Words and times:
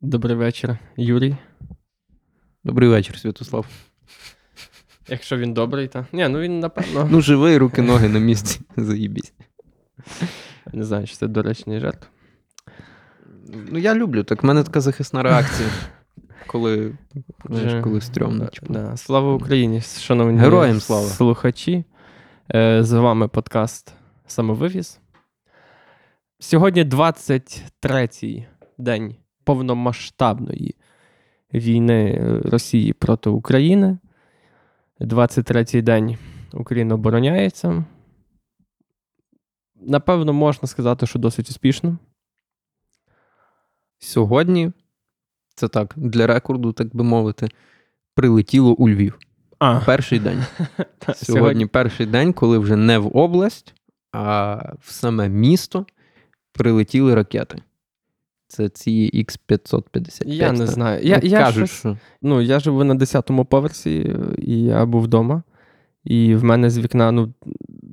Добрий 0.00 0.36
вечір, 0.36 0.78
Юрій. 0.96 1.36
Добрий 2.64 2.88
вечір, 2.88 3.18
Святослав. 3.18 3.66
Якщо 5.08 5.36
він 5.36 5.54
добрий, 5.54 5.88
то. 5.88 6.06
Ні, 6.12 6.28
ну 6.28 6.38
він 6.40 6.60
напевно. 6.60 7.08
Ну, 7.10 7.20
живий, 7.20 7.58
руки, 7.58 7.82
ноги 7.82 8.08
на 8.08 8.18
місці. 8.18 8.60
Заїбісь. 8.76 9.32
Не 10.72 10.84
знаю, 10.84 11.06
чи 11.06 11.14
це 11.14 11.26
доречний 11.26 11.80
жарт. 11.80 12.08
Ну, 13.68 13.78
я 13.78 13.94
люблю, 13.94 14.24
так 14.24 14.42
в 14.42 14.46
мене 14.46 14.62
така 14.62 14.80
захисна 14.80 15.22
реакція. 15.22 15.68
Коли, 16.46 16.98
знаєш, 17.50 17.84
коли 17.84 18.00
стрьомно. 18.00 18.44
Да, 18.44 18.50
типу. 18.50 18.72
да. 18.72 18.96
Слава 18.96 19.34
Україні, 19.34 19.80
шановні 19.80 20.38
Героям 20.40 20.80
слава. 20.80 21.06
слухачі. 21.06 21.84
Е, 22.54 22.84
З 22.84 22.92
вами 22.92 23.28
подкаст 23.28 23.92
Самовивіз. 24.26 25.00
Сьогодні 26.38 26.84
23-й 26.84 28.44
день 28.78 29.16
повномасштабної 29.48 30.74
війни 31.54 32.20
Росії 32.44 32.92
проти 32.92 33.30
України. 33.30 33.98
23-й 35.00 35.82
день 35.82 36.18
Україна 36.52 36.94
обороняється. 36.94 37.84
Напевно, 39.76 40.32
можна 40.32 40.68
сказати, 40.68 41.06
що 41.06 41.18
досить 41.18 41.50
успішно. 41.50 41.98
Сьогодні, 43.98 44.72
це 45.54 45.68
так, 45.68 45.94
для 45.96 46.26
рекорду, 46.26 46.72
так 46.72 46.96
би 46.96 47.04
мовити, 47.04 47.48
прилетіло 48.14 48.72
у 48.72 48.88
Львів. 48.88 49.18
А, 49.58 49.80
Перший 49.80 50.18
день. 50.18 50.44
Сьогодні 51.14 51.66
перший 51.66 52.06
день, 52.06 52.32
коли 52.32 52.58
вже 52.58 52.76
не 52.76 52.98
в 52.98 53.16
область, 53.16 53.74
а 54.12 54.54
в 54.80 54.90
саме 54.90 55.28
місто 55.28 55.86
прилетіли 56.52 57.14
ракети. 57.14 57.62
Це 58.48 58.68
ці 58.68 59.10
X555. 59.14 60.22
Я 60.26 60.52
не 60.52 60.66
знаю. 60.66 61.00
Я, 61.06 61.20
я 61.22 61.38
кажуть, 61.38 61.68
щось- 61.68 61.78
що 61.80 61.96
Ну, 62.22 62.40
я 62.40 62.60
живу 62.60 62.84
на 62.84 62.94
10-му 62.94 63.44
поверсі, 63.44 64.16
і 64.38 64.62
я 64.62 64.86
був 64.86 65.02
вдома. 65.02 65.42
І 66.04 66.34
в 66.34 66.44
мене 66.44 66.70
з 66.70 66.78
вікна, 66.78 67.12
ну, 67.12 67.32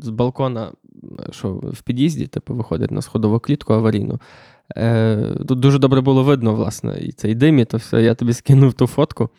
з 0.02 0.10
балкона, 0.10 0.72
що 1.32 1.50
в 1.54 1.82
під'їзді, 1.82 2.28
типу, 2.28 2.56
виходить 2.56 2.92
на 2.92 3.02
сходову 3.02 3.40
клітку 3.40 3.74
аварійну. 3.74 4.20
Е, 4.78 5.36
тут 5.48 5.60
дуже 5.60 5.80
добре 5.80 6.02
було 6.02 6.24
видно, 6.24 6.56
власне, 6.56 6.98
і 7.02 7.12
цей 7.12 7.36
дим, 7.36 7.60
і 7.60 7.66
то 7.66 7.78
все. 7.78 8.04
Я 8.04 8.16
тобі 8.16 8.34
скинув 8.34 8.74
ту 8.74 8.88
фотку 8.88 9.30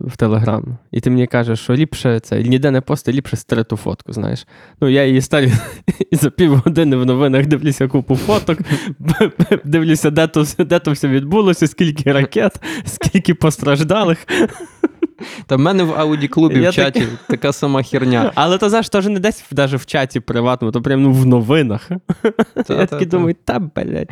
в 0.00 0.16
Телеграм. 0.16 0.78
І 0.90 1.00
ти 1.00 1.10
мені 1.10 1.26
кажеш, 1.26 1.60
що 1.60 1.74
ліпше 1.74 2.20
це 2.20 2.42
ніде 2.42 2.70
не 2.70 2.80
пости, 2.80 3.12
ліпше 3.12 3.36
стриту 3.36 3.76
фотку, 3.76 4.12
знаєш. 4.12 4.46
Ну, 4.80 4.88
я 4.88 5.04
її 5.04 5.20
ставлю 5.20 5.50
і 6.10 6.16
за 6.16 6.30
півгодини 6.30 6.96
в 6.96 7.06
новинах 7.06 7.46
дивлюся 7.46 7.88
купу 7.88 8.16
фоток, 8.16 8.58
дивлюся, 9.64 10.10
де 10.10 10.26
то, 10.26 10.46
де 10.58 10.78
то 10.78 10.92
все 10.92 11.08
відбулося, 11.08 11.66
скільки 11.66 12.12
ракет, 12.12 12.62
скільки 12.84 13.34
постраждалих. 13.34 14.26
Та 15.46 15.56
в 15.56 15.58
мене 15.58 15.82
в 15.82 15.94
аудіклубі 16.00 16.60
Я 16.60 16.70
в 16.70 16.74
чаті 16.74 17.06
така 17.28 17.52
сама 17.52 17.82
херня. 17.82 18.32
Але 18.34 18.58
то 18.58 18.68
знаєш, 18.68 18.88
теж 18.88 19.06
не 19.06 19.20
десь 19.20 19.44
навіть 19.52 19.74
в 19.74 19.86
чаті 19.86 20.20
приватному, 20.20 20.72
то 20.72 20.82
прямо 20.82 21.02
ну, 21.02 21.12
в 21.12 21.26
новинах. 21.26 21.90
Я 22.68 22.86
такий 22.86 23.06
та. 23.06 23.16
думаю, 23.16 23.36
та 23.44 23.58
блядь. 23.58 24.10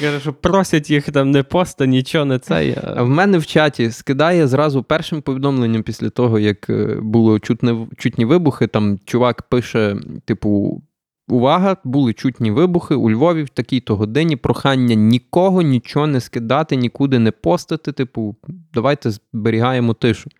Каже, 0.00 0.20
що 0.20 0.32
просять 0.32 0.90
їх 0.90 1.10
там 1.10 1.30
не 1.30 1.42
поста, 1.42 1.86
нічого, 1.86 2.24
не 2.24 2.38
це. 2.38 2.82
А 2.96 3.02
в 3.02 3.08
мене 3.08 3.38
в 3.38 3.46
чаті 3.46 3.90
скидає 3.90 4.46
зразу 4.46 4.82
першим 4.82 5.22
повідомленням 5.22 5.82
після 5.82 6.10
того, 6.10 6.38
як 6.38 6.70
е, 6.70 6.98
було 7.02 7.38
чутне, 7.38 7.86
чутні 7.96 8.24
вибухи. 8.24 8.66
Там 8.66 8.98
чувак 9.04 9.42
пише: 9.42 9.96
типу, 10.24 10.82
увага, 11.28 11.76
були 11.84 12.12
чутні 12.12 12.50
вибухи 12.50 12.94
у 12.94 13.10
Львові 13.10 13.42
в 13.42 13.48
такій-то 13.48 13.96
годині. 13.96 14.36
Прохання 14.36 14.94
нікого 14.94 15.62
нічого 15.62 16.06
не 16.06 16.20
скидати, 16.20 16.76
нікуди 16.76 17.18
не 17.18 17.30
постити. 17.30 17.92
Типу, 17.92 18.36
давайте 18.74 19.10
зберігаємо 19.10 19.94
тишу. 19.94 20.30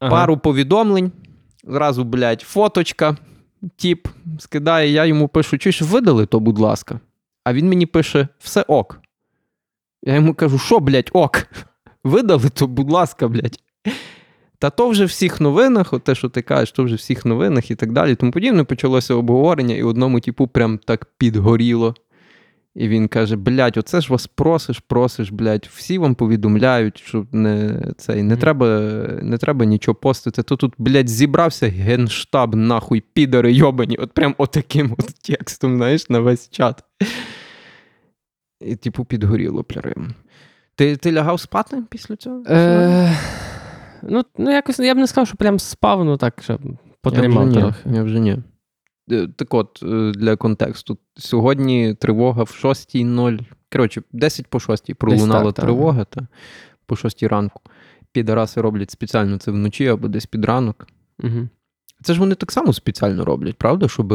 Ага. 0.00 0.10
Пару 0.10 0.38
повідомлень. 0.38 1.12
Зразу, 1.64 2.04
блядь, 2.04 2.40
фоточка. 2.40 3.16
Тіп 3.76 4.08
скидає, 4.38 4.90
я 4.90 5.04
йому 5.04 5.28
пишу, 5.28 5.58
чуєш, 5.58 5.82
видали 5.82 6.26
то, 6.26 6.40
будь 6.40 6.58
ласка. 6.58 7.00
А 7.44 7.52
він 7.52 7.68
мені 7.68 7.86
пише: 7.86 8.28
все 8.38 8.62
ок. 8.62 9.00
Я 10.02 10.14
йому 10.14 10.34
кажу, 10.34 10.58
що, 10.58 10.80
блядь, 10.80 11.10
ок? 11.12 11.46
Видали 12.04 12.48
то, 12.48 12.66
будь 12.66 12.90
ласка, 12.90 13.28
блядь. 13.28 13.58
Та 14.58 14.70
то 14.70 14.88
вже 14.88 15.04
в 15.04 15.08
всіх 15.08 15.40
новинах, 15.40 15.92
от 15.92 16.04
те, 16.04 16.14
що 16.14 16.28
ти 16.28 16.42
кажеш, 16.42 16.72
то 16.72 16.84
вже 16.84 16.94
в 16.94 16.98
всіх 16.98 17.24
новинах 17.24 17.70
і 17.70 17.74
так 17.74 17.92
далі. 17.92 18.14
Тому 18.14 18.32
подібне 18.32 18.64
почалося 18.64 19.14
обговорення, 19.14 19.74
і 19.74 19.82
одному 19.82 20.20
типу 20.20 20.46
прям 20.46 20.78
так 20.78 21.06
підгоріло. 21.18 21.94
І 22.74 22.88
він 22.88 23.08
каже: 23.08 23.36
блядь, 23.36 23.76
оце 23.76 24.00
ж 24.00 24.12
вас 24.12 24.26
просиш, 24.26 24.78
просиш, 24.78 25.30
блядь, 25.30 25.68
всі 25.74 25.98
вам 25.98 26.14
повідомляють, 26.14 27.02
що 27.06 27.26
не, 27.32 27.82
цей, 27.96 28.22
не, 28.22 28.36
треба, 28.36 28.66
не 29.22 29.38
треба 29.38 29.64
нічого 29.64 29.94
постити. 29.94 30.42
То 30.42 30.56
тут, 30.56 30.74
блядь, 30.78 31.08
зібрався 31.08 31.68
генштаб, 31.68 32.54
нахуй, 32.54 33.00
підари 33.12 33.52
йобані, 33.52 33.96
от 33.96 34.12
прям 34.12 34.34
отаким 34.38 34.94
от 34.98 35.06
текстом, 35.06 35.76
знаєш, 35.76 36.10
на 36.10 36.20
весь 36.20 36.50
чат. 36.50 36.84
І, 38.60 38.76
типу, 38.76 39.04
підгоріло 39.04 39.64
прям. 39.64 40.14
Ти, 40.74 40.96
ти 40.96 41.12
лягав 41.12 41.40
спати 41.40 41.82
після 41.90 42.16
цього? 42.16 42.42
Е, 42.48 43.18
ну, 44.02 44.22
ну, 44.38 44.50
якось 44.50 44.78
я 44.78 44.94
б 44.94 44.98
не 44.98 45.06
сказав, 45.06 45.26
що 45.26 45.36
прям 45.36 45.58
спав, 45.58 46.04
ну 46.04 46.16
так, 46.16 46.48
я 46.48 46.58
потримав 47.02 47.46
ні, 47.46 47.54
трохи. 47.54 47.90
Я 47.92 48.02
вже 48.02 48.20
ні. 48.20 48.38
Е, 49.10 49.28
Так 49.36 49.54
от, 49.54 49.82
е, 49.82 50.12
для 50.12 50.36
контексту. 50.36 50.98
Сьогодні 51.16 51.94
тривога 51.94 52.42
в 52.42 52.50
6.00. 52.64 53.40
Коротше, 53.72 54.02
10 54.12 54.46
по 54.46 54.60
6 54.60 54.94
пролунала 54.94 55.44
так, 55.44 55.54
так. 55.54 55.64
тривога 55.64 56.04
та 56.04 56.26
по 56.86 56.96
6 56.96 57.22
ранку. 57.22 57.60
Підараси 58.12 58.60
роблять 58.60 58.90
спеціально 58.90 59.38
це 59.38 59.50
вночі 59.50 59.86
або 59.86 60.08
десь 60.08 60.26
під 60.26 60.44
ранок. 60.44 60.86
Угу. 61.22 61.48
Це 62.02 62.14
ж 62.14 62.20
вони 62.20 62.34
так 62.34 62.52
само 62.52 62.72
спеціально 62.72 63.24
роблять, 63.24 63.56
правда? 63.56 63.88
Щоб, 63.88 64.12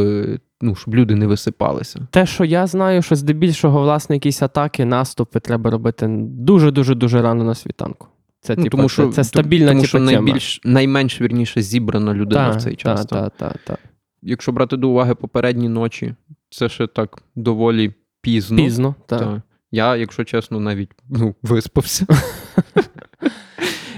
ну, 0.61 0.75
щоб 0.75 0.95
люди 0.95 1.15
не 1.15 1.27
висипалися. 1.27 2.07
Те, 2.11 2.25
що 2.25 2.45
я 2.45 2.67
знаю, 2.67 3.01
що 3.01 3.15
здебільшого, 3.15 3.81
власне, 3.81 4.15
якісь 4.15 4.41
атаки, 4.41 4.85
наступи 4.85 5.39
треба 5.39 5.69
робити 5.69 6.07
дуже-дуже 6.19 6.95
дуже 6.95 7.21
рано 7.21 7.43
на 7.43 7.55
світанку. 7.55 8.07
Це, 8.43 8.55
Ну, 8.57 8.63
типу, 8.63 8.77
тому 8.77 8.89
що, 8.89 9.07
це 9.07 9.23
стабільна 9.23 9.67
тому, 9.67 9.81
типу, 9.81 9.87
що 9.87 9.99
найбільш, 9.99 10.61
найменш 10.63 11.21
вірніше 11.21 11.61
зібрана 11.61 12.13
людина 12.13 12.51
Та, 12.51 12.57
в 12.57 12.61
цей 12.61 12.75
час. 12.75 13.05
Та, 13.05 13.29
та, 13.29 13.29
та, 13.29 13.55
та. 13.63 13.77
Якщо 14.21 14.51
брати 14.51 14.77
до 14.77 14.89
уваги 14.89 15.15
попередні 15.15 15.69
ночі, 15.69 16.15
це 16.49 16.69
ще 16.69 16.87
так 16.87 17.21
доволі 17.35 17.93
пізно. 18.21 18.57
Пізно, 18.57 18.95
та. 19.05 19.19
Та. 19.19 19.41
Я, 19.71 19.95
якщо 19.95 20.23
чесно, 20.23 20.59
навіть 20.59 20.91
ну, 21.09 21.35
виспався. 21.41 22.05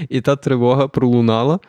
І 0.09 0.22
та 0.22 0.35
тривога 0.35 0.88
пролунала. 0.88 1.59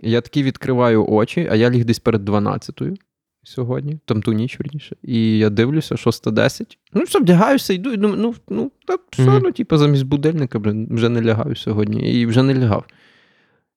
Я 0.00 0.20
таки 0.20 0.42
відкриваю 0.42 1.06
очі, 1.08 1.48
а 1.50 1.54
я 1.54 1.70
ліг 1.70 1.84
десь 1.84 1.98
перед 1.98 2.28
12-ю 2.28 2.96
сьогодні, 3.44 3.98
там 4.04 4.22
ту 4.22 4.32
ніч 4.32 4.58
верніше. 4.58 4.96
І 5.02 5.38
я 5.38 5.50
дивлюся, 5.50 5.94
6.10. 5.94 6.76
Ну, 6.92 7.02
все, 7.02 7.18
вдягаюся, 7.18 7.72
йду, 7.72 7.92
і 7.92 7.96
думаю, 7.96 8.20
ну, 8.22 8.34
ну 8.48 8.70
так, 8.86 9.00
все, 9.10 9.22
Мгм. 9.22 9.40
ну, 9.44 9.52
типу, 9.52 9.76
замість 9.76 10.06
будильника 10.06 10.60
вже 10.90 11.08
не 11.08 11.22
лягаю 11.22 11.56
сьогодні. 11.56 12.20
І 12.20 12.26
вже 12.26 12.42
не 12.42 12.54
лягав. 12.54 12.84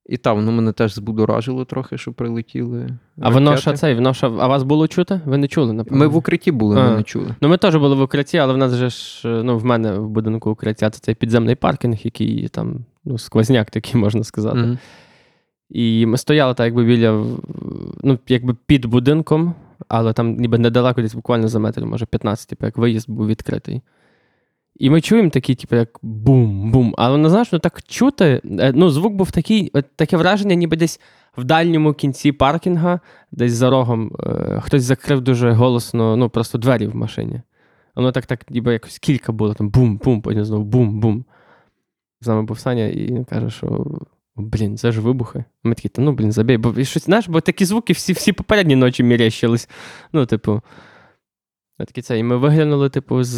І 0.09 0.17
там 0.17 0.35
воно 0.35 0.51
мене 0.51 0.71
теж 0.71 0.93
збудоражило 0.93 1.65
трохи, 1.65 1.97
що 1.97 2.13
прилетіли. 2.13 2.89
А 3.21 3.29
воно 3.29 3.57
що 3.57 3.73
цей, 3.73 3.95
воно 3.95 4.13
що, 4.13 4.37
а 4.39 4.47
вас 4.47 4.63
було 4.63 4.87
чути? 4.87 5.21
Ви 5.25 5.37
не 5.37 5.47
чули, 5.47 5.73
напевно? 5.73 5.99
Ми 5.99 6.07
в 6.07 6.15
укритті 6.15 6.51
були, 6.51 6.79
А. 6.79 6.89
ми 6.89 6.97
не 6.97 7.03
чули. 7.03 7.35
Ну, 7.41 7.49
ми 7.49 7.57
теж 7.57 7.75
були 7.75 7.95
в 7.95 8.01
укритті, 8.01 8.37
але 8.37 8.53
в 8.53 8.57
нас 8.57 8.75
же 8.75 8.89
ж, 8.89 9.21
ну, 9.43 9.57
в 9.57 9.65
мене 9.65 9.93
в 9.99 10.09
будинку 10.09 10.51
укриття 10.51 10.89
це 10.89 10.99
цей 10.99 11.15
підземний 11.15 11.55
паркінг, 11.55 11.97
який 12.03 12.47
там, 12.47 12.85
ну, 13.05 13.17
сквозняк 13.17 13.71
такий, 13.71 13.95
можна 14.01 14.23
сказати. 14.23 14.57
Мгм. 14.57 14.77
І 15.69 16.05
ми 16.05 16.17
стояли 16.17 16.53
так, 16.53 16.65
якби 16.65 16.83
біля, 16.85 17.25
ну, 18.03 18.19
якби 18.27 18.55
під 18.65 18.85
будинком, 18.85 19.53
але 19.87 20.13
там 20.13 20.35
ніби 20.35 20.57
недалеко, 20.57 21.01
десь 21.01 21.15
буквально 21.15 21.47
за 21.47 21.59
метр, 21.59 21.85
може 21.85 22.05
15, 22.05 22.49
типу, 22.49 22.65
як 22.65 22.77
виїзд 22.77 23.09
був 23.09 23.27
відкритий. 23.27 23.81
І 24.75 24.89
ми 24.89 25.01
чуємо 25.01 25.29
такі, 25.29 25.55
типу, 25.55 25.75
як 25.75 25.99
бум-бум. 26.01 26.95
Але 26.97 27.17
ну, 27.17 27.29
знаєш, 27.29 27.51
ну 27.51 27.59
так 27.59 27.81
чути. 27.87 28.41
е, 28.59 28.71
Ну, 28.75 28.89
звук 28.89 29.13
був 29.13 29.31
такий, 29.31 29.71
таке 29.95 30.17
враження, 30.17 30.55
ніби 30.55 30.77
десь 30.77 30.99
в 31.37 31.43
дальньому 31.43 31.93
кінці 31.93 32.31
паркінга, 32.31 32.99
десь 33.31 33.53
за 33.53 33.69
рогом, 33.69 34.11
е, 34.19 34.59
хтось 34.63 34.83
закрив 34.83 35.21
дуже 35.21 35.51
голосно, 35.51 36.15
ну, 36.15 36.29
просто 36.29 36.57
двері 36.57 36.87
в 36.87 36.95
машині. 36.95 37.41
Воно 37.95 38.11
так, 38.11 38.25
так, 38.25 38.51
ніби 38.51 38.73
якось 38.73 38.99
кілька 38.99 39.31
було, 39.31 39.53
там 39.53 39.69
бум-бум, 39.69 40.21
потім 40.21 40.45
знову 40.45 40.63
бум-бум. 40.63 41.25
З 42.21 42.27
нами 42.27 42.43
був 42.43 42.59
Саня, 42.59 42.87
і 42.87 43.05
він 43.05 43.25
каже, 43.25 43.49
що 43.49 43.85
блін, 44.37 44.77
це 44.77 44.91
ж 44.91 45.01
вибухи. 45.01 45.43
Ми 45.63 45.75
такі, 45.75 45.89
та 45.89 46.01
ну 46.01 46.11
блін, 46.13 46.31
забій. 46.31 46.57
Бо 46.57 46.83
щось, 46.83 47.05
знаєш, 47.05 47.27
бо 47.29 47.41
такі 47.41 47.65
звуки 47.65 47.93
всі, 47.93 48.13
всі 48.13 48.33
попередні 48.33 48.75
ночі 48.75 49.03
мірящились. 49.03 49.69
Ну, 50.13 50.25
типу. 50.25 50.61
Такі 51.77 52.01
це, 52.01 52.19
і 52.19 52.23
ми 52.23 52.37
виглянули, 52.37 52.89
типу, 52.89 53.23
з, 53.23 53.37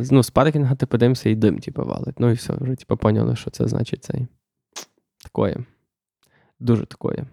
з- 0.00 0.08
ну, 0.12 0.22
з 0.22 0.30
паркінга, 0.30 0.74
типу, 0.74 0.98
дивимося, 0.98 1.28
і 1.30 1.34
дим, 1.34 1.58
типу, 1.58 1.84
валить. 1.84 2.20
Ну 2.20 2.30
і 2.30 2.34
все, 2.34 2.52
вже, 2.60 2.74
типу, 2.74 2.96
поняли, 2.96 3.36
що 3.36 3.50
це 3.50 3.66
значить 3.68 4.04
цей. 4.04 4.26
Такое. 5.24 5.56
Дуже 6.60 6.86
такое. 6.86 7.24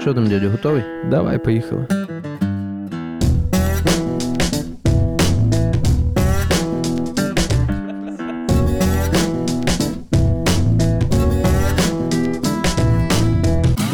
Що 0.00 0.14
там, 0.14 0.26
дядя, 0.28 0.48
готовий? 0.50 0.82
Давай, 1.10 1.44
поїхали. 1.44 1.86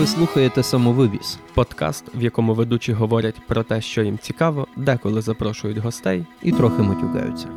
Слухаєте 0.06 0.62
самовивіз. 0.62 1.38
Подкаст, 1.54 2.04
в 2.14 2.22
якому 2.22 2.54
ведучі 2.54 2.92
говорять 2.92 3.46
про 3.46 3.62
те, 3.62 3.80
що 3.80 4.02
їм 4.02 4.18
цікаво, 4.18 4.66
деколи 4.76 5.22
запрошують 5.22 5.78
гостей. 5.78 6.26
І 6.42 6.52
трохи 6.52 6.82
матюкаються. 6.82 7.48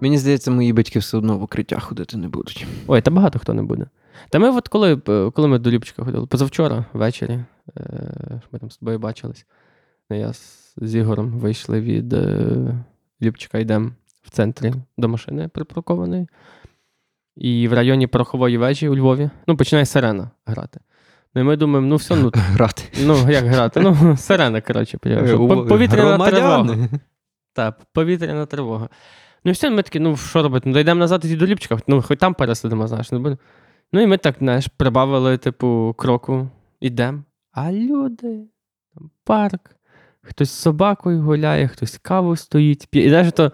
Мені 0.00 0.18
здається, 0.18 0.50
мої 0.50 0.72
батьки 0.72 0.98
все 0.98 1.16
одно 1.18 1.38
в 1.38 1.42
укриття 1.42 1.78
ходити 1.80 2.16
не 2.16 2.28
будуть. 2.28 2.66
Ой, 2.86 3.02
та 3.02 3.10
багато 3.10 3.38
хто 3.38 3.54
не 3.54 3.62
буде. 3.62 3.86
Та 4.28 4.38
ми, 4.38 4.50
от 4.50 4.68
коли, 4.68 5.00
е, 5.08 5.30
коли 5.30 5.48
ми 5.48 5.58
до 5.58 5.70
Любчика 5.70 6.04
ходили, 6.04 6.26
позавчора 6.26 6.84
ввечері, 6.92 7.32
е, 7.32 7.82
ми 8.52 8.58
там 8.58 8.70
з 8.70 8.76
тобою 8.76 8.98
бачились. 8.98 9.46
Ну, 10.10 10.18
Я 10.18 10.32
з, 10.32 10.74
з 10.76 10.94
Ігорем 10.94 11.30
вийшли 11.30 11.80
від 11.80 12.12
е, 12.12 12.84
Любчика, 13.22 13.58
йдемо 13.58 13.90
в 14.22 14.30
центрі 14.30 14.74
до 14.98 15.08
машини 15.08 15.48
припаркованої. 15.48 16.28
І 17.36 17.68
в 17.68 17.72
районі 17.72 18.06
порохової 18.06 18.58
вежі 18.58 18.88
у 18.88 18.96
Львові 18.96 19.30
ну, 19.46 19.56
починає 19.56 19.86
сирена 19.86 20.30
грати. 20.46 20.80
Ну, 21.34 21.40
і 21.40 21.44
ми 21.44 21.56
думаємо, 21.56 21.86
ну 21.86 21.96
все, 21.96 22.16
ну, 22.16 22.30
Грати. 22.34 22.82
ну 23.04 23.30
як 23.30 23.44
грати? 23.44 23.80
Ну, 23.80 24.16
сирена, 24.16 24.60
коротше, 24.60 24.98
повітряна 25.68 26.18
тривога. 26.30 26.88
Так, 27.52 27.80
повітряна 27.92 28.46
тривога. 28.46 28.88
Ну 29.44 29.50
і 29.50 29.52
все, 29.52 29.70
ми 29.70 29.82
такі, 29.82 30.00
ну 30.00 30.16
що 30.16 30.42
робити? 30.42 30.68
Ну 30.68 30.74
дійдемо 30.74 31.00
назад 31.00 31.24
і 31.24 31.36
до 31.36 31.46
Ліпчика, 31.46 31.78
ну 31.86 32.02
хоч 32.02 32.18
там 32.18 32.34
пересидимо, 32.34 32.86
знаєш, 32.86 33.12
не 33.12 33.18
буде. 33.18 33.36
Ну 33.92 34.00
і 34.00 34.06
ми 34.06 34.18
так, 34.18 34.36
знаєш, 34.38 34.66
прибавили, 34.66 35.38
типу, 35.38 35.94
кроку, 35.98 36.48
ідемо. 36.80 37.22
А 37.52 37.72
люди, 37.72 38.44
парк, 39.24 39.76
хтось 40.22 40.50
з 40.50 40.58
собакою 40.60 41.22
гуляє, 41.22 41.68
хтось 41.68 41.98
каву 41.98 42.36
стоїть. 42.36 42.86
п'є. 42.90 43.04
І 43.04 43.10
навіть 43.10 43.34
то 43.34 43.52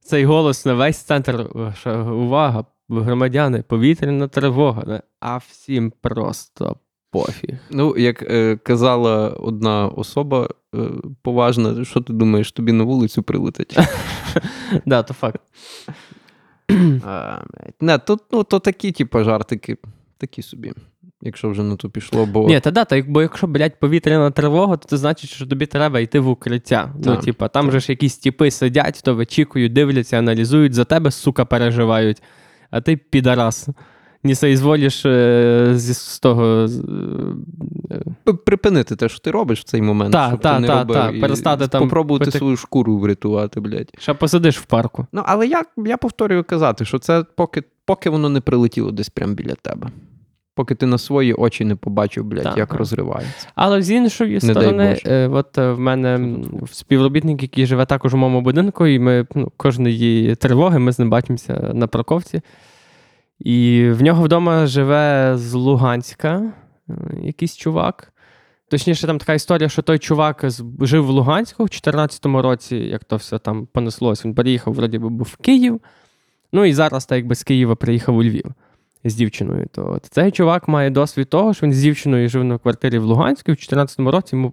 цей 0.00 0.24
голос 0.24 0.66
на 0.66 0.74
весь 0.74 0.98
центр, 0.98 1.46
що 1.74 2.16
увага, 2.16 2.64
громадяни, 2.88 3.62
повітряна 3.62 4.28
тривога. 4.28 4.82
не? 4.86 5.02
А 5.20 5.36
всім 5.36 5.92
просто 6.00 6.76
пофіг. 7.24 7.58
Ну, 7.70 7.94
як 7.98 8.22
е, 8.22 8.56
казала 8.56 9.28
одна 9.28 9.88
особа 9.88 10.48
е, 10.74 10.78
поважна, 11.22 11.84
що 11.84 12.00
ти 12.00 12.12
думаєш, 12.12 12.52
тобі 12.52 12.72
на 12.72 12.84
вулицю 12.84 13.22
прилетить? 13.22 13.78
Да, 14.86 15.02
то 15.02 15.14
факт. 15.14 15.40
Не, 17.80 17.98
то, 17.98 18.18
ну, 18.32 18.44
то 18.44 18.58
такі, 18.58 18.92
типу, 18.92 19.24
жартики, 19.24 19.76
такі 20.18 20.42
собі, 20.42 20.72
якщо 21.22 21.50
вже 21.50 21.62
на 21.62 21.76
то 21.76 21.90
пішло, 21.90 22.26
бо 22.26 22.48
Ні, 22.48 22.60
та 22.60 22.70
да, 22.70 22.84
та, 22.84 23.02
бо 23.02 23.22
якщо, 23.22 23.46
блядь, 23.46 23.80
повітряна 23.80 24.30
тривога, 24.30 24.76
то 24.76 24.88
це 24.88 24.96
значить, 24.96 25.30
що 25.30 25.46
тобі 25.46 25.66
треба 25.66 26.00
йти 26.00 26.20
в 26.20 26.28
укриття. 26.28 26.94
Ну, 27.04 27.16
типа, 27.16 27.48
там 27.48 27.72
же 27.72 27.80
ж 27.80 27.92
якісь 27.92 28.18
тіпи 28.18 28.50
сидять, 28.50 29.00
то 29.04 29.14
вичікують, 29.14 29.72
дивляться, 29.72 30.18
аналізують, 30.18 30.74
за 30.74 30.84
тебе, 30.84 31.10
сука, 31.10 31.44
переживають. 31.44 32.22
А 32.70 32.80
ти 32.80 32.96
підарас. 32.96 33.68
Не 34.24 34.34
соізволіш 34.34 35.06
е, 35.06 35.72
зі 35.74 35.94
з 35.94 36.18
того. 36.20 36.66
е, 38.26 38.34
припинити 38.44 38.96
те, 38.96 39.08
що 39.08 39.18
ти 39.18 39.30
робиш 39.30 39.60
в 39.60 39.64
цей 39.64 39.82
момент, 39.82 40.12
Та, 40.12 40.28
щоб 40.28 40.40
та, 40.40 40.54
ти 40.54 40.60
не 40.60 40.66
та, 40.66 40.78
робив, 40.78 40.96
та, 40.96 41.10
і 41.10 41.20
перестати 41.20 41.68
там 41.68 41.82
попробувати 41.82 42.24
пити- 42.24 42.38
свою 42.38 42.56
шкуру 42.56 42.98
врятувати, 42.98 43.60
блядь. 43.60 43.92
ще 43.98 44.14
посидиш 44.14 44.58
в 44.58 44.64
парку. 44.64 45.06
Ну, 45.12 45.22
але 45.26 45.46
я, 45.46 45.64
я 45.86 45.96
повторюю 45.96 46.44
казати, 46.44 46.84
що 46.84 46.98
це 46.98 47.24
поки, 47.36 47.62
поки 47.84 48.10
воно 48.10 48.28
не 48.28 48.40
прилетіло 48.40 48.90
десь 48.90 49.08
прямо 49.08 49.34
біля 49.34 49.54
тебе. 49.62 49.88
Поки 50.54 50.74
ти 50.74 50.86
на 50.86 50.98
свої 50.98 51.32
очі 51.34 51.64
не 51.64 51.76
побачив, 51.76 52.24
блядь, 52.24 52.42
Так, 52.42 52.58
як 52.58 52.68
так. 52.68 52.78
розривається. 52.78 53.48
Але 53.54 53.82
з 53.82 53.90
іншої 53.90 54.34
Не 54.34 54.40
сторони, 54.40 54.98
е, 55.06 55.28
от 55.28 55.58
е, 55.58 55.70
в 55.72 55.78
мене 55.80 56.36
співробітник, 56.72 57.42
який 57.42 57.66
живе 57.66 57.86
також 57.86 58.14
у 58.14 58.16
моєму 58.16 58.40
будинку, 58.40 58.86
і 58.86 58.98
ми 58.98 59.26
ну, 59.34 59.52
кожної 59.56 60.34
тривоги 60.34 60.78
ми 60.78 60.92
з 60.92 60.98
ним 60.98 61.10
бачимося 61.10 61.70
на 61.74 61.86
парковці. 61.86 62.40
І 63.38 63.88
в 63.90 64.02
нього 64.02 64.24
вдома 64.24 64.66
живе 64.66 65.32
з 65.36 65.52
Луганська 65.54 66.52
е, 66.88 66.94
якийсь 67.22 67.56
чувак. 67.56 68.12
Точніше, 68.68 69.06
там 69.06 69.18
така 69.18 69.34
історія, 69.34 69.68
що 69.68 69.82
той 69.82 69.98
чувак 69.98 70.44
жив 70.80 71.04
в 71.06 71.08
Луганську 71.08 71.62
в 71.62 71.66
2014 71.66 72.26
році, 72.26 72.76
як 72.76 73.04
то 73.04 73.16
все 73.16 73.38
там 73.38 73.66
понеслось. 73.66 74.24
Він 74.24 74.34
переїхав, 74.34 74.74
вроді 74.74 74.98
би, 74.98 75.08
був 75.08 75.28
в 75.32 75.36
Київ. 75.36 75.80
Ну 76.52 76.64
і 76.64 76.72
зараз, 76.72 77.06
так 77.06 77.16
якби 77.16 77.34
з 77.34 77.42
Києва 77.42 77.74
приїхав 77.74 78.16
у 78.16 78.22
Львів 78.22 78.54
з 79.04 79.14
дівчиною. 79.14 79.66
То 79.72 79.92
от 79.92 80.06
цей 80.10 80.30
чувак 80.30 80.68
має 80.68 80.90
досвід 80.90 81.28
того, 81.28 81.54
що 81.54 81.66
він 81.66 81.72
з 81.72 81.82
дівчиною 81.82 82.28
жив 82.28 82.44
на 82.44 82.58
квартирі 82.58 82.98
в 82.98 83.04
Луганську, 83.04 83.50
і 83.50 83.54
в 83.54 83.56
2014 83.56 84.00
році 84.00 84.36
йому 84.36 84.52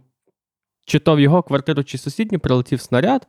чи 0.86 1.00
то 1.00 1.16
в 1.16 1.20
його 1.20 1.44
квартиру, 1.44 1.84
чи 1.84 1.98
сусідню 1.98 2.40
прилетів 2.40 2.82
снаряд, 2.82 3.28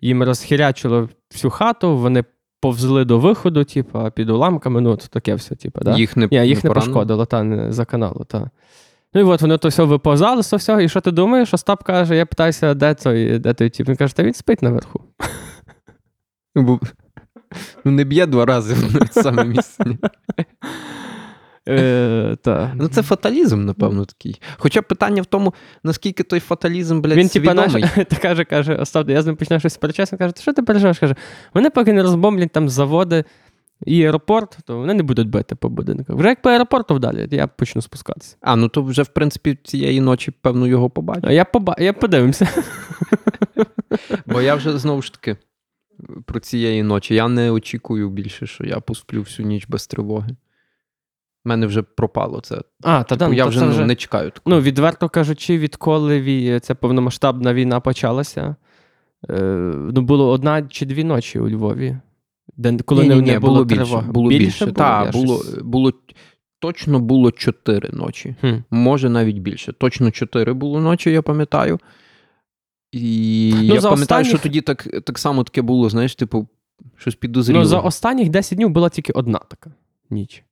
їм 0.00 0.22
розхірячило 0.22 1.08
всю 1.32 1.50
хату, 1.50 1.96
вони 1.96 2.24
повзли 2.66 3.04
до 3.04 3.18
виходу, 3.18 3.64
типу, 3.64 4.10
під 4.14 4.30
уламками, 4.30 4.80
ну, 4.80 4.90
от 4.90 5.08
таке 5.10 5.34
все, 5.34 5.54
типу, 5.54 5.80
да? 5.84 5.96
Їх 5.96 6.16
не, 6.16 6.28
Ні, 6.30 6.48
їх 6.48 6.64
не 6.64 6.70
не 6.70 6.74
пошкодило, 6.74 7.26
та, 7.26 7.42
не 7.42 7.72
за 7.72 7.84
каналу, 7.84 8.24
та. 8.28 8.50
Ну 9.14 9.20
і 9.20 9.24
от 9.24 9.42
вони 9.42 9.58
то 9.58 9.68
все 9.68 9.84
виповзали, 9.84 10.42
то 10.42 10.56
все. 10.56 10.84
і 10.84 10.88
що 10.88 11.00
ти 11.00 11.10
думаєш? 11.10 11.54
Остап 11.54 11.82
каже, 11.82 12.16
я 12.16 12.26
питаюся, 12.26 12.74
де 12.74 12.94
той, 12.94 13.38
де 13.38 13.54
той 13.54 13.70
тип? 13.70 13.88
Він 13.88 13.96
каже, 13.96 14.16
та 14.16 14.22
він 14.22 14.34
спить 14.34 14.62
наверху. 14.62 15.00
Ну, 16.54 16.80
Ну, 17.84 17.92
не 17.92 18.04
б'є 18.04 18.26
два 18.26 18.46
рази 18.46 18.74
в 18.74 19.08
саме 19.12 19.44
місце. 19.44 19.84
Е, 21.68 22.36
та. 22.42 22.72
Ну, 22.76 22.88
це 22.88 23.02
фаталізм, 23.02 23.64
напевно, 23.64 24.04
такий. 24.04 24.40
Хоча 24.56 24.82
питання 24.82 25.22
в 25.22 25.26
тому, 25.26 25.54
наскільки 25.84 26.22
той 26.22 26.40
фаталізм, 26.40 27.00
блядь, 27.00 27.16
Він, 27.18 27.28
типа, 27.28 27.50
свідомий. 27.50 27.82
наш, 27.82 28.06
та 28.08 28.16
каже, 28.16 28.44
каже, 28.44 28.74
Остап, 28.74 29.08
я 29.08 29.22
з 29.22 29.26
ним 29.26 29.36
починаю 29.36 29.60
щось 29.60 29.74
сперечатися, 29.74 30.16
каже, 30.16 30.32
«Та 30.32 30.42
що 30.42 30.52
ти 30.52 30.62
переживаєш? 30.62 30.98
Каже, 30.98 31.14
вони 31.54 31.70
поки 31.70 31.92
не 31.92 32.02
розбомблять 32.02 32.52
там 32.52 32.68
заводи 32.68 33.24
і 33.86 34.04
аеропорт, 34.04 34.58
то 34.64 34.78
вони 34.78 34.94
не 34.94 35.02
будуть 35.02 35.28
бити 35.28 35.54
по 35.54 35.68
будинках. 35.68 36.16
Вже 36.16 36.28
як 36.28 36.42
по 36.42 36.48
аеропорту 36.50 36.94
вдалі, 36.94 37.28
я 37.30 37.46
почну 37.46 37.82
спускатися. 37.82 38.36
А, 38.40 38.56
ну 38.56 38.68
то 38.68 38.82
вже, 38.82 39.02
в 39.02 39.08
принципі, 39.08 39.58
цієї 39.64 40.00
ночі, 40.00 40.30
певно, 40.30 40.66
його 40.66 40.90
побачив. 40.90 41.24
А 41.26 41.32
я, 41.32 41.44
поба... 41.44 41.76
я 41.78 41.92
подивимося. 41.92 42.48
Бо 44.26 44.40
я 44.40 44.54
вже 44.54 44.78
знову 44.78 45.02
ж 45.02 45.12
таки 45.12 45.36
про 46.24 46.40
цієї 46.40 46.82
ночі. 46.82 47.14
Я 47.14 47.28
не 47.28 47.50
очікую 47.50 48.10
більше, 48.10 48.46
що 48.46 48.64
я 48.64 48.80
посплю 48.80 49.20
всю 49.20 49.48
ніч 49.48 49.66
без 49.68 49.86
тривоги. 49.86 50.28
Мене 51.46 51.66
вже 51.66 51.82
пропало 51.82 52.40
це. 52.40 52.62
А, 52.82 53.02
та 53.02 53.16
да, 53.16 53.28
ну, 53.28 53.34
я 53.34 53.44
то 53.44 53.50
вже, 53.50 53.60
ну, 53.60 53.70
вже... 53.70 53.86
не 53.86 53.94
чекаю 53.94 54.30
такого. 54.30 54.56
Ну, 54.56 54.62
відверто 54.62 55.08
кажучи, 55.08 55.58
відколи 55.58 56.60
ця 56.60 56.74
повномасштабна 56.74 57.54
війна 57.54 57.80
почалася, 57.80 58.56
е... 59.30 59.40
ну, 59.92 60.02
було 60.02 60.30
одна 60.30 60.62
чи 60.62 60.86
дві 60.86 61.04
ночі 61.04 61.38
у 61.38 61.48
Львові, 61.48 61.96
де 62.56 62.78
коли 62.78 63.02
Ні, 63.02 63.08
не, 63.08 63.14
ні, 63.14 63.20
ні, 63.22 63.30
не 63.30 63.38
було, 63.38 63.64
більше. 63.64 64.04
Було 64.08 64.28
більше. 64.28 64.64
було? 64.64 64.74
Так, 64.74 65.06
Я 65.06 65.12
було, 65.12 65.38
щось- 65.38 65.62
було, 65.62 65.92
точно 66.58 67.00
було 67.00 67.30
чотири 67.30 67.88
ночі. 67.92 68.34
Хм. 68.40 68.54
Може 68.70 69.08
навіть 69.08 69.38
більше. 69.38 69.72
Точно 69.72 70.10
чотири 70.10 70.52
було 70.52 70.80
ночі, 70.80 71.10
я 71.10 71.22
пам'ятаю. 71.22 71.80
І 72.92 73.52
Ну, 73.56 73.62
я 73.74 73.80
пам'ятаю, 73.80 74.24
що 74.24 74.38
тоді 74.38 74.60
так, 74.60 74.88
так 75.04 75.18
само 75.18 75.44
таке 75.44 75.62
було, 75.62 75.90
знаєш, 75.90 76.14
типу, 76.14 76.48
щось 76.96 77.14
підозріло. 77.14 77.60
Ну, 77.60 77.66
за 77.66 77.78
останніх 77.78 78.28
10 78.28 78.56
днів 78.56 78.70
була 78.70 78.88
тільки 78.88 79.12
одна 79.12 79.38
така 79.38 79.70
ніч. 80.10 80.42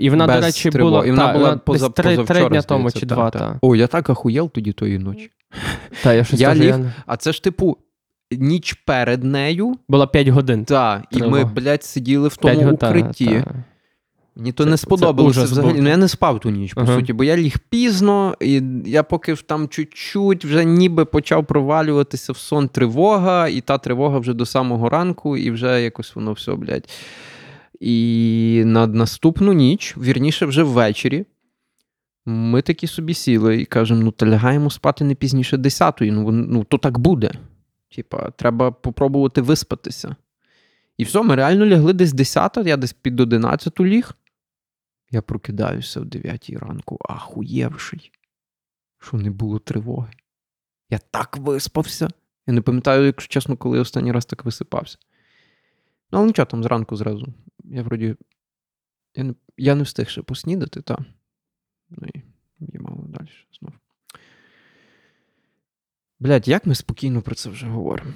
І 0.00 0.10
вона, 0.10 0.26
Без 0.26 0.36
до 0.36 0.42
речі, 0.46 0.70
тривог. 0.70 0.90
була, 0.92 1.06
І 1.06 1.10
вона 1.10 1.26
та, 1.26 1.32
була 1.38 1.50
десь 1.54 1.62
поза- 1.64 1.88
три, 1.92 2.16
три 2.16 2.48
дня 2.48 2.62
тому 2.62 2.90
чи 2.90 3.00
та, 3.00 3.06
два. 3.06 3.30
та. 3.30 3.38
Та. 3.38 3.58
О, 3.62 3.76
я 3.76 3.86
так 3.86 4.10
ахуєл 4.10 4.50
тоді 4.50 4.72
тої 4.72 4.98
ночі. 4.98 5.30
Та, 6.02 6.12
я 6.14 6.24
щось 6.24 6.40
Я 6.40 6.54
ліг- 6.54 6.92
А 7.06 7.16
це 7.16 7.32
ж, 7.32 7.42
типу, 7.42 7.76
ніч 8.30 8.72
перед 8.72 9.24
нею, 9.24 9.74
Була 9.88 10.06
5 10.06 10.28
годин. 10.28 10.64
та, 10.64 11.02
і 11.10 11.22
ми, 11.22 11.44
блядь, 11.44 11.84
сиділи 11.84 12.28
в 12.28 12.36
тому 12.36 12.70
укритті. 12.72 13.26
та. 13.26 13.54
Мені 14.36 14.52
то 14.52 14.64
Це- 14.64 14.70
не 14.70 14.76
сподобалося 14.76 15.42
взагалі. 15.42 15.80
Ну, 15.80 15.88
я 15.88 15.96
не 15.96 16.08
спав 16.08 16.40
ту 16.40 16.50
ніч, 16.50 16.74
по 16.74 16.80
Ага. 16.80 16.94
суті, 16.96 17.12
бо 17.12 17.24
я 17.24 17.36
ліг 17.36 17.56
пізно, 17.70 18.34
і 18.40 18.62
я 18.86 19.02
поки 19.02 19.34
там 19.34 19.68
чуть-чуть 19.68 20.44
вже 20.44 20.64
ніби 20.64 21.04
почав 21.04 21.46
провалюватися 21.46 22.32
в 22.32 22.36
сон 22.36 22.68
тривога, 22.68 23.48
і 23.48 23.60
та 23.60 23.78
тривога 23.78 24.18
вже 24.18 24.34
до 24.34 24.46
самого 24.46 24.88
ранку, 24.88 25.36
і 25.36 25.50
вже 25.50 25.82
якось 25.82 26.14
воно 26.14 26.32
все, 26.32 26.52
блядь. 26.54 26.88
І 27.80 28.62
на 28.66 28.86
наступну 28.86 29.52
ніч, 29.52 29.96
вірніше, 29.96 30.46
вже 30.46 30.62
ввечері, 30.62 31.26
ми 32.26 32.62
такі 32.62 32.86
собі 32.86 33.14
сіли 33.14 33.60
і 33.60 33.64
кажемо: 33.64 34.02
ну, 34.02 34.10
та 34.10 34.26
лягаємо 34.26 34.70
спати 34.70 35.04
не 35.04 35.14
пізніше 35.14 35.56
10-ї. 35.56 36.12
Ну, 36.12 36.30
ну 36.30 36.64
то 36.64 36.78
так 36.78 36.98
буде. 36.98 37.32
Типа, 37.96 38.30
треба 38.30 38.70
попробувати 38.70 39.40
виспатися. 39.40 40.16
І 40.96 41.04
все, 41.04 41.22
ми 41.22 41.34
реально 41.34 41.66
лягли 41.66 41.92
десь 41.92 42.12
10, 42.12 42.56
я 42.56 42.76
десь 42.76 42.92
під 42.92 43.20
11 43.20 43.80
ліг. 43.80 44.12
Я 45.10 45.22
прокидаюся 45.22 46.00
в 46.00 46.04
9 46.04 46.50
ранку, 46.50 46.98
ахуєвший, 47.08 48.12
що 48.98 49.16
не 49.16 49.30
було 49.30 49.58
тривоги. 49.58 50.12
Я 50.90 50.98
так 51.10 51.36
виспався. 51.36 52.08
Я 52.46 52.54
не 52.54 52.60
пам'ятаю, 52.60 53.06
якщо 53.06 53.28
чесно, 53.28 53.56
коли 53.56 53.76
я 53.76 53.82
останній 53.82 54.12
раз 54.12 54.26
так 54.26 54.44
висипався. 54.44 54.98
Ну, 56.12 56.18
але 56.18 56.26
нічого, 56.26 56.46
там 56.46 56.62
зранку 56.62 56.96
зразу. 56.96 57.26
Я 57.64 57.82
вроді. 57.82 58.16
Я 59.14 59.24
не, 59.24 59.34
я 59.56 59.74
не 59.74 59.82
встиг 59.82 60.08
ще 60.08 60.22
поснідати, 60.22 60.82
та. 60.82 60.98
Ну 61.88 62.08
і 62.14 62.22
їмало 62.58 63.04
далі 63.08 63.28
знов. 63.60 63.72
Блядь, 66.20 66.48
як 66.48 66.66
ми 66.66 66.74
спокійно 66.74 67.22
про 67.22 67.34
це 67.34 67.50
вже 67.50 67.66
говоримо? 67.66 68.12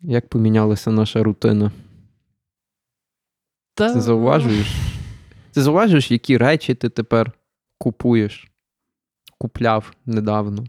Як 0.00 0.28
помінялася 0.28 0.90
наша 0.90 1.22
рутина? 1.22 1.72
Та... 3.74 3.94
Ти 3.94 4.00
зауважуєш? 4.00 4.74
Ти 5.52 5.62
зауважуєш, 5.62 6.10
які 6.10 6.38
речі 6.38 6.74
ти 6.74 6.88
тепер 6.88 7.32
купуєш, 7.78 8.50
купляв 9.38 9.94
недавно. 10.06 10.64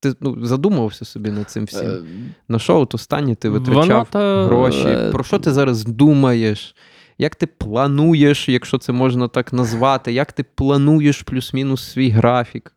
Ти 0.00 0.14
ну, 0.20 0.46
задумувався 0.46 1.04
собі 1.04 1.30
над 1.30 1.50
цим 1.50 1.64
всім. 1.64 1.90
Е, 1.90 2.02
На 2.48 2.58
що 2.58 2.80
от 2.80 2.94
останнє 2.94 3.34
ти 3.34 3.48
витрачав 3.48 4.08
то, 4.10 4.44
гроші? 4.44 4.88
е, 4.88 5.10
Про 5.10 5.24
що 5.24 5.38
ти 5.38 5.52
зараз 5.52 5.84
думаєш? 5.84 6.74
Як 7.18 7.34
ти 7.36 7.46
плануєш, 7.46 8.48
якщо 8.48 8.78
це 8.78 8.92
можна 8.92 9.28
так 9.28 9.52
назвати? 9.52 10.12
Як 10.12 10.32
ти 10.32 10.42
плануєш 10.54 11.22
плюс-мінус 11.22 11.90
свій 11.90 12.10
графік? 12.10 12.72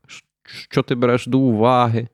Що 0.46 0.82
ти 0.84 0.96
береш 0.96 1.28
до 1.28 1.40
уваги? 1.40 2.08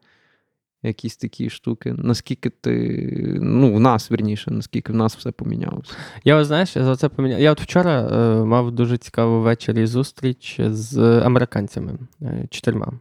Якісь 0.83 1.17
такі 1.17 1.49
штуки. 1.49 1.95
Наскільки 1.97 2.49
ти. 2.49 3.37
Ну, 3.41 3.73
в 3.73 3.79
нас, 3.79 4.11
вірніше, 4.11 4.51
наскільки 4.51 4.93
в 4.93 4.95
нас 4.95 5.15
все 5.17 5.31
помінялося. 5.31 5.93
Я 6.23 6.43
знаєш, 6.45 6.75
я 6.75 6.83
за 6.83 6.95
це 6.95 7.09
поміняв. 7.09 7.39
Я 7.39 7.51
от 7.51 7.61
вчора 7.61 8.01
е, 8.01 8.43
мав 8.43 8.71
дуже 8.71 8.97
цікаву 8.97 9.41
ввечері 9.41 9.85
зустріч 9.85 10.59
з 10.63 10.97
американцями 11.21 11.97
е, 12.21 12.47
чотирма. 12.49 12.93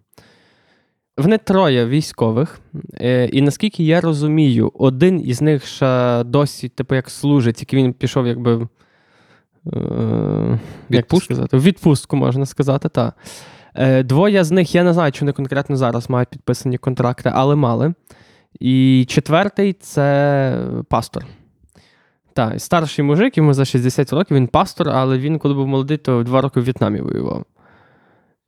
Вони 1.18 1.38
троє 1.38 1.86
військових, 1.86 2.60
е, 2.94 3.26
і 3.26 3.42
наскільки 3.42 3.84
я 3.84 4.00
розумію, 4.00 4.72
один 4.74 5.20
із 5.26 5.42
них 5.42 5.66
ще 5.66 6.24
досі, 6.24 6.68
типу, 6.68 6.94
як 6.94 7.10
служить, 7.10 7.56
тільки 7.56 7.76
він 7.76 7.92
пішов, 7.92 8.26
якби. 8.26 8.68
Е, 9.72 10.58
як 10.88 11.04
Відпустку? 11.04 11.34
сказати? 11.34 11.56
В 11.56 11.62
відпустку, 11.62 12.16
можна 12.16 12.46
сказати, 12.46 12.88
так. 12.88 13.14
Е, 13.74 14.02
двоє 14.02 14.44
з 14.44 14.50
них, 14.50 14.74
я 14.74 14.84
не 14.84 14.92
знаю, 14.92 15.12
чи 15.12 15.20
вони 15.20 15.32
конкретно 15.32 15.76
зараз 15.76 16.10
мають 16.10 16.28
підписані 16.28 16.78
контракти, 16.78 17.30
але 17.34 17.54
мали. 17.54 17.94
І 18.60 19.04
четвертий 19.08 19.72
це 19.72 20.58
пастор. 20.88 21.26
Так, 22.32 22.60
старший 22.60 23.04
мужик, 23.04 23.36
йому 23.36 23.54
за 23.54 23.64
60 23.64 24.12
років, 24.12 24.36
він 24.36 24.46
пастор, 24.46 24.88
але 24.88 25.18
він, 25.18 25.38
коли 25.38 25.54
був 25.54 25.66
молодий, 25.66 25.96
то 25.96 26.22
два 26.22 26.40
роки 26.40 26.60
в 26.60 26.64
В'єтнамі 26.64 27.00
воював. 27.00 27.44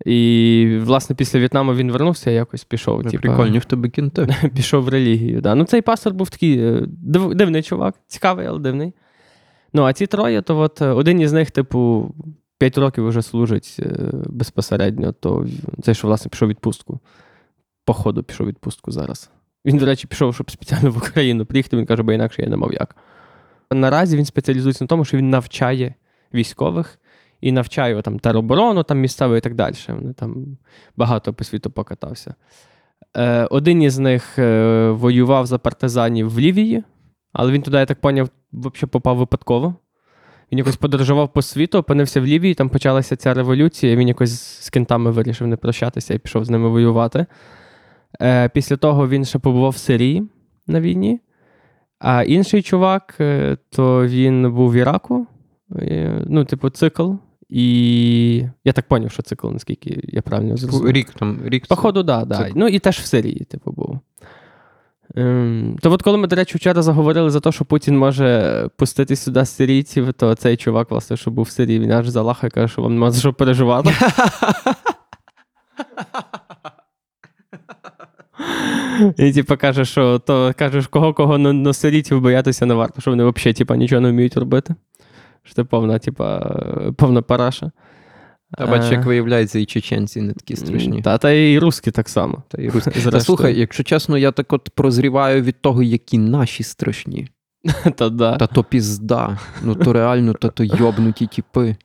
І, 0.05 0.79
власне, 0.83 1.17
після 1.17 1.39
В'єтнаму 1.39 1.75
він 1.75 1.93
вернувся 1.93 2.31
якось 2.31 2.65
пішов. 2.65 3.03
Ну, 3.05 3.11
типа, 3.11 3.23
Прикольні 3.23 3.59
в 3.59 3.65
тебе 3.65 3.89
кінти. 3.89 4.37
пішов 4.55 4.85
в 4.85 4.89
релігію. 4.89 5.41
Да. 5.41 5.55
Ну, 5.55 5.65
цей 5.65 5.83
пастор 5.83 6.15
був 6.15 6.31
такий 6.31 6.59
е, 6.59 6.83
див, 6.87 7.35
дивний 7.35 7.63
чувак, 7.63 7.95
цікавий, 8.07 8.47
але 8.47 8.59
дивний. 8.59 8.93
Ну, 9.73 9.83
а 9.83 9.93
ці 9.93 10.07
троє, 10.07 10.43
то 10.43 10.59
от 10.59 10.83
е, 10.83 10.89
один 10.89 11.21
із 11.21 11.33
них, 11.33 11.51
типу, 11.51 12.15
5 12.59 12.79
років 12.79 13.09
вже 13.09 13.23
служить 13.23 13.77
е, 13.79 13.87
безпосередньо, 14.27 15.13
то 15.13 15.47
цей, 15.83 15.95
що, 15.95 16.07
власне, 16.07 16.29
пішов 16.29 16.49
відпустку. 16.49 17.01
Походу, 17.85 18.23
пішов 18.23 18.47
відпустку 18.47 18.91
зараз. 18.91 19.31
Він, 19.65 19.77
до 19.77 19.87
речі, 19.87 20.07
пішов, 20.07 20.35
щоб 20.35 20.51
спеціально 20.51 20.91
в 20.91 20.97
Україну 20.97 21.47
приїхати. 21.47 21.77
Він 21.77 21.87
каже, 21.87 22.03
бо 22.03 22.13
інакше 22.13 22.43
я 22.43 22.49
не 22.49 22.57
мав 22.57 22.73
як. 22.73 22.97
Наразі 23.73 24.17
він 24.17 24.25
спеціалізується 24.25 24.85
на 24.85 24.89
тому, 24.89 25.05
що 25.05 25.17
він 25.17 25.31
навчає 25.31 25.95
військових 26.35 27.00
і 27.41 27.53
навчає 27.53 28.03
там 28.03 28.19
тероборону, 28.19 28.83
там 28.83 29.01
місцеву 29.01 29.37
і 29.37 29.41
так 29.41 29.55
далі. 29.55 29.75
Вони 29.89 30.13
там 30.13 30.59
багато 30.97 31.33
по 31.33 31.45
світу 31.45 31.71
покатався. 31.71 32.35
Е, 33.17 33.45
один 33.45 33.83
із 33.83 33.99
них 33.99 34.39
е, 34.39 34.91
воював 34.91 35.47
за 35.47 35.59
партизанів 35.59 36.31
в 36.31 36.39
Лівії, 36.39 36.85
але 37.33 37.53
він 37.53 37.63
туди, 37.63 37.77
я 37.77 37.87
так 37.87 38.01
поняв, 38.01 38.29
взагалі 38.53 38.91
попав 38.91 39.17
випадково. 39.17 39.75
Він 40.53 40.59
якось 40.59 40.77
подорожував 40.77 41.33
по 41.33 41.43
світу, 41.43 41.79
опинився 41.79 42.21
в 42.21 42.27
Лівії, 42.27 42.55
там 42.55 42.69
почалася 42.69 43.17
ця 43.17 43.35
революція, 43.35 43.97
він 43.97 44.09
якось 44.09 44.41
з 44.65 44.71
кентами 44.71 45.11
вирішив 45.11 45.47
не 45.47 45.57
прощатися 45.57 46.15
і 46.15 46.19
пішов 46.19 46.45
з 46.45 46.51
ними 46.51 46.69
воювати. 46.69 47.27
Е, 48.23 48.49
після 48.49 48.77
того 48.77 49.09
він 49.09 49.25
ще 49.25 49.39
побував 49.39 49.71
в 49.71 49.77
Сирії 49.77 50.29
на 50.67 50.81
війні. 50.81 51.21
А 51.99 52.23
інший 52.23 52.63
чувак, 52.63 53.17
е, 53.21 53.57
то 53.71 54.07
він 54.07 54.53
був 54.53 54.71
в 54.71 54.75
Іраку, 54.75 55.27
е, 55.77 56.25
ну, 56.27 56.45
типу, 56.45 56.71
цикл. 56.71 57.13
І 57.51 58.45
я 58.65 58.73
так 58.73 58.89
поняв, 58.89 59.11
що 59.11 59.23
цикл, 59.23 59.49
наскільки 59.49 60.01
я 60.03 60.23
правильно 60.23 60.57
зрозумів. 60.57 60.93
Рік 60.93 61.11
там, 61.11 61.41
рік. 61.45 61.67
Походу, 61.67 62.03
да, 62.03 62.25
да. 62.25 62.37
Цикл. 62.37 62.59
Ну 62.59 62.69
і 62.69 62.79
теж 62.79 62.99
в 62.99 63.05
Сирії, 63.05 63.45
типу, 63.45 63.73
був. 63.73 63.99
Ем, 65.17 65.77
то 65.81 65.93
от 65.93 66.03
коли 66.03 66.19
ми, 66.19 66.27
до 66.27 66.37
речі, 66.37 66.57
вчора 66.57 66.83
заговорили 66.83 67.31
за 67.31 67.41
те, 67.41 67.53
що 67.53 67.65
Путін 67.65 67.99
може 67.99 68.69
пустити 68.77 69.17
сюди 69.17 69.45
сирійців, 69.45 70.13
то 70.13 70.35
цей 70.35 70.57
чувак, 70.57 70.91
власне, 70.91 71.17
що 71.17 71.31
був 71.31 71.45
в 71.45 71.51
Сирії, 71.51 71.79
він 71.79 71.93
аж 71.93 72.09
залахає, 72.09 72.51
каже, 72.51 72.73
що 72.73 72.83
вам 72.83 72.95
нема 72.95 73.11
за 73.11 73.21
що 73.21 73.33
переживати. 73.33 73.91
І 79.17 79.33
типу 79.33 79.57
каже, 79.57 79.85
що 79.85 80.19
то 80.19 80.55
кажеш, 80.59 80.87
кого 80.87 81.15
кого 81.15 81.39
на 81.39 81.73
сирійців 81.73 82.21
боятися 82.21 82.67
не 82.67 82.75
варто, 82.75 83.01
що 83.01 83.11
вони 83.11 83.25
взагалі 83.25 83.55
типу, 83.55 83.75
нічого 83.75 84.01
не 84.01 84.11
вміють 84.11 84.37
робити. 84.37 84.75
Що 85.43 85.55
це 85.55 85.65
повна, 85.65 85.99
типа, 85.99 86.39
повна 86.97 87.23
параша. 87.23 87.71
Та 88.59 88.67
бач, 88.67 88.91
як 88.91 89.01
Е, 89.01 89.07
виявляється, 89.09 89.59
і 89.59 89.65
чеченці 89.65 90.21
не 90.21 90.33
такі 90.33 90.57
страшні. 90.57 91.03
Та, 91.03 91.19
та 91.19 91.31
і 91.31 91.59
русські 91.59 91.91
так 91.91 92.09
само. 92.09 92.43
Та, 92.49 92.63
і 92.63 92.69
русські. 92.69 92.91
Та 93.11 93.21
слухай, 93.21 93.59
якщо 93.59 93.83
чесно, 93.83 94.19
я 94.19 94.33
так 94.33 94.53
от 94.53 94.71
прозріваю 94.75 95.43
від 95.43 95.63
того, 95.63 95.83
які 95.83 96.19
наші 96.19 96.63
страшні. 96.63 97.29
Та 97.97 98.09
да. 98.09 98.37
Та 98.37 98.47
то 98.47 98.65
пізда. 98.65 99.39
Ну 99.63 99.75
то 99.75 99.93
реально, 99.93 100.33
та 100.33 100.49
то 100.49 100.65
йобнуті 100.65 101.27
тіпи. 101.27 101.77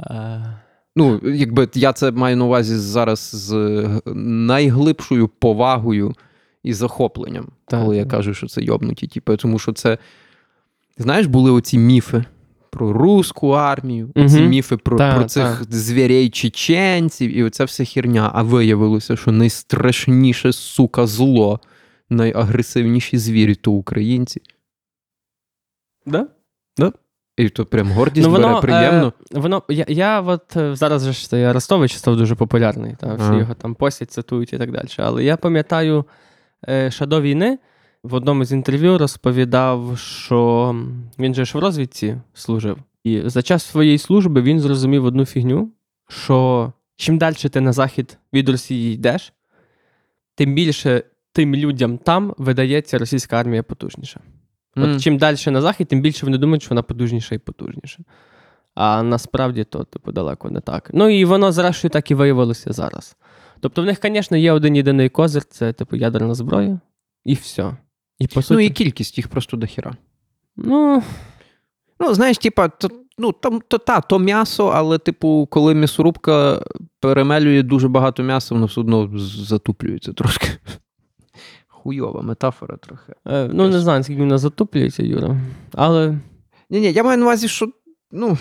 Е, 0.00 0.54
Ну, 0.96 1.20
якби 1.24 1.68
я 1.74 1.92
це 1.92 2.10
маю 2.10 2.36
на 2.36 2.44
увазі 2.44 2.76
зараз 2.76 3.18
з 3.20 3.52
е, 3.52 4.00
найглибшою 4.24 5.28
повагою 5.28 6.14
і 6.62 6.72
захопленням, 6.72 7.48
Так, 7.66 7.82
коли 7.82 7.96
я 7.96 8.02
так. 8.02 8.10
кажу, 8.10 8.34
що 8.34 8.46
це 8.46 8.62
йобнуті 8.62 9.06
тіпи. 9.06 9.36
Тому 9.36 9.58
що 9.58 9.72
це, 9.72 9.98
знаєш, 10.98 11.26
були 11.26 11.50
оці 11.50 11.78
міфи 11.78 12.24
про 12.74 12.92
руську 12.92 13.50
армію, 13.50 14.10
ці 14.28 14.40
міфи 14.40 14.76
про, 14.76 14.98
Так, 14.98 15.16
про 15.16 15.24
цих 15.24 15.62
звірей 15.70 16.30
чеченців, 16.30 17.36
і 17.36 17.42
оця 17.42 17.64
вся 17.64 17.84
херня. 17.84 18.30
А 18.34 18.42
виявилося, 18.42 19.16
що 19.16 19.32
найстрашніше, 19.32 20.52
сука, 20.52 21.06
зло, 21.06 21.60
найагресивніші 22.10 23.18
звірі 23.18 23.54
то 23.54 23.72
українці. 23.72 24.40
Да? 26.76 26.92
І 27.36 27.48
то 27.48 27.66
прям 27.66 27.92
гордість 27.92 28.26
Ну, 28.26 28.34
бере 28.34 28.46
воно, 28.46 28.60
приємно. 28.60 29.12
Е, 29.34 29.38
воно, 29.38 29.62
я, 29.68 29.84
я 29.88 30.20
от 30.20 30.56
е, 30.56 30.74
зараз 30.76 31.04
же 31.04 31.28
цей 31.28 31.44
Арестович 31.44 31.96
став 31.96 32.16
дуже 32.16 32.34
популярний, 32.34 32.96
та, 33.00 33.14
всі 33.14 33.38
його 33.38 33.54
там 33.54 33.74
постять, 33.74 34.10
цитують 34.10 34.52
і 34.52 34.58
так 34.58 34.72
далі. 34.72 34.88
Але 34.98 35.24
я 35.24 35.36
пам'ятаю, 35.36 36.04
е, 36.68 36.90
ще 36.90 37.06
до 37.06 37.20
війни 37.20 37.58
в 38.04 38.14
одному 38.14 38.44
з 38.44 38.52
інтерв'ю 38.52 38.98
розповідав, 38.98 39.98
що 39.98 40.76
він 41.18 41.34
же 41.34 41.44
ж 41.44 41.58
в 41.58 41.60
розвідці 41.60 42.16
служив. 42.34 42.78
І 43.04 43.22
за 43.24 43.42
час 43.42 43.62
своєї 43.64 43.98
служби 43.98 44.42
він 44.42 44.60
зрозумів 44.60 45.04
одну 45.04 45.24
фігню, 45.24 45.70
що 46.08 46.72
чим 46.96 47.18
далі 47.18 47.34
ти 47.34 47.60
на 47.60 47.72
захід 47.72 48.18
від 48.32 48.48
Росії 48.48 48.94
йдеш, 48.94 49.32
тим 50.34 50.54
більше 50.54 51.02
тим 51.32 51.54
людям 51.54 51.98
там 51.98 52.34
видається 52.38 52.98
російська 52.98 53.40
армія 53.40 53.62
потужніша. 53.62 54.20
От 54.76 55.02
чим 55.02 55.18
далі 55.18 55.36
на 55.46 55.60
захід, 55.60 55.88
тим 55.88 56.00
більше 56.00 56.26
вони 56.26 56.38
думають, 56.38 56.62
що 56.62 56.70
вона 56.70 56.82
потужніша 56.82 57.34
і 57.34 57.38
потужніша. 57.38 57.98
А 58.74 59.02
насправді 59.02 59.64
то, 59.64 59.84
типу, 59.84 60.12
далеко 60.12 60.50
не 60.50 60.60
так. 60.60 60.90
Ну 60.94 61.08
і 61.08 61.24
воно, 61.24 61.52
зрештою, 61.52 61.90
так 61.90 62.10
і 62.10 62.14
виявилося 62.14 62.72
зараз. 62.72 63.16
Тобто, 63.60 63.82
в 63.82 63.84
них, 63.84 63.98
звісно, 64.02 64.36
є 64.36 64.52
один 64.52 64.76
єдиний 64.76 65.08
козир 65.08 65.44
це, 65.44 65.72
типу, 65.72 65.96
ядерна 65.96 66.34
зброя, 66.34 66.80
і 67.24 67.34
все. 67.34 67.76
І 68.18 68.26
по 68.26 68.42
суті. 68.42 68.54
Ну 68.54 68.60
і 68.60 68.70
кількість 68.70 69.18
їх 69.18 69.28
просто 69.28 69.56
дохіра. 69.56 69.92
ну, 70.56 71.02
Ну, 72.00 72.14
знаєш, 72.14 72.38
типа, 72.38 72.68
то, 72.68 72.88
ну, 73.18 73.32
там, 73.32 73.60
то, 73.68 73.78
та, 73.78 74.00
то 74.00 74.18
м'ясо, 74.18 74.66
але, 74.66 74.98
типу, 74.98 75.48
коли 75.50 75.74
м'ясорубка 75.74 76.62
перемелює 77.00 77.62
дуже 77.62 77.88
багато 77.88 78.22
м'яса, 78.22 78.54
воно 78.54 78.66
все 78.66 78.80
одно 78.80 79.10
затуплюється 79.18 80.12
трошки. 80.12 80.48
Хуйова 81.68 82.22
метафора 82.22 82.76
трохи. 82.76 83.12
е, 83.26 83.48
ну 83.52 83.68
не 83.68 83.80
знаю, 83.80 84.02
скільки 84.02 84.20
вона 84.20 84.38
затуплюється, 84.38 85.02
Юра. 85.02 85.40
Але. 85.72 86.18
Ні, 86.70 86.80
ні, 86.80 86.92
я 86.92 87.02
маю 87.02 87.18
на 87.18 87.24
увазі, 87.24 87.48
що. 87.48 87.68
Ну, 88.10 88.38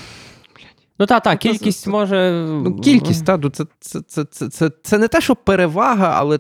Ну 0.99 1.05
та, 1.05 1.19
та, 1.19 1.35
кількість 1.35 1.81
це- 1.81 1.89
може. 1.89 2.45
ну 2.63 2.79
кількість, 2.79 3.25
та, 3.25 3.37
ну, 3.37 3.49
це, 3.49 3.65
це, 3.79 4.01
це, 4.01 4.25
це, 4.25 4.49
це, 4.49 4.71
це 4.83 4.97
не 4.97 5.07
те, 5.07 5.21
що 5.21 5.35
перевага, 5.35 6.13
але 6.17 6.39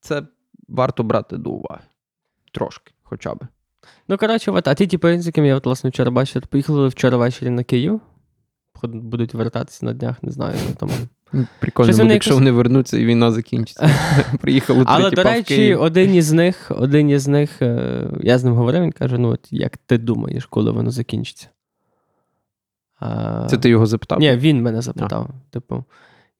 це 0.00 0.22
варто 0.68 1.02
брати 1.02 1.36
до 1.36 1.50
уваги. 1.50 1.82
Трошки, 2.52 2.92
хоча 3.02 3.34
б. 3.34 3.38
Ну, 4.08 4.18
коротше, 4.18 4.50
от, 4.50 4.68
а 4.68 4.74
ті 4.74 4.86
типи, 4.86 5.20
з 5.20 5.26
якими 5.26 5.48
я 5.48 5.56
от, 5.56 5.66
власне 5.66 5.90
вчора 5.90 6.10
бачив, 6.10 6.46
поїхали 6.46 6.88
вчора 6.88 7.16
ввечері 7.16 7.50
на 7.50 7.64
Київ. 7.64 8.00
Будуть 8.82 9.34
вертатися 9.34 9.86
на 9.86 9.92
днях, 9.92 10.22
не 10.22 10.32
знаю. 10.32 10.54
ну, 10.68 10.74
Там. 10.74 10.90
Прикольно 11.60 11.90
буде, 11.92 12.02
вони 12.02 12.14
якщо 12.14 12.30
якось- 12.30 12.38
вони 12.40 12.50
вернуться 12.50 12.98
і 12.98 13.04
війна 13.04 13.30
закінчиться. 13.32 13.90
Приїхали 14.40 14.84
Але, 14.86 15.10
до 15.10 15.22
речі, 15.22 15.56
Київ. 15.56 15.82
один 15.82 16.14
із 16.14 16.32
них, 16.32 16.72
один 16.76 17.10
із 17.10 17.28
них, 17.28 17.62
е, 17.62 18.06
я 18.20 18.38
з 18.38 18.44
ним 18.44 18.54
говорив, 18.54 18.82
він 18.82 18.92
каже: 18.92 19.18
ну, 19.18 19.28
от 19.28 19.48
як 19.50 19.76
ти 19.76 19.98
думаєш, 19.98 20.46
коли 20.46 20.70
воно 20.70 20.90
закінчиться? 20.90 21.48
А, 23.00 23.46
Це 23.50 23.58
ти 23.58 23.68
його 23.68 23.86
запитав? 23.86 24.18
Ні, 24.20 24.36
він 24.36 24.62
мене 24.62 24.82
запитав. 24.82 25.30
Типу. 25.50 25.84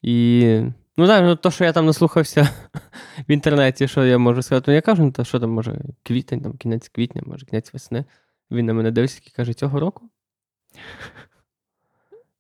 І. 0.03 0.63
Ну, 0.97 1.07
знаєш, 1.07 1.27
ну, 1.27 1.37
то, 1.37 1.51
що 1.51 1.65
я 1.65 1.73
там 1.73 1.87
наслухався 1.87 2.49
в 3.29 3.31
інтернеті, 3.31 3.89
що 3.89 4.05
я 4.05 4.19
можу 4.19 4.43
сказати, 4.43 4.65
ну 4.71 4.75
я 4.75 4.81
кажу, 4.81 5.05
ну, 5.05 5.13
то 5.13 5.25
що 5.25 5.41
там, 5.41 5.51
може, 5.51 5.81
квітень, 6.03 6.41
там, 6.41 6.57
кінець 6.57 6.89
квітня, 6.89 7.23
може, 7.27 7.47
кінець 7.47 7.73
весни. 7.73 8.05
Він 8.51 8.67
на 8.67 8.75
мене 8.75 8.91
дивиться 8.91 9.21
і 9.27 9.31
каже, 9.31 9.55
цього 9.55 9.81
року? 9.81 10.11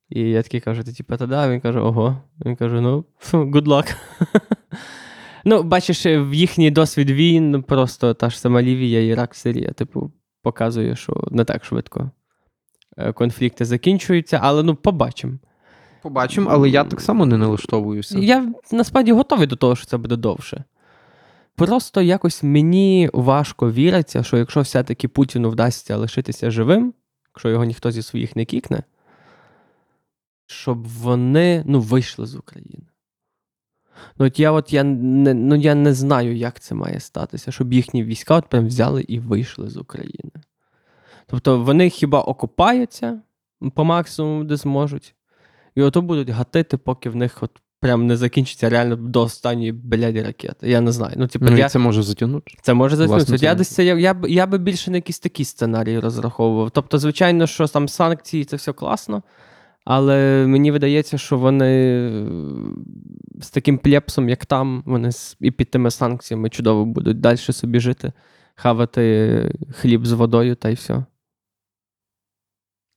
І 0.08 0.20
я 0.20 0.42
такий 0.42 0.60
кажу, 0.60 0.84
ти 0.84 0.92
типу, 0.92 1.16
та 1.16 1.26
да, 1.26 1.48
він 1.48 1.60
каже, 1.60 1.80
ого. 1.80 2.22
Він 2.46 2.56
каже, 2.56 2.80
ну, 2.80 3.04
good 3.32 3.64
luck. 3.64 3.96
ну, 5.44 5.62
бачиш, 5.62 6.06
в 6.06 6.34
їхній 6.34 6.70
досвід 6.70 7.10
війн 7.10 7.62
просто 7.62 8.14
та 8.14 8.30
ж 8.30 8.40
сама 8.40 8.62
Лівія, 8.62 9.00
Ірак, 9.02 9.34
Сирія, 9.34 9.70
типу, 9.70 10.12
показує, 10.42 10.96
що 10.96 11.24
не 11.30 11.44
так 11.44 11.64
швидко 11.64 12.10
е, 12.96 13.12
конфлікти 13.12 13.64
закінчуються, 13.64 14.38
але 14.42 14.62
ну, 14.62 14.74
побачимо. 14.74 15.38
Побачимо, 16.02 16.50
але 16.52 16.68
я 16.68 16.84
так 16.84 17.00
само 17.00 17.26
не 17.26 17.38
налаштовуюся. 17.38 18.18
Я 18.18 18.52
насправді 18.72 19.12
готовий 19.12 19.46
до 19.46 19.56
того, 19.56 19.76
що 19.76 19.86
це 19.86 19.96
буде 19.96 20.16
довше. 20.16 20.64
Просто 21.54 22.02
якось 22.02 22.42
мені 22.42 23.10
важко 23.12 23.72
віриться, 23.72 24.22
що 24.22 24.36
якщо 24.36 24.60
все-таки 24.60 25.08
Путіну 25.08 25.50
вдасться 25.50 25.96
лишитися 25.96 26.50
живим, 26.50 26.94
якщо 27.34 27.48
його 27.48 27.64
ніхто 27.64 27.90
зі 27.90 28.02
своїх 28.02 28.36
не 28.36 28.44
кікне, 28.44 28.82
щоб 30.46 30.88
вони 30.88 31.62
ну, 31.66 31.80
вийшли 31.80 32.26
з 32.26 32.36
України. 32.36 32.84
Ну, 34.18 34.26
от 34.26 34.38
я 34.38 34.52
от 34.52 34.72
я 34.72 34.84
не, 34.84 35.34
ну, 35.34 35.54
я 35.54 35.74
не 35.74 35.94
знаю, 35.94 36.36
як 36.36 36.60
це 36.60 36.74
має 36.74 37.00
статися, 37.00 37.52
щоб 37.52 37.72
їхні 37.72 38.04
війська 38.04 38.36
от 38.36 38.46
прям 38.46 38.66
взяли 38.66 39.02
і 39.02 39.18
вийшли 39.18 39.70
з 39.70 39.76
України. 39.76 40.32
Тобто 41.26 41.62
вони 41.62 41.90
хіба 41.90 42.20
окопаються 42.20 43.20
по 43.74 43.84
максимуму, 43.84 44.44
де 44.44 44.56
зможуть, 44.56 45.14
і 45.74 45.82
ото 45.82 46.02
будуть 46.02 46.28
гатити, 46.28 46.76
поки 46.76 47.10
в 47.10 47.16
них 47.16 47.42
от 47.42 47.50
прям 47.80 48.06
не 48.06 48.16
закінчиться 48.16 48.68
реально 48.68 48.96
до 48.96 49.22
останньої 49.22 49.72
бляді 49.72 50.22
ракети. 50.22 50.70
Я 50.70 50.80
не 50.80 50.92
знаю. 50.92 51.14
Ну, 51.16 51.26
типу, 51.26 51.44
Ну, 51.50 51.56
я, 51.56 51.68
це 51.68 51.78
може 51.78 52.02
затягнути. 52.02 52.54
це 52.62 52.74
може 52.74 52.96
Власне, 52.96 53.08
затягнутися. 53.18 53.46
Я 53.46 53.54
десь 53.54 53.68
це 53.68 53.84
я, 53.84 53.94
я, 53.94 54.14
б- 54.14 54.28
я 54.30 54.46
би 54.46 54.58
більше 54.58 54.90
на 54.90 54.96
якісь 54.96 55.18
такі 55.18 55.44
сценарії 55.44 55.98
розраховував. 55.98 56.70
Тобто, 56.70 56.98
звичайно, 56.98 57.46
що 57.46 57.66
там 57.66 57.88
санкції 57.88 58.44
це 58.44 58.56
все 58.56 58.72
класно, 58.72 59.22
але 59.84 60.46
мені 60.46 60.70
видається, 60.70 61.18
що 61.18 61.38
вони 61.38 61.66
е, 61.66 62.26
з 63.40 63.50
таким 63.50 63.78
плепсом, 63.78 64.28
як 64.28 64.46
там, 64.46 64.82
вони 64.86 65.10
і 65.40 65.50
під 65.50 65.70
тими 65.70 65.90
санкціями 65.90 66.50
чудово 66.50 66.84
будуть 66.84 67.20
далі 67.20 67.36
собі 67.36 67.80
жити, 67.80 68.12
хавати 68.54 69.54
хліб 69.72 70.06
з 70.06 70.12
водою 70.12 70.54
та 70.54 70.68
й 70.68 70.74
все. 70.74 71.04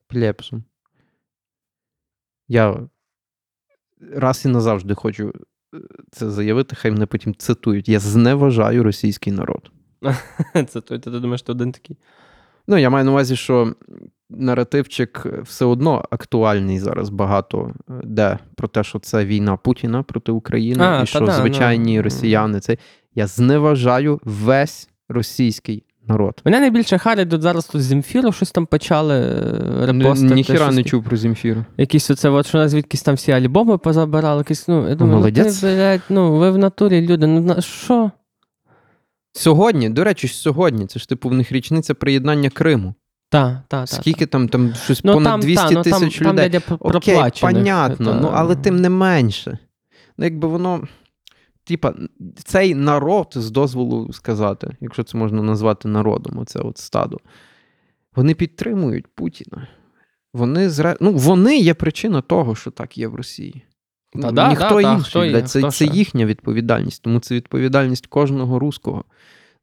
Плепсом. 0.08 0.64
Я 2.48 2.88
раз 4.14 4.44
і 4.44 4.48
назавжди 4.48 4.94
хочу 4.94 5.32
е, 5.74 5.78
це 6.10 6.30
заявити, 6.30 6.76
хай 6.76 6.90
мене 6.90 7.06
потім 7.06 7.34
цитують. 7.34 7.88
Я 7.88 8.00
зневажаю 8.00 8.82
російський 8.82 9.32
народ. 9.32 9.70
Той, 10.84 10.98
ти 10.98 11.10
думаєш, 11.10 11.42
ти 11.42 11.52
один 11.52 11.72
такий. 11.72 11.96
Ну, 12.68 12.78
я 12.78 12.90
маю 12.90 13.04
на 13.04 13.10
увазі, 13.10 13.36
що 13.36 13.74
наративчик 14.30 15.26
все 15.42 15.64
одно 15.64 16.04
актуальний 16.10 16.78
зараз 16.78 17.10
багато 17.10 17.74
е, 17.90 17.92
де 18.04 18.38
про 18.54 18.68
те, 18.68 18.84
що 18.84 18.98
це 18.98 19.24
війна 19.24 19.56
Путіна 19.56 20.02
проти 20.02 20.32
України, 20.32 20.84
А, 20.84 20.96
і 20.96 21.00
та 21.00 21.06
що 21.06 21.20
да, 21.20 21.32
звичайні 21.32 21.96
ну. 21.96 22.02
росіяни 22.02 22.60
це. 22.60 22.76
Я 23.14 23.26
зневажаю 23.26 24.20
весь 24.24 24.88
російський 25.08 25.85
народ. 26.08 26.40
Мене 26.44 26.60
найбільше 26.60 26.98
харить 26.98 27.30
тут 27.30 27.42
зараз 27.42 27.66
тут 27.66 27.82
з 27.82 27.84
Земфіру 27.84 28.32
щось 28.32 28.50
там 28.50 28.66
почали 28.66 29.14
е, 29.14 29.92
Ні- 29.92 30.02
репостити. 30.02 30.34
Ніхіра 30.34 30.70
не 30.70 30.84
чув 30.84 31.04
про 31.04 31.16
Земфіру. 31.16 31.64
Якісь 31.76 32.10
оце, 32.10 32.28
от, 32.28 32.46
що 32.46 32.58
нас 32.58 32.70
звідкись 32.70 33.02
там 33.02 33.14
всі 33.14 33.32
альбоми 33.32 33.78
позабирали. 33.78 34.38
Якісь, 34.38 34.68
ну, 34.68 34.88
я 34.88 34.94
думаю, 34.94 35.18
молодець. 35.18 35.62
Ну, 35.62 35.68
ти, 35.68 35.76
блядь, 35.76 36.00
ну, 36.08 36.36
ви 36.36 36.50
в 36.50 36.58
натурі 36.58 37.06
люди, 37.06 37.26
ну 37.26 37.40
на 37.40 37.60
що? 37.60 38.10
Сьогодні, 39.32 39.90
до 39.90 40.04
речі, 40.04 40.28
сьогодні, 40.28 40.86
це 40.86 41.00
ж 41.00 41.08
типу 41.08 41.28
в 41.28 41.34
них 41.34 41.52
річниця 41.52 41.94
приєднання 41.94 42.50
Криму. 42.50 42.94
Та, 43.30 43.62
та, 43.68 43.80
та. 43.80 43.86
Скільки 43.86 44.26
там, 44.26 44.48
там 44.48 44.74
щось 44.74 45.04
Ну, 45.04 45.12
понад 45.12 45.32
там, 45.32 45.40
200 45.40 45.64
та, 45.64 45.70
ну, 45.70 45.82
там, 45.82 46.00
тисяч 46.00 46.18
там, 46.18 46.32
людей. 46.32 46.60
про- 46.68 46.78
Окей, 46.80 47.20
понятно, 47.40 48.18
ну 48.22 48.30
але 48.34 48.56
тим 48.56 48.76
не 48.76 48.88
менше. 48.88 49.58
Ну, 50.18 50.24
якби 50.24 50.48
воно. 50.48 50.82
Типа, 51.66 51.94
цей 52.44 52.74
народ, 52.74 53.32
з 53.36 53.50
дозволу 53.50 54.12
сказати, 54.12 54.76
якщо 54.80 55.02
це 55.02 55.18
можна 55.18 55.42
назвати 55.42 55.88
народом, 55.88 56.38
оце 56.38 56.58
от 56.58 56.78
стадо, 56.78 57.18
вони 58.16 58.34
підтримують 58.34 59.06
Путіна. 59.06 59.68
Вони 60.34 60.70
зре... 60.70 60.96
ну, 61.00 61.12
вони 61.12 61.58
є 61.58 61.74
причина 61.74 62.20
того, 62.20 62.54
що 62.54 62.70
так 62.70 62.98
є 62.98 63.08
в 63.08 63.14
Росії. 63.14 63.62
Та 64.12 64.18
Ну, 64.18 64.32
да, 64.32 64.48
Ніхто 64.48 64.68
да, 64.68 64.82
та, 64.82 64.92
інший. 64.94 65.10
хто 65.10 65.24
є, 65.24 65.42
це, 65.42 65.58
хто 65.58 65.70
це 65.70 65.84
ще? 65.84 65.94
їхня 65.94 66.26
відповідальність, 66.26 67.02
тому 67.02 67.20
це 67.20 67.34
відповідальність 67.34 68.06
кожного 68.06 68.58
руського. 68.58 69.04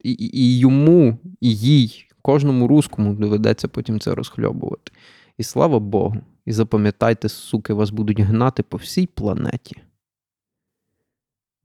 І, 0.03 0.11
і, 0.11 0.39
і 0.39 0.59
йому, 0.59 1.17
і 1.41 1.55
їй, 1.55 2.05
кожному 2.21 2.67
руському 2.67 3.13
доведеться 3.13 3.67
потім 3.67 3.99
це 3.99 4.15
розхльобувати. 4.15 4.91
І 5.37 5.43
слава 5.43 5.79
Богу. 5.79 6.17
І 6.45 6.51
запам'ятайте, 6.51 7.29
суки, 7.29 7.73
вас 7.73 7.89
будуть 7.89 8.19
гнати 8.19 8.63
по 8.63 8.77
всій 8.77 9.07
планеті. 9.07 9.75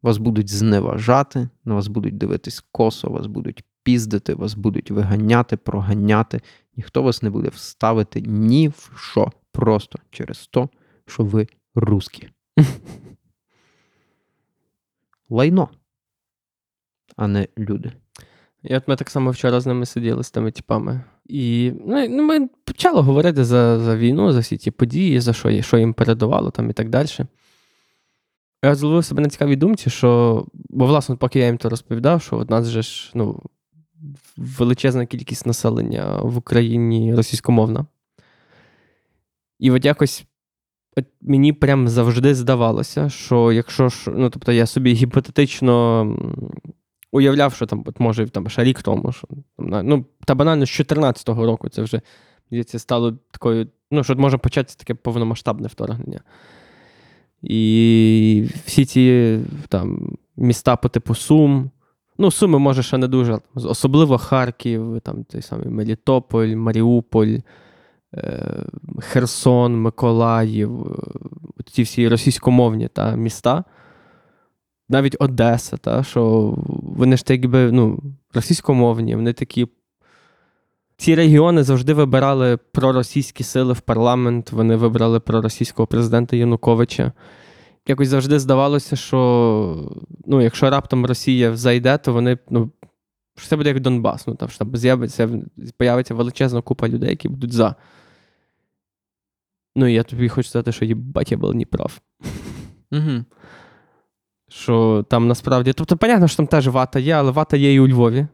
Вас 0.02 0.18
будуть 0.18 0.48
зневажати, 0.48 1.48
на 1.64 1.74
вас 1.74 1.88
будуть 1.88 2.18
дивитись 2.18 2.64
косо, 2.72 3.10
вас 3.10 3.26
будуть 3.26 3.64
піздити, 3.82 4.34
вас 4.34 4.54
будуть 4.54 4.90
виганяти, 4.90 5.56
проганяти. 5.56 6.40
Ніхто 6.76 7.02
вас 7.02 7.22
не 7.22 7.30
буде 7.30 7.48
вставити 7.48 8.20
ні 8.20 8.68
в 8.68 8.92
що. 8.96 9.32
Просто 9.52 9.98
через 10.10 10.46
то, 10.46 10.68
що 11.06 11.24
ви 11.24 11.46
русські. 11.74 12.28
Лайно, 15.30 15.68
а 17.16 17.26
не 17.26 17.48
люди. 17.58 17.92
І 18.62 18.76
от 18.76 18.88
ми 18.88 18.96
так 18.96 19.10
само 19.10 19.30
вчора 19.30 19.60
з 19.60 19.66
ними 19.66 19.86
сиділи 19.86 20.24
з 20.24 20.30
тими 20.30 20.50
типами. 20.50 21.04
І 21.24 21.72
ну, 21.86 22.08
ну, 22.08 22.22
ми 22.22 22.48
почали 22.64 23.00
говорити 23.00 23.44
за, 23.44 23.78
за 23.78 23.96
війну, 23.96 24.32
за 24.32 24.40
всі 24.40 24.56
ті 24.56 24.70
події, 24.70 25.20
за 25.20 25.32
що, 25.32 25.62
що 25.62 25.78
їм 25.78 25.94
передавало 25.94 26.50
там 26.50 26.70
і 26.70 26.72
так 26.72 26.88
далі. 26.88 27.08
Я 28.64 28.74
зловив 28.74 29.04
себе 29.04 29.22
на 29.22 29.28
цікавій 29.28 29.56
думці, 29.56 29.90
що, 29.90 30.44
бо, 30.52 30.86
власне, 30.86 31.16
поки 31.16 31.38
я 31.38 31.46
їм 31.46 31.58
то 31.58 31.68
розповідав, 31.68 32.22
що 32.22 32.36
от 32.36 32.50
нас 32.50 32.66
же 32.66 32.82
ж 32.82 33.10
ну, 33.14 33.42
величезна 34.36 35.06
кількість 35.06 35.46
населення 35.46 36.18
в 36.22 36.36
Україні 36.36 37.14
російськомовна. 37.14 37.86
І 39.58 39.70
от 39.70 39.84
якось 39.84 40.24
от 40.96 41.04
мені 41.20 41.52
прям 41.52 41.88
завжди 41.88 42.34
здавалося, 42.34 43.08
що 43.08 43.52
якщо 43.52 43.88
ж, 43.88 44.10
ну, 44.10 44.30
тобто 44.30 44.52
я 44.52 44.66
собі 44.66 44.92
гіпотетично 44.92 46.06
уявляв, 47.12 47.54
що 47.54 47.66
там, 47.66 47.84
от 47.86 48.00
може 48.00 48.28
там 48.28 48.48
ще 48.48 48.64
рік 48.64 48.82
тому, 48.82 49.12
що 49.12 49.28
ну, 49.58 50.04
та 50.24 50.34
банально 50.34 50.66
з 50.66 50.70
14-го 50.70 51.46
року 51.46 51.68
це 51.68 51.82
вже 51.82 52.00
здається, 52.46 52.78
стало 52.78 53.12
такою, 53.30 53.68
ну, 53.90 54.04
що 54.04 54.16
може 54.16 54.38
початися 54.38 54.78
таке 54.78 54.94
повномасштабне 54.94 55.68
вторгнення. 55.68 56.20
І 57.42 58.48
всі 58.64 58.84
ці 58.84 59.38
там 59.68 60.16
міста 60.36 60.76
по 60.76 60.88
типу 60.88 61.14
Сум. 61.14 61.70
Ну, 62.18 62.30
Суми, 62.30 62.58
може, 62.58 62.82
ще 62.82 62.98
не 62.98 63.08
дуже, 63.08 63.38
особливо 63.54 64.18
Харків, 64.18 65.00
там 65.00 65.24
той 65.24 65.42
самий 65.42 65.68
Мелітополь, 65.68 66.48
Маріуполь, 66.48 67.36
е, 68.14 68.64
Херсон, 68.98 69.80
Миколаїв, 69.80 70.86
е, 71.60 71.62
ці 71.72 71.82
всі 71.82 72.08
російськомовні 72.08 72.88
та, 72.88 73.16
міста. 73.16 73.64
Навіть 74.88 75.16
Одеса, 75.18 75.76
та, 75.76 76.02
що 76.02 76.54
вони 76.82 77.16
ж 77.16 77.26
так 77.26 77.42
якби 77.42 77.72
ну, 77.72 78.02
російськомовні, 78.34 79.16
вони 79.16 79.32
такі. 79.32 79.66
Ці 80.98 81.14
регіони 81.14 81.62
завжди 81.62 81.94
вибирали 81.94 82.56
проросійські 82.56 83.44
сили 83.44 83.72
в 83.72 83.80
парламент, 83.80 84.52
вони 84.52 84.76
вибрали 84.76 85.20
проросійського 85.20 85.86
президента 85.86 86.36
Януковича. 86.36 87.12
Якось 87.86 88.08
завжди 88.08 88.38
здавалося, 88.38 88.96
що 88.96 89.90
ну, 90.26 90.42
якщо 90.42 90.70
раптом 90.70 91.06
Росія 91.06 91.56
зайде, 91.56 91.98
то 91.98 92.12
вони 92.12 92.38
ну, 92.50 92.70
що 93.36 93.48
це 93.48 93.56
буде 93.56 93.68
як 93.68 93.80
Донбас. 93.80 94.26
Ну, 94.26 94.34
там, 94.34 94.48
що 94.48 94.58
там 94.58 94.76
з'явиться, 94.76 95.28
з'явиться 95.80 96.14
величезна 96.14 96.62
купа 96.62 96.88
людей, 96.88 97.10
які 97.10 97.28
будуть 97.28 97.52
за. 97.52 97.74
Ну, 99.76 99.86
і 99.86 99.92
я 99.92 100.02
тобі 100.02 100.28
хочу 100.28 100.48
сказати, 100.48 100.72
що 100.72 100.84
їбать, 100.84 101.32
я 101.32 101.38
був 101.38 101.54
не 101.54 101.64
прав. 101.64 102.00
Угу. 102.92 103.24
Що 104.48 105.04
там 105.10 105.28
насправді. 105.28 105.72
Тобто, 105.72 105.96
понятно, 105.96 106.28
що 106.28 106.36
там 106.36 106.46
теж 106.46 106.68
вата 106.68 106.98
є, 106.98 107.12
але 107.12 107.30
вата 107.30 107.56
є 107.56 107.74
і 107.74 107.80
у 107.80 107.88
Львові. 107.88 108.26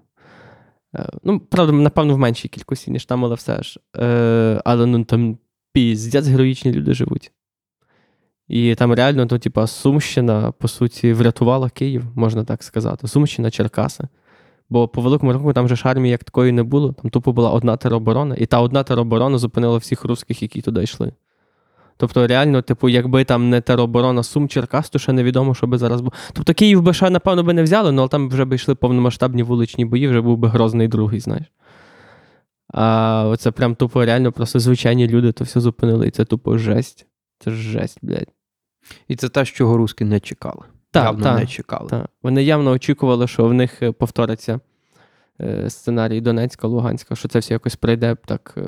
Е, 0.94 1.08
Ну, 1.22 1.40
правда, 1.40 1.72
напевно, 1.72 2.14
в 2.14 2.18
меншій 2.18 2.48
кількості, 2.48 2.90
ніж 2.90 3.04
там, 3.04 3.24
але 3.24 3.34
все 3.34 3.62
ж. 3.62 3.80
Е, 3.96 4.62
але 4.64 4.86
ну 4.86 5.04
там 5.04 5.38
піздець 5.72 6.26
героїчні 6.26 6.72
люди 6.72 6.94
живуть. 6.94 7.32
І 8.48 8.74
там 8.74 8.92
реально, 8.92 9.26
ну, 9.30 9.38
типа, 9.38 9.66
Сумщина, 9.66 10.52
по 10.52 10.68
суті, 10.68 11.12
врятувала 11.12 11.70
Київ, 11.70 12.04
можна 12.14 12.44
так 12.44 12.62
сказати. 12.62 13.08
Сумщина, 13.08 13.50
Черкаси. 13.50 14.08
Бо 14.70 14.88
по 14.88 15.02
великому 15.02 15.32
рахунку 15.32 15.52
там 15.52 15.68
же 15.68 15.76
ж 15.76 15.82
армії 15.88 16.10
як 16.10 16.24
такої 16.24 16.52
не 16.52 16.62
було. 16.62 16.92
Там 16.92 17.10
тупо 17.10 17.32
була 17.32 17.50
одна 17.50 17.76
тероборона, 17.76 18.34
і 18.38 18.46
та 18.46 18.60
одна 18.60 18.82
тероборона 18.82 19.38
зупинила 19.38 19.78
всіх 19.78 20.04
русських, 20.04 20.42
які 20.42 20.60
туди 20.60 20.82
йшли. 20.82 21.12
Тобто, 21.96 22.26
реально, 22.26 22.62
типу, 22.62 22.88
якби 22.88 23.24
там 23.24 23.50
не 23.50 23.60
тероборона 23.60 24.22
Сум 24.22 24.48
Черкас, 24.48 24.90
то 24.90 24.98
ще 24.98 25.12
невідомо, 25.12 25.54
що 25.54 25.66
би 25.66 25.78
зараз 25.78 26.00
було. 26.00 26.12
Тобто 26.32 26.54
Київ 26.54 26.82
би 26.82 26.94
ще, 26.94 27.10
напевно, 27.10 27.42
би 27.42 27.52
не 27.52 27.62
взяли, 27.62 27.92
ну, 27.92 28.02
але 28.02 28.08
там 28.08 28.28
вже 28.28 28.44
би 28.44 28.56
йшли 28.56 28.74
повномасштабні 28.74 29.42
вуличні 29.42 29.84
бої, 29.84 30.08
вже 30.08 30.20
був 30.20 30.38
би 30.38 30.48
грозний 30.48 30.88
другий, 30.88 31.20
знаєш. 31.20 31.46
А 32.68 33.24
оце 33.28 33.50
прям 33.50 33.74
тупо 33.74 34.04
реально 34.04 34.32
просто 34.32 34.60
звичайні 34.60 35.08
люди 35.08 35.32
то 35.32 35.44
все 35.44 35.60
зупинили, 35.60 36.08
і 36.08 36.10
це 36.10 36.24
тупо 36.24 36.58
жесть. 36.58 37.06
Це 37.38 37.50
жесть, 37.50 37.98
блядь. 38.02 38.32
І 39.08 39.16
це 39.16 39.28
те, 39.28 39.44
чого 39.44 39.76
руски 39.76 40.04
не 40.04 40.20
чекали. 40.20 40.62
Так, 40.90 41.04
Явно 41.04 41.24
так, 41.24 41.38
не 41.38 41.46
чекали. 41.46 41.90
Так. 41.90 42.10
Вони 42.22 42.44
явно 42.44 42.70
очікували, 42.70 43.28
що 43.28 43.44
в 43.44 43.54
них 43.54 43.82
е, 43.82 43.92
повториться 43.92 44.60
сценарій 45.68 46.20
Донецька, 46.20 46.66
Луганська, 46.66 47.14
що 47.14 47.28
це 47.28 47.38
все 47.38 47.54
якось 47.54 47.76
пройде 47.76 48.16
так 48.26 48.54
е, 48.56 48.62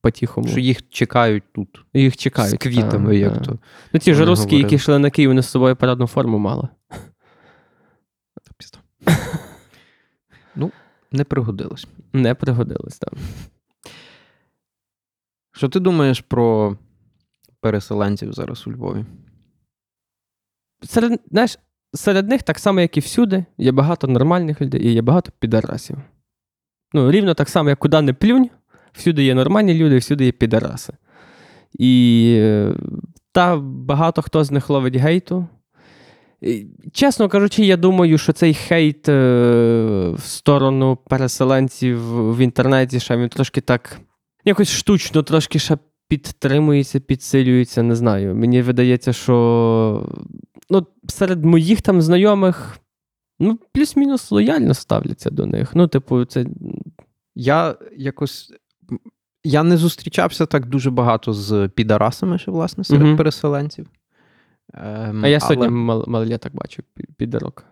по-тихому. 0.00 0.48
Що 0.48 0.60
їх 0.60 0.88
чекають 0.88 1.44
тут. 1.52 1.84
Їх 1.94 2.16
чекають. 2.16 2.54
з 2.54 2.58
квітами, 2.58 3.10
та, 3.10 3.14
як 3.14 3.38
та. 3.38 3.40
то. 3.40 3.58
Ну, 3.92 4.00
ті 4.00 4.14
ж 4.14 4.24
русські, 4.24 4.58
які 4.58 4.74
йшли 4.74 4.98
на 4.98 5.10
Київ, 5.10 5.30
вони 5.30 5.42
з 5.42 5.48
собою 5.48 5.76
парадну 5.76 6.06
форму 6.06 6.38
мали. 6.38 6.68
Ну, 10.56 10.72
не 11.12 11.24
пригодилось. 11.24 11.86
Не 12.12 12.34
пригодились 12.34 12.98
там. 12.98 13.18
Що 15.52 15.68
ти 15.68 15.80
думаєш 15.80 16.20
про 16.20 16.76
переселенців 17.60 18.32
зараз 18.32 18.66
у 18.66 18.72
Львові? 18.72 19.04
Серед, 20.82 21.20
знаєш, 21.30 21.58
серед 21.94 22.28
них, 22.28 22.42
так 22.42 22.58
само, 22.58 22.80
як 22.80 22.96
і 22.96 23.00
всюди, 23.00 23.44
є 23.58 23.72
багато 23.72 24.06
нормальних 24.06 24.60
людей 24.60 24.86
і 24.86 24.92
є 24.92 25.02
багато 25.02 25.32
підарасів. 25.38 25.96
Ну, 26.92 27.10
рівно 27.10 27.34
так 27.34 27.48
само, 27.48 27.68
як 27.68 27.78
куди 27.78 28.00
не 28.00 28.12
плюнь, 28.12 28.50
всюди 28.92 29.24
є 29.24 29.34
нормальні 29.34 29.74
люди, 29.74 29.98
всюди 29.98 30.24
є 30.24 30.32
підараси. 30.32 30.92
І 31.78 32.34
е, 32.38 32.74
та 33.32 33.56
багато 33.56 34.22
хто 34.22 34.44
з 34.44 34.50
них 34.50 34.70
ловить 34.70 34.96
гейту. 34.96 35.46
І, 36.40 36.66
чесно 36.92 37.28
кажучи, 37.28 37.64
я 37.64 37.76
думаю, 37.76 38.18
що 38.18 38.32
цей 38.32 38.54
хейт 38.54 39.08
е, 39.08 39.12
в 40.16 40.20
сторону 40.20 40.98
переселенців 41.08 41.98
в 42.36 42.38
інтернеті 42.38 43.00
ще 43.00 43.16
він 43.16 43.28
трошки 43.28 43.60
так 43.60 44.00
якось 44.44 44.70
штучно, 44.70 45.22
трошки 45.22 45.58
ще 45.58 45.78
підтримується, 46.10 47.00
підсилюється, 47.00 47.82
не 47.82 47.96
знаю. 47.96 48.34
Мені 48.34 48.62
видається, 48.62 49.12
що 49.12 50.08
ну, 50.70 50.86
серед 51.08 51.44
моїх 51.44 51.82
там 51.82 52.02
знайомих 52.02 52.78
ну, 53.38 53.58
плюс-мінус 53.72 54.30
лояльно 54.30 54.74
ставляться 54.74 55.30
до 55.30 55.46
них. 55.46 55.74
Ну, 55.74 55.88
типу, 55.88 56.24
це. 56.24 56.46
Я 57.34 57.76
якось. 57.96 58.52
Я 59.44 59.62
не 59.62 59.76
зустрічався 59.76 60.46
так 60.46 60.66
дуже 60.66 60.90
багато 60.90 61.32
з 61.32 61.68
підарасами, 61.74 62.38
ще, 62.38 62.50
власне, 62.50 62.84
серед 62.84 63.06
Мгм. 63.06 63.16
переселенців. 63.16 63.86
Ем, 64.74 65.24
А 65.24 65.28
я 65.28 65.38
але 65.42 65.54
сьогодні 65.54 65.76
мал- 65.76 66.08
малолеток 66.08 66.54
бачив 66.54 66.84
пі- 66.96 67.06
підарок. 67.16 67.64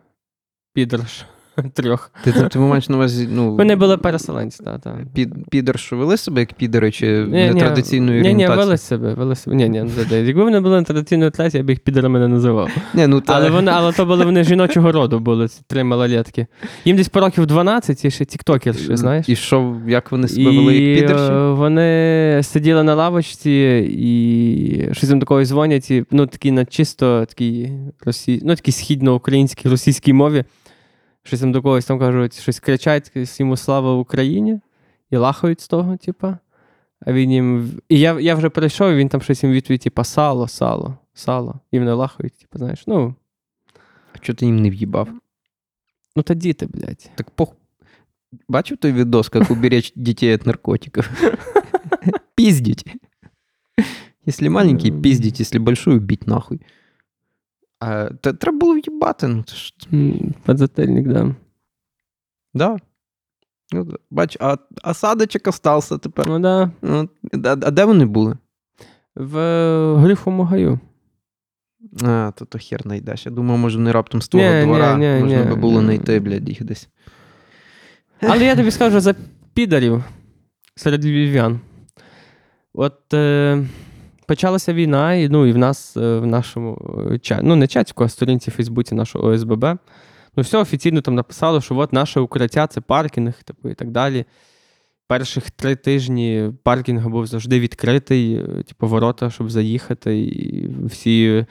Підарш. 0.72 1.24
Трьох. 1.72 2.10
Ти, 2.24 2.32
ти, 2.32 2.48
ти 2.48 2.58
маєш 2.58 2.88
на 2.88 2.96
увазі, 2.96 3.28
ну, 3.32 3.56
Вони 3.56 3.76
були 3.76 3.96
переселенці, 3.96 4.62
так. 4.64 4.80
Та. 4.80 4.98
під, 5.14 5.34
підер, 5.50 5.78
що 5.78 5.96
вели 5.96 6.16
себе 6.16 6.40
як 6.40 6.52
підери, 6.52 6.90
чи 6.90 7.06
Ні, 7.06 7.50
ні, 7.50 8.00
Ні, 8.00 8.34
ні, 8.34 8.46
вели 8.46 8.78
себе, 8.78 9.14
вели 9.14 9.36
себе. 9.36 9.56
Ні, 9.56 9.68
ні. 9.68 9.90
Якби 10.10 10.44
вони 10.44 10.60
були 10.60 10.76
на 10.76 10.82
традиційній 10.82 11.30
трасі, 11.30 11.56
я 11.56 11.62
б 11.62 11.70
їх 11.70 11.80
підерами 11.80 12.18
не 12.18 12.28
називав. 12.28 12.70
Ні, 12.94 13.06
ну, 13.06 13.20
та... 13.20 13.32
Але 13.32 13.50
вони, 13.50 13.70
але 13.74 13.92
то 13.92 14.06
були 14.06 14.24
вони 14.24 14.44
жіночого 14.44 14.92
роду, 14.92 15.18
були 15.18 15.48
ці 15.48 15.60
три 15.66 15.84
малолетки. 15.84 16.46
Їм 16.84 16.96
десь 16.96 17.08
по 17.08 17.20
років 17.20 17.46
12 17.46 18.04
і 18.04 18.10
ще 18.10 18.24
тіктокерші, 18.24 18.96
знаєш. 18.96 19.28
І 19.28 19.36
що, 19.36 19.76
як 19.88 20.12
вони 20.12 20.28
себе 20.28 20.50
вели 20.50 20.76
як 20.76 21.00
підерші? 21.00 21.32
е, 21.32 21.50
вони 21.50 22.40
сиділи 22.42 22.82
на 22.82 22.94
лавочці 22.94 23.50
і 23.92 24.88
щось 24.92 25.10
їм 25.10 25.20
такого 25.20 25.44
дзвонять, 25.44 25.90
і, 25.90 26.04
ну, 26.10 26.26
такі 26.26 26.52
на 26.52 26.64
чисто 26.64 27.26
такій 27.28 27.72
росі... 28.06 28.40
ну, 28.44 28.54
такій 28.54 28.72
східноукраїнській 28.72 29.68
російській 29.68 30.12
мові. 30.12 30.44
Щось 31.28 31.40
їм 31.40 31.52
до 31.52 31.62
когось 31.62 31.84
там 31.84 31.98
кажуть, 31.98 32.40
щось 32.40 32.60
кричать 32.60 33.12
йому 33.40 33.56
слава 33.56 33.94
Україні 33.94 34.60
і 35.10 35.16
лахають 35.16 35.60
з 35.60 35.68
того, 35.68 35.96
типа. 35.96 36.38
А 37.00 37.12
він 37.12 37.32
їм. 37.32 37.80
І 37.88 38.00
я, 38.00 38.20
я 38.20 38.34
вже 38.34 38.48
прийшов, 38.48 38.92
і 38.92 38.96
він 38.96 39.08
там 39.08 39.20
щось 39.22 39.42
їм 39.42 39.52
відповідь, 39.52 39.80
типа, 39.80 40.04
сало, 40.04 40.48
сало, 40.48 40.98
сало. 41.14 41.60
І 41.70 41.78
вони 41.78 41.92
лахають, 41.92 42.34
типа, 42.34 42.58
знаєш, 42.58 42.86
ну, 42.86 43.14
А 44.14 44.18
чого 44.18 44.36
ти 44.36 44.46
їм 44.46 44.62
не 44.62 44.70
в'їбав? 44.70 45.08
ну 46.16 46.22
та 46.22 46.34
діти, 46.34 46.66
блядь. 46.66 47.10
Так 47.14 47.30
пох... 47.30 47.56
Бачив 48.48 48.76
той 48.76 48.92
відос, 48.92 49.30
як 49.34 49.50
уберечь 49.50 49.92
дітей 49.96 50.32
від 50.32 50.46
наркотиків? 50.46 51.10
Пиздить. 52.34 52.84
Если 54.28 54.48
маленький, 54.48 54.92
пиздить, 54.92 55.40
если 55.40 55.58
большой, 55.58 55.96
убить 55.96 56.26
нахуй. 56.26 56.60
А, 57.80 58.10
та, 58.20 58.32
треба 58.32 58.58
було 58.58 58.74
в'їбати. 58.74 59.28
Ну, 59.28 59.44
ж... 59.46 59.74
Подзательник, 60.44 61.08
да. 61.08 61.34
Да. 62.54 62.76
Ну. 63.72 63.94
Бач, 64.10 64.36
а, 64.40 64.56
а 64.82 64.94
садочок 64.94 65.46
остався 65.46 65.98
тепер. 65.98 66.28
Ну 66.28 66.38
да. 66.38 66.70
Ну, 66.82 67.08
а, 67.44 67.56
а 67.62 67.70
де 67.70 67.84
вони 67.84 68.04
були? 68.04 68.36
В 69.16 69.38
е, 69.38 69.96
Грифому 69.96 70.42
гаю. 70.42 70.80
А, 72.02 72.32
то, 72.36 72.44
то 72.44 72.58
хер 72.58 72.82
знайдеш. 72.82 73.26
Я 73.26 73.32
думав, 73.32 73.58
може, 73.58 73.78
вони 73.78 73.92
раптом 73.92 74.22
з 74.22 74.28
твого 74.28 74.46
Ні, 74.46 74.54
ні, 74.56 74.64
двора. 74.64 74.96
ні, 74.96 75.20
Можна 75.20 75.44
ні. 75.44 75.50
би 75.50 75.54
було 75.54 75.80
знайти, 75.80 76.20
блядь, 76.20 76.48
їх 76.48 76.64
десь. 76.64 76.88
Але 78.20 78.44
я 78.44 78.56
тобі 78.56 78.70
скажу 78.70 79.00
за 79.00 79.14
підарів 79.54 80.04
серед 80.74 81.04
львів'ян. 81.04 81.60
От 82.74 83.14
е, 83.14 83.66
почалася 84.28 84.72
війна, 84.72 85.14
і, 85.14 85.28
ну, 85.28 85.46
і 85.46 85.52
в 85.52 85.58
нас 85.58 85.96
е, 85.96 86.18
в 86.18 86.26
нашому 86.26 86.98
е, 87.12 87.18
чаті, 87.18 87.42
ну, 87.44 87.56
не 87.56 87.66
чатіку, 87.66 88.04
а 88.04 88.08
сторінці 88.08 88.50
в 88.50 88.54
Фейсбуці 88.54 88.94
нашого 88.94 89.28
ОСББ. 89.28 89.64
Ну, 90.36 90.42
все 90.42 90.58
офіційно 90.58 91.00
там 91.00 91.14
написали, 91.14 91.60
що 91.60 91.76
от 91.76 91.92
наше 91.92 92.20
укриття 92.20 92.66
це 92.66 92.80
паркінг, 92.80 93.42
типу, 93.42 93.68
і 93.68 93.74
так 93.74 93.90
далі. 93.90 94.24
Перших 95.06 95.50
три 95.50 95.76
тижні 95.76 96.50
паркінг 96.62 97.08
був 97.08 97.26
завжди 97.26 97.60
відкритий, 97.60 98.34
е, 98.34 98.62
типу, 98.62 98.86
ворота, 98.86 99.30
щоб 99.30 99.50
заїхати, 99.50 100.18
і 100.18 100.68
всі. 100.84 101.46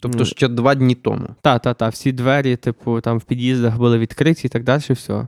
Тобто 0.00 0.18
Ну. 0.18 0.24
ще 0.24 0.48
два 0.48 0.74
дні 0.74 0.94
тому. 0.94 1.28
Та, 1.42 1.58
та, 1.58 1.74
та, 1.74 1.88
всі 1.88 2.12
двері, 2.12 2.56
типу, 2.56 3.00
там 3.00 3.18
в 3.18 3.24
під'їздах 3.24 3.78
були 3.78 3.98
відкриті 3.98 4.40
і 4.44 4.48
так 4.48 4.64
далі, 4.64 4.82
все. 4.90 5.26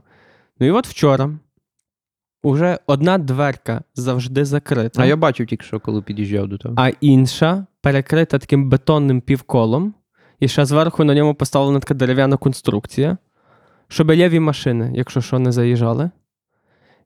Ну 0.59 0.67
і 0.67 0.71
от 0.71 0.87
вчора 0.87 1.31
уже 2.43 2.79
одна 2.87 3.17
дверка 3.17 3.83
завжди 3.95 4.45
закрита, 4.45 5.01
А 5.01 5.05
я 5.05 5.15
бачив 5.15 5.47
тільки 5.47 5.65
що, 5.65 5.79
коли 5.79 6.01
під'їжджав 6.01 6.47
до 6.47 6.57
тебе. 6.57 6.73
а 6.77 6.89
інша 7.01 7.65
перекрита 7.81 8.39
таким 8.39 8.69
бетонним 8.69 9.21
півколом, 9.21 9.93
і 10.39 10.47
ще 10.47 10.65
зверху 10.65 11.03
на 11.03 11.15
ньому 11.15 11.35
поставлена 11.35 11.79
така 11.79 11.93
дерев'яна 11.93 12.37
конструкція, 12.37 13.17
щоб 13.87 14.11
ліві 14.11 14.39
машини, 14.39 14.91
якщо 14.95 15.21
що, 15.21 15.39
не 15.39 15.51
заїжджали. 15.51 16.09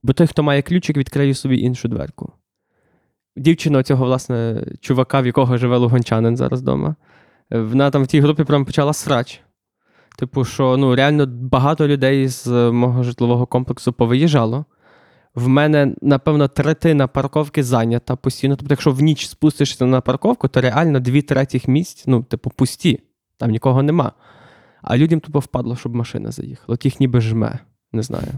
Бо 0.03 0.13
той, 0.13 0.27
хто 0.27 0.43
має 0.43 0.61
ключик, 0.61 0.97
відкриє 0.97 1.33
собі 1.33 1.59
іншу 1.59 1.87
дверку. 1.87 2.31
Дівчина 3.37 3.83
цього, 3.83 4.05
власне, 4.05 4.63
чувака, 4.81 5.21
в 5.21 5.25
якого 5.25 5.57
живе 5.57 5.77
луганчанин 5.77 6.37
зараз 6.37 6.61
вдома, 6.61 6.95
вона 7.49 7.91
там 7.91 8.03
в 8.03 8.07
тій 8.07 8.19
групі 8.19 8.43
прям 8.43 8.65
почала 8.65 8.93
срач. 8.93 9.41
Типу, 10.17 10.45
що 10.45 10.77
ну, 10.77 10.95
реально 10.95 11.25
багато 11.27 11.87
людей 11.87 12.27
з 12.27 12.47
мого 12.71 13.03
житлового 13.03 13.45
комплексу 13.45 13.93
повиїжджало. 13.93 14.65
В 15.35 15.47
мене, 15.47 15.95
напевно, 16.01 16.47
третина 16.47 17.07
парковки 17.07 17.63
зайнята 17.63 18.15
постійно. 18.15 18.55
Тобто, 18.55 18.73
якщо 18.73 18.91
в 18.91 19.01
ніч 19.01 19.27
спустишся 19.27 19.85
на 19.85 20.01
парковку, 20.01 20.47
то 20.47 20.61
реально 20.61 20.99
дві 20.99 21.21
третіх 21.21 21.67
місць, 21.67 22.03
ну, 22.07 22.23
типу, 22.23 22.49
пусті, 22.55 22.99
там 23.37 23.51
нікого 23.51 23.83
нема. 23.83 24.11
А 24.81 24.97
людям 24.97 25.19
тупо 25.19 25.39
впадло, 25.39 25.75
щоб 25.75 25.95
машина 25.95 26.31
заїхала. 26.31 26.73
От 26.73 26.85
їх 26.85 26.99
ніби 26.99 27.21
жме, 27.21 27.59
не 27.91 28.03
знаю. 28.03 28.31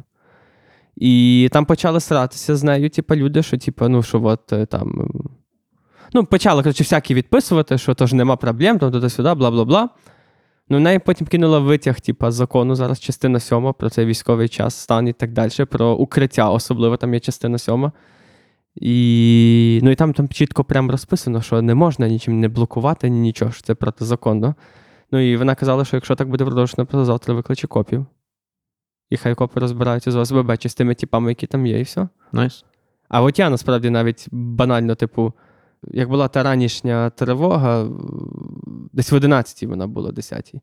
І 0.96 1.50
там 1.52 1.66
почали 1.66 2.00
сратися 2.00 2.56
з 2.56 2.64
нею, 2.64 2.90
типу, 2.90 3.16
люди, 3.16 3.44
що, 3.44 3.58
типу, 3.58 3.90
ну, 3.90 4.04
що 4.04 4.24
от 4.24 4.54
е, 4.54 4.66
там. 4.66 5.12
Ну, 6.14 6.26
почали, 6.26 6.64
коротше, 6.64 6.84
всякі 6.84 7.14
відписувати, 7.14 7.78
що 7.78 7.94
то 7.94 8.08
ж 8.08 8.16
нема 8.16 8.36
проблем, 8.36 8.80
там 8.80 8.92
туди-сюди, 8.92 9.30
бла-бла-бла. 9.30 9.88
Ну, 10.70 10.80
неї 10.80 11.00
потім 11.00 11.28
кинула 11.28 11.60
витяг, 11.60 12.00
типу, 12.00 12.32
закону, 12.32 12.76
зараз 12.76 13.00
частина 13.00 13.40
сьома 13.40 13.74
про 13.74 13.90
цей 13.90 14.06
військовий 14.06 14.50
час, 14.50 14.76
стан 14.76 15.08
і 15.08 15.14
так 15.14 15.32
далі, 15.34 15.66
про 15.66 15.92
укриття, 15.92 16.50
особливо 16.50 16.98
там 16.98 17.14
є 17.14 17.20
частина 17.20 17.58
сьома. 17.58 17.92
І, 18.76 19.80
ну, 19.84 19.92
і 19.92 19.96
там, 19.96 20.14
там 20.14 20.30
чітко 20.30 20.64
прям 20.64 20.92
розписано, 20.92 21.42
що 21.42 21.62
не 21.62 21.76
можна 21.76 22.08
нічим 22.08 22.40
не 22.40 22.48
блокувати, 22.48 23.10
ні 23.10 23.20
нічого, 23.20 23.52
що 23.52 23.62
це 23.62 23.76
протизаконно. 23.76 24.56
Ну 25.12 25.20
і 25.20 25.38
вона 25.38 25.56
казала, 25.56 25.86
що 25.86 25.98
якщо 25.98 26.16
так 26.16 26.30
буде 26.30 26.46
продовжено, 26.46 26.86
то 26.86 27.06
завтра 27.06 27.34
викличе 27.34 27.68
копів. 27.68 28.06
І 29.10 29.18
хай 29.18 29.36
копи 29.36 29.60
розбираються 29.60 30.12
з 30.12 30.16
ОСББ 30.16 30.58
чи 30.58 30.70
з 30.70 30.76
тими 30.76 30.96
типами, 30.96 31.32
які 31.32 31.48
там 31.48 31.66
є, 31.66 31.80
і 31.80 31.84
все. 31.84 32.08
Nice. 32.32 32.66
А 33.10 33.22
от 33.22 33.40
я 33.40 33.50
насправді 33.50 33.90
навіть 33.90 34.28
банально, 34.32 34.96
типу, 34.96 35.34
як 35.92 36.10
була 36.10 36.28
та 36.28 36.44
ранішня 36.44 37.10
тривога, 37.10 37.84
е, 37.84 37.88
десь 38.94 39.12
в 39.12 39.16
11-й 39.16 39.66
вона 39.66 39.88
була, 39.88 40.12
10-й. 40.12 40.60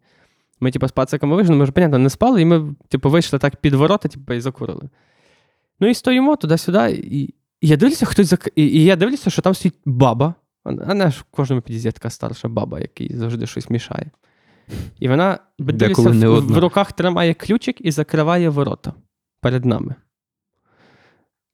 Ми, 0.61 0.71
типу, 0.71 0.89
з 0.89 0.93
пациками 0.93 1.37
вийшли, 1.37 1.55
ми 1.55 1.67
ж, 1.67 1.73
понятно, 1.73 1.99
не 1.99 2.11
спали, 2.11 2.43
і 2.43 2.45
ми, 2.45 2.75
типу, 2.89 3.11
вийшли 3.11 3.39
так 3.39 3.57
під 3.57 3.75
ворота, 3.75 4.09
типу, 4.09 4.33
і 4.33 4.41
закурили. 4.41 4.89
Ну 5.81 5.89
і 5.89 5.95
стоїмо 5.95 6.37
туди-сюди, 6.37 6.91
і, 6.91 7.35
і 7.61 7.69
я 7.69 7.77
дивлюся, 7.77 8.07
хтось 8.07 8.27
зак... 8.27 8.49
і, 8.57 8.63
і 8.63 8.85
я 8.85 8.97
дивлюся, 8.97 9.31
що 9.31 9.43
там 9.43 9.55
стоїть 9.55 9.79
баба. 9.85 10.35
А 10.65 10.95
не 10.95 11.11
ж 11.11 11.21
в 11.21 11.23
кожному 11.23 11.63
під'їзді 11.63 11.91
така 11.91 12.11
старша 12.11 12.49
баба, 12.49 12.81
який 12.81 13.17
завжди 13.17 13.47
щось 13.47 13.71
мішає. 13.71 14.11
І 14.99 15.09
вона 15.09 15.39
дивлюся, 15.59 16.29
в, 16.29 16.41
в 16.41 16.59
руках 16.59 16.93
тримає 16.93 17.35
ключик 17.35 17.81
і 17.81 17.91
закриває 17.91 18.49
ворота 18.49 18.93
перед 19.41 19.65
нами. 19.65 19.95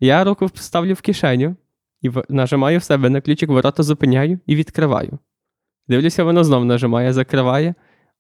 Я 0.01 0.25
руку 0.25 0.51
ставлю 0.55 0.95
в 0.95 1.01
кишеню 1.01 1.57
і 2.03 2.11
нажимаю 2.29 2.79
в 2.79 2.83
себе 2.83 3.11
на 3.11 3.21
ключик, 3.21 3.51
ворота 3.51 3.83
зупиняю 3.83 4.39
і 4.47 4.57
відкриваю. 4.57 5.19
Дивлюся, 5.89 6.25
вона 6.25 6.45
знов 6.45 6.65
нажимає, 6.65 7.13
закриває, 7.13 7.75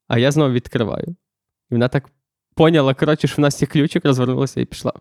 а 0.08 0.18
я 0.18 0.32
знов 0.32 0.52
відкриваю. 0.52 1.16
І 1.70 1.74
вона 1.74 1.88
так 1.88 2.10
поняла, 2.54 2.94
коротше, 2.94 3.28
що 3.28 3.36
в 3.36 3.40
нас 3.40 3.62
є 3.62 3.68
ключик, 3.68 4.04
розвернулася 4.04 4.60
і 4.60 4.64
пішла. 4.64 4.92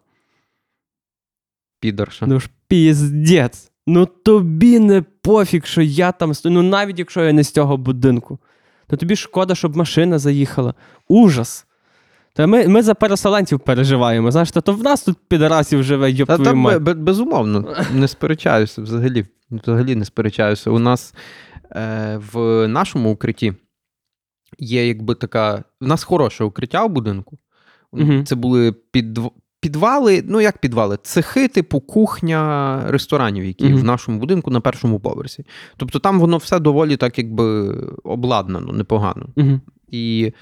Підарша. 1.80 2.28
Ну 2.28 2.40
ж 2.40 2.50
піздець. 2.68 3.72
Ну 3.88 4.06
тобі 4.06 4.80
не 4.80 5.02
пофіг, 5.02 5.66
що 5.66 5.82
я 5.82 6.12
там 6.12 6.34
стою. 6.34 6.56
Ну 6.56 6.64
навіть 6.64 7.00
якщо 7.00 7.26
я 7.26 7.34
не 7.34 7.44
з 7.44 7.52
цього 7.52 7.78
будинку, 7.78 8.40
то 8.88 8.98
тобі 8.98 9.16
шкода, 9.16 9.56
щоб 9.56 9.78
машина 9.78 10.20
заїхала. 10.20 10.74
Ужас. 11.08 11.66
Та 12.40 12.48
ми, 12.48 12.68
ми 12.68 12.82
за 12.82 12.94
переселенців 12.96 13.60
переживаємо. 13.60 14.32
Знаєш, 14.32 14.52
та 14.52 14.62
то 14.62 14.74
в 14.74 14.84
нас 14.84 15.04
тут 15.04 15.18
підарасів 15.28 15.84
живе, 15.84 16.12
йоп 16.12 16.28
Та 16.28 16.36
твою 16.36 16.50
там 16.50 16.58
мать. 16.58 16.82
бе- 16.82 16.94
безумовно, 16.94 17.76
не 17.94 18.08
сперечаюся 18.08 18.82
взагалі. 18.82 19.26
Взагалі 19.52 19.96
не 19.96 20.06
сперечаюся. 20.06 20.70
У 20.72 20.80
нас 20.80 21.14
е, 21.72 22.20
в 22.34 22.68
нашому 22.68 23.12
укритті 23.12 23.54
є 24.60 24.88
якби 24.88 25.16
така. 25.16 25.64
У 25.82 25.86
нас 25.86 26.04
хороше 26.04 26.44
укриття 26.44 26.86
в 26.86 26.90
будинку. 26.90 27.38
Мгм. 27.94 28.26
Це 28.26 28.36
були 28.36 28.72
під, 28.72 29.20
підвали, 29.62 30.24
ну 30.28 30.42
як 30.42 30.58
підвали, 30.58 30.98
цехи, 31.04 31.48
типу 31.48 31.80
кухня 31.80 32.82
ресторанів, 32.88 33.46
які 33.46 33.66
Мгм. 33.66 33.78
в 33.80 33.84
нашому 33.84 34.20
будинку 34.20 34.52
на 34.52 34.62
першому 34.62 35.00
поверсі. 35.00 35.46
Тобто 35.78 36.00
там 36.00 36.20
воно 36.20 36.38
все 36.38 36.60
доволі 36.60 36.98
так, 36.98 37.18
якби 37.18 37.70
обладнано, 38.04 38.74
непогано. 38.74 39.26
Угу. 39.36 39.60
І 39.88 40.34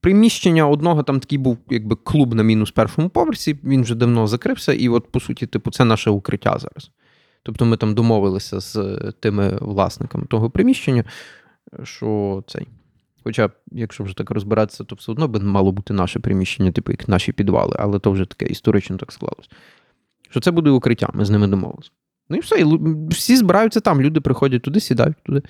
приміщення 0.00 0.68
одного 0.68 1.02
там 1.02 1.20
такий 1.20 1.38
був 1.38 1.58
якби 1.70 1.96
клуб 1.96 2.34
на 2.34 2.42
мінус 2.42 2.70
першому 2.70 3.08
поверсі, 3.08 3.58
він 3.64 3.82
вже 3.82 3.94
давно 3.94 4.26
закрився, 4.26 4.72
і 4.72 4.88
от, 4.88 5.12
по 5.12 5.20
суті, 5.20 5.46
типу, 5.46 5.70
це 5.70 5.84
наше 5.84 6.10
укриття 6.10 6.58
зараз. 6.58 6.90
Тобто 7.42 7.64
ми 7.64 7.76
там 7.76 7.94
домовилися 7.94 8.60
з 8.60 8.76
е, 8.76 9.12
тими 9.20 9.58
власниками 9.60 10.24
того 10.26 10.50
приміщення, 10.50 11.04
що 11.82 12.42
цей. 12.46 12.68
Хоча, 13.24 13.50
якщо 13.72 14.04
вже 14.04 14.16
так 14.16 14.30
розбиратися, 14.30 14.84
то 14.84 14.94
все 14.94 15.12
одно 15.12 15.28
би 15.28 15.40
мало 15.40 15.72
бути 15.72 15.94
наше 15.94 16.20
приміщення, 16.20 16.72
типу 16.72 16.92
як 16.92 17.08
наші 17.08 17.32
підвали, 17.32 17.76
але 17.78 17.98
то 17.98 18.10
вже 18.10 18.24
таке 18.24 18.46
історично 18.46 18.96
так 18.96 19.12
склалось. 19.12 19.50
Що 20.30 20.40
це 20.40 20.50
буде 20.50 20.70
укриття, 20.70 21.08
ми 21.14 21.24
з 21.24 21.30
ними 21.30 21.46
домовилися. 21.46 21.90
Ну 22.28 22.36
і 22.36 22.40
все, 22.40 22.60
і 22.60 22.64
всі 23.08 23.36
збираються 23.36 23.80
там, 23.80 24.00
люди 24.00 24.20
приходять 24.20 24.62
туди, 24.62 24.80
сідають 24.80 25.22
туди. 25.22 25.42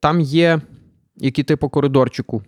Там 0.00 0.20
є, 0.20 0.60
які 1.16 1.42
типу 1.42 1.68
коридорчику 1.68 2.42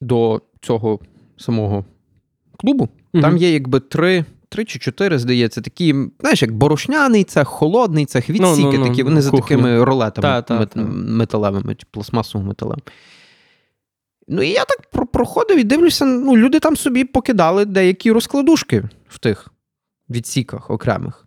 до 0.00 0.42
цього 0.60 1.00
самого 1.36 1.84
клубу. 2.56 2.88
Там 3.12 3.36
є 3.36 3.52
якби 3.52 3.80
три, 3.80 4.24
три 4.48 4.64
чи 4.64 4.78
чотири, 4.78 5.18
здається, 5.18 5.60
такі, 5.60 5.94
знаєш, 6.20 6.42
як 6.42 6.52
борошняний 6.52 7.24
цех, 7.24 7.48
холодний 7.48 8.06
цех, 8.06 8.30
відсіки 8.30 8.62
Ну, 8.62 8.72
ну, 8.72 8.78
ну, 8.78 8.86
такі, 8.88 9.02
вони 9.02 9.20
за 9.22 9.30
кухня. 9.30 9.42
такими 9.42 9.84
ролетами 9.84 10.22
Та, 10.28 10.42
та, 10.42 10.60
мет- 10.60 10.66
та. 10.74 10.80
металевими, 10.94 11.74
чи 11.74 11.86
пластмасовими 11.90 12.48
металевими. 12.48 12.82
Ну, 14.28 14.42
і 14.42 14.48
я 14.48 14.64
так 14.64 15.06
проходив 15.12 15.58
і 15.58 15.64
дивлюся, 15.64 16.04
ну, 16.04 16.36
люди 16.36 16.60
там 16.60 16.76
собі 16.76 17.04
покидали 17.04 17.64
деякі 17.64 18.12
розкладушки 18.12 18.82
в 19.08 19.18
тих 19.18 19.48
відсіках 20.10 20.70
окремих. 20.70 21.26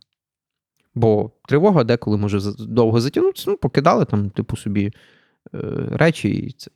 Бо 0.96 1.32
тривога 1.48 1.84
деколи 1.84 2.18
може 2.18 2.40
довго 2.60 3.02
затягнутися, 3.02 3.50
ну, 3.52 3.58
покидали 3.58 4.06
там, 4.06 4.30
типу, 4.30 4.58
собі 4.58 4.92
речі. 5.92 6.30
І 6.30 6.52
це. 6.58 6.72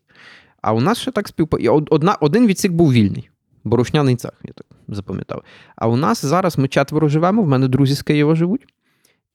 А 0.61 0.73
у 0.73 0.81
нас 0.81 0.97
ще 0.97 1.11
так 1.11 1.27
співпа... 1.27 1.57
Одна, 1.89 2.17
один 2.19 2.47
відсік 2.47 2.71
був 2.71 2.93
вільний. 2.93 3.29
Борошняний 3.63 4.15
цах, 4.15 4.31
я 4.43 4.53
так 4.53 4.65
запам'ятав. 4.87 5.43
А 5.75 5.87
у 5.87 5.95
нас 5.95 6.25
зараз 6.25 6.57
ми 6.57 6.67
четверо 6.67 7.07
живемо, 7.07 7.41
в 7.43 7.47
мене 7.47 7.67
друзі 7.67 7.95
з 7.95 8.01
Києва 8.01 8.35
живуть. 8.35 8.73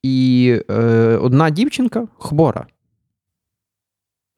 І 0.02 0.60
е, 0.70 0.74
одна 1.22 1.50
дівчинка 1.50 2.08
хвора. 2.18 2.66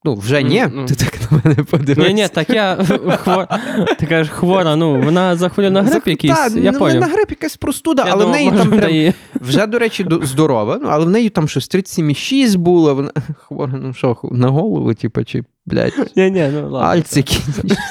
Ну, 0.05 0.15
вже 0.15 0.43
ні, 0.43 0.63
Mm-hmm. 0.63 0.87
ти 0.87 0.95
так 0.95 1.18
на 1.33 1.41
мене 1.45 1.63
подивився. 1.65 2.09
Ні, 2.13 2.15
ні, 2.23 2.29
так 2.29 2.51
я 2.51 2.77
хвора. 3.25 3.61
Ти 3.99 4.07
кажеш, 4.07 4.33
хвора, 4.33 4.77
ну, 4.77 5.01
вона 5.03 5.37
захворіла 5.37 5.71
на 5.71 5.83
грип 5.83 6.09
якийсь. 6.09 6.35
Та, 6.35 6.47
я 6.61 6.73
не, 6.73 6.79
поняв. 6.79 7.01
на 7.01 7.07
грип 7.07 7.31
якась 7.31 7.57
простуда, 7.57 8.05
Я 8.07 8.13
але 8.13 8.25
в 8.25 8.27
думав, 8.27 8.37
неї 8.37 8.51
може, 8.51 8.63
там 8.71 8.79
прям, 8.79 9.13
вже, 9.41 9.67
до 9.67 9.79
речі, 9.79 10.05
до- 10.05 10.27
здорова, 10.27 10.79
ну, 10.83 10.89
але 10.91 11.05
в 11.05 11.11
неї 11.11 11.29
там 11.29 11.49
щось 11.49 11.69
37,6 11.75 12.57
було. 12.59 12.95
Вона 12.95 13.11
хвора, 13.39 13.73
ну 13.83 13.95
що, 13.95 14.17
на 14.23 14.49
голову, 14.49 14.95
типу, 14.95 15.25
чи, 15.25 15.43
блядь, 15.67 16.13
Ні, 16.17 16.31
ні, 16.31 16.49
ну 16.53 16.61
ладно. 16.71 16.79
альцики. 16.89 17.37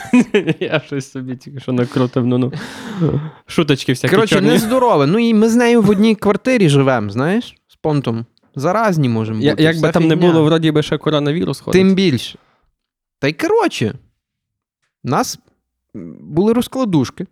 Я 0.60 0.82
щось 0.86 1.12
собі 1.12 1.36
тільки 1.36 1.60
що 1.60 1.71
накрутив, 1.73 2.26
ну 2.26 2.38
ну. 2.38 2.52
Шуточки 3.47 3.91
всякі 3.91 4.15
Коротше, 4.15 4.36
чорні. 4.36 4.50
нездорова. 4.50 5.06
Ну 5.08 5.19
і 5.19 5.34
ми 5.34 5.50
з 5.50 5.56
нею 5.56 5.82
в 5.82 5.89
одній 5.89 6.15
квартирі 6.15 6.69
живемо, 6.69 7.10
знаєш, 7.10 7.56
з 7.67 7.76
понтом. 7.76 8.26
Заразні 8.56 9.10
можемо 9.10 9.41
Я, 9.41 9.52
бути. 9.52 9.63
як 9.63 9.76
би 9.76 9.80
вся 9.82 9.91
там 9.91 10.08
не 10.08 10.15
фігня. 10.15 10.32
було, 10.32 10.45
вроді 10.45 10.71
би 10.71 10.84
ще 10.84 10.97
коронавірус 10.97 11.60
ходить. 11.60 11.82
Тим 11.82 11.95
більше. 11.95 12.38
Та 13.19 13.27
й 13.27 13.34
коротше, 13.34 13.93
у 15.03 15.10
нас 15.10 15.39
були 16.21 16.53
розкладушки. 16.53 17.25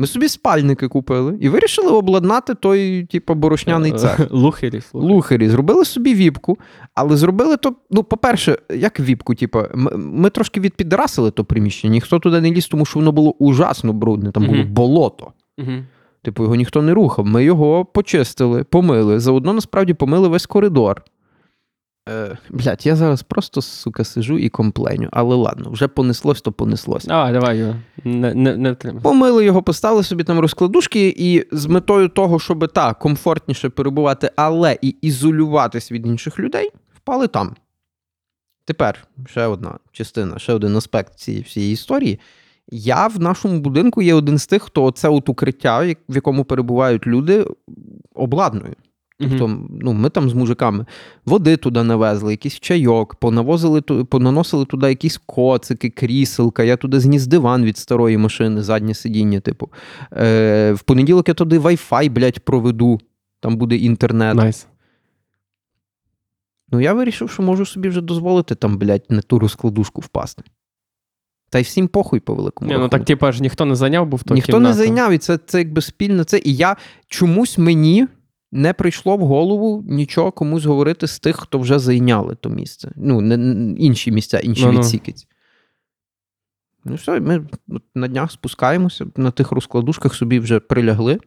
Ми 0.00 0.06
собі 0.06 0.28
спальники 0.28 0.88
купили 0.88 1.38
і 1.40 1.48
вирішили 1.48 1.92
обладнати 1.92 2.54
той, 2.54 3.04
типу, 3.04 3.34
борошняний 3.34 3.92
цех. 3.92 4.20
Лухері, 4.30 4.80
слухай. 4.80 5.10
Лухарі 5.10 5.48
зробили 5.48 5.84
собі 5.84 6.14
віпку, 6.14 6.58
але 6.94 7.16
зробили 7.16 7.56
то, 7.56 7.74
ну, 7.90 8.02
по-перше, 8.04 8.58
як 8.70 9.00
віпку, 9.00 9.34
типу, 9.34 9.62
ми, 9.74 9.90
ми 9.96 10.30
трошки 10.30 10.60
відпідрасили 10.60 11.30
то 11.30 11.44
приміщення, 11.44 11.92
ніхто 11.92 12.18
туди 12.18 12.40
не 12.40 12.50
ліз, 12.50 12.66
тому 12.68 12.84
що 12.84 12.98
воно 12.98 13.12
було 13.12 13.30
ужасно 13.30 13.92
брудне, 13.92 14.32
там 14.32 14.46
було 14.46 14.64
болото. 14.64 15.32
Типу, 16.22 16.42
його 16.42 16.54
ніхто 16.54 16.82
не 16.82 16.94
рухав. 16.94 17.26
Ми 17.26 17.44
його 17.44 17.84
почистили, 17.84 18.64
помили. 18.64 19.20
Заодно 19.20 19.52
насправді 19.52 19.94
помили 19.94 20.28
весь 20.28 20.46
коридор. 20.46 21.02
Е, 22.08 22.38
блядь, 22.50 22.86
я 22.86 22.96
зараз 22.96 23.22
просто, 23.22 23.62
сука, 23.62 24.04
сижу 24.04 24.38
і 24.38 24.48
компленю. 24.48 25.08
Але 25.12 25.36
ладно, 25.36 25.70
вже 25.70 25.88
понеслось, 25.88 26.40
то 26.40 26.52
понеслось. 26.52 27.04
Давай, 27.04 27.32
давай, 27.32 27.58
Юра. 27.58 27.76
Не, 28.04 28.34
не, 28.34 28.56
не 28.56 28.72
втримай. 28.72 29.02
Помили 29.02 29.44
його, 29.44 29.62
поставили 29.62 30.02
собі 30.02 30.24
там 30.24 30.38
розкладушки, 30.38 31.14
і 31.16 31.44
з 31.52 31.66
метою 31.66 32.08
того, 32.08 32.38
щоб 32.38 32.72
так, 32.72 32.98
комфортніше 32.98 33.68
перебувати, 33.68 34.30
але 34.36 34.78
і 34.82 34.88
ізолюватись 34.88 35.92
від 35.92 36.06
інших 36.06 36.38
людей, 36.38 36.70
впали 36.96 37.28
там. 37.28 37.56
Тепер 38.64 39.06
ще 39.26 39.46
одна 39.46 39.78
частина, 39.92 40.38
ще 40.38 40.52
один 40.52 40.76
аспект 40.76 41.14
цієї 41.14 41.42
всієї 41.42 41.72
історії. 41.72 42.20
Я 42.70 43.06
в 43.06 43.20
нашому 43.20 43.60
будинку 43.60 44.02
є 44.02 44.14
один 44.14 44.38
з 44.38 44.46
тих, 44.46 44.62
хто 44.62 44.90
це 44.90 45.08
от 45.08 45.28
укриття, 45.28 45.94
в 46.08 46.14
якому 46.14 46.44
перебувають 46.44 47.06
люди, 47.06 47.46
обладнує. 48.14 48.74
Тобто, 49.20 49.60
ну, 49.70 49.92
ми 49.92 50.10
там 50.10 50.30
з 50.30 50.34
мужиками 50.34 50.86
води 51.26 51.56
туди 51.56 51.82
навезли, 51.82 52.32
якийсь 52.32 52.60
чайок, 52.60 53.14
понавозили, 53.14 53.82
понаносили 53.82 54.64
туди 54.64 54.88
якісь 54.88 55.20
коцики, 55.26 55.90
кріселка. 55.90 56.62
Я 56.62 56.76
туди 56.76 57.00
зніс 57.00 57.26
диван 57.26 57.64
від 57.64 57.78
старої 57.78 58.18
машини, 58.18 58.62
заднє 58.62 58.94
сидіння, 58.94 59.40
типу. 59.40 59.68
Е, 60.12 60.72
в 60.72 60.82
понеділок 60.82 61.28
я 61.28 61.34
туди 61.34 61.58
Wi-Fi, 61.58 62.10
блядь, 62.10 62.40
проведу. 62.40 63.00
Там 63.40 63.56
буде 63.56 63.76
інтернет. 63.76 64.36
Nice. 64.36 64.66
Ну, 66.72 66.80
я 66.80 66.92
вирішив, 66.92 67.30
що 67.30 67.42
можу 67.42 67.66
собі 67.66 67.88
вже 67.88 68.00
дозволити 68.00 68.54
там, 68.54 68.78
блядь, 68.78 69.04
на 69.08 69.20
ту 69.20 69.38
розкладушку 69.38 70.00
впасти. 70.00 70.42
Та 71.50 71.58
й 71.58 71.62
всім 71.62 71.88
похуй 71.88 72.20
по 72.20 72.34
великому. 72.34 72.70
Ні, 72.70 72.78
ну 72.78 72.88
так, 72.88 73.04
типа 73.04 73.32
ж 73.32 73.42
ніхто 73.42 73.64
не 73.64 73.74
зайняв 73.74 74.06
був 74.06 74.22
то 74.22 74.34
Ніхто 74.34 74.52
кімнату. 74.52 74.68
не 74.68 74.74
зайняв, 74.74 75.12
і 75.12 75.18
це, 75.18 75.38
це 75.46 75.58
якби 75.58 75.82
спільне 75.82 76.24
це. 76.24 76.38
І 76.44 76.56
я 76.56 76.76
чомусь 77.06 77.58
мені 77.58 78.06
не 78.52 78.72
прийшло 78.72 79.16
в 79.16 79.20
голову 79.20 79.84
нічого 79.86 80.32
комусь 80.32 80.64
говорити 80.64 81.06
з 81.06 81.20
тих, 81.20 81.36
хто 81.36 81.58
вже 81.58 81.78
зайняли 81.78 82.34
то 82.34 82.48
місце. 82.48 82.92
Ну, 82.96 83.20
не, 83.20 83.34
інші 83.78 84.12
місця, 84.12 84.38
інші 84.38 84.66
Ну-ну. 84.66 84.78
відсіки. 84.78 85.14
Ну, 86.84 86.94
все, 86.94 87.20
ми 87.20 87.48
на 87.94 88.08
днях 88.08 88.32
спускаємося, 88.32 89.06
на 89.16 89.30
тих 89.30 89.52
розкладушках 89.52 90.14
собі 90.14 90.38
вже 90.38 90.60
прилягли. 90.60 91.20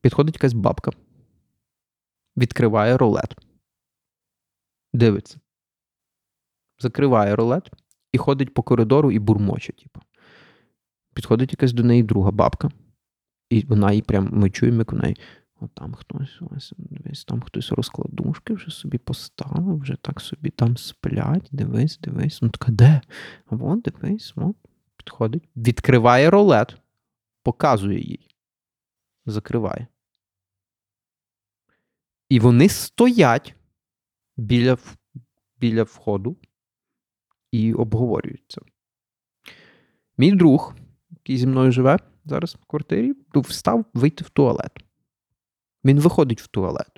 Підходить 0.00 0.34
якась 0.34 0.52
бабка. 0.52 0.90
Відкриває 2.36 2.96
рулет. 2.96 3.36
Дивиться. 4.92 5.40
Закриває 6.78 7.36
рулет 7.36 7.70
і 8.12 8.18
ходить 8.18 8.54
по 8.54 8.62
коридору 8.62 9.12
і 9.12 9.18
бурмоче, 9.18 9.72
типу. 9.72 10.00
Підходить 11.14 11.52
якась 11.52 11.72
до 11.72 11.82
неї 11.82 12.02
друга 12.02 12.30
бабка, 12.30 12.70
і 13.50 13.62
вона 13.62 13.92
їй 13.92 14.02
прям, 14.02 14.28
ми 14.32 14.50
чуємо, 14.50 14.78
як 14.78 14.92
у 14.92 14.96
неї. 14.96 15.16
От 15.60 15.74
там 15.74 15.94
хтось, 15.94 16.38
ось, 16.40 16.72
дивись, 16.78 17.24
там 17.24 17.42
хтось 17.42 17.72
розкладушки 17.72 18.54
вже 18.54 18.70
собі 18.70 18.98
поставив, 18.98 19.78
вже 19.78 19.96
так 19.96 20.20
собі 20.20 20.50
там 20.50 20.76
сплять, 20.76 21.48
дивись, 21.52 21.98
дивись. 21.98 22.42
Ну 22.42 22.50
така, 22.50 22.72
де? 22.72 23.00
А 23.46 23.56
дивись, 23.76 24.32
от. 24.36 24.56
Підходить, 24.96 25.48
відкриває 25.56 26.30
ролет, 26.30 26.76
показує 27.42 28.00
їй, 28.00 28.28
закриває. 29.26 29.86
І 32.28 32.40
вони 32.40 32.68
стоять 32.68 33.54
біля, 34.36 34.78
біля 35.58 35.82
входу 35.82 36.36
і 37.52 37.74
обговорюють 37.74 38.44
це. 38.48 38.60
Мій 40.18 40.32
друг, 40.32 40.74
який 41.10 41.36
зі 41.36 41.46
мною 41.46 41.72
живе 41.72 41.98
зараз 42.24 42.54
в 42.54 42.64
квартирі, 42.64 43.14
встав 43.34 43.84
вийти 43.94 44.24
в 44.24 44.30
туалет. 44.30 44.85
Він 45.86 46.00
виходить 46.00 46.42
в 46.42 46.46
туалет. 46.46 46.90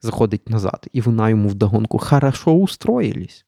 заходить 0.00 0.48
назад, 0.48 0.88
і 0.92 1.00
вона 1.00 1.30
йому 1.30 1.48
вдогонку 1.48 1.98
хорошо 1.98 2.52
устроїлись. 2.52 3.46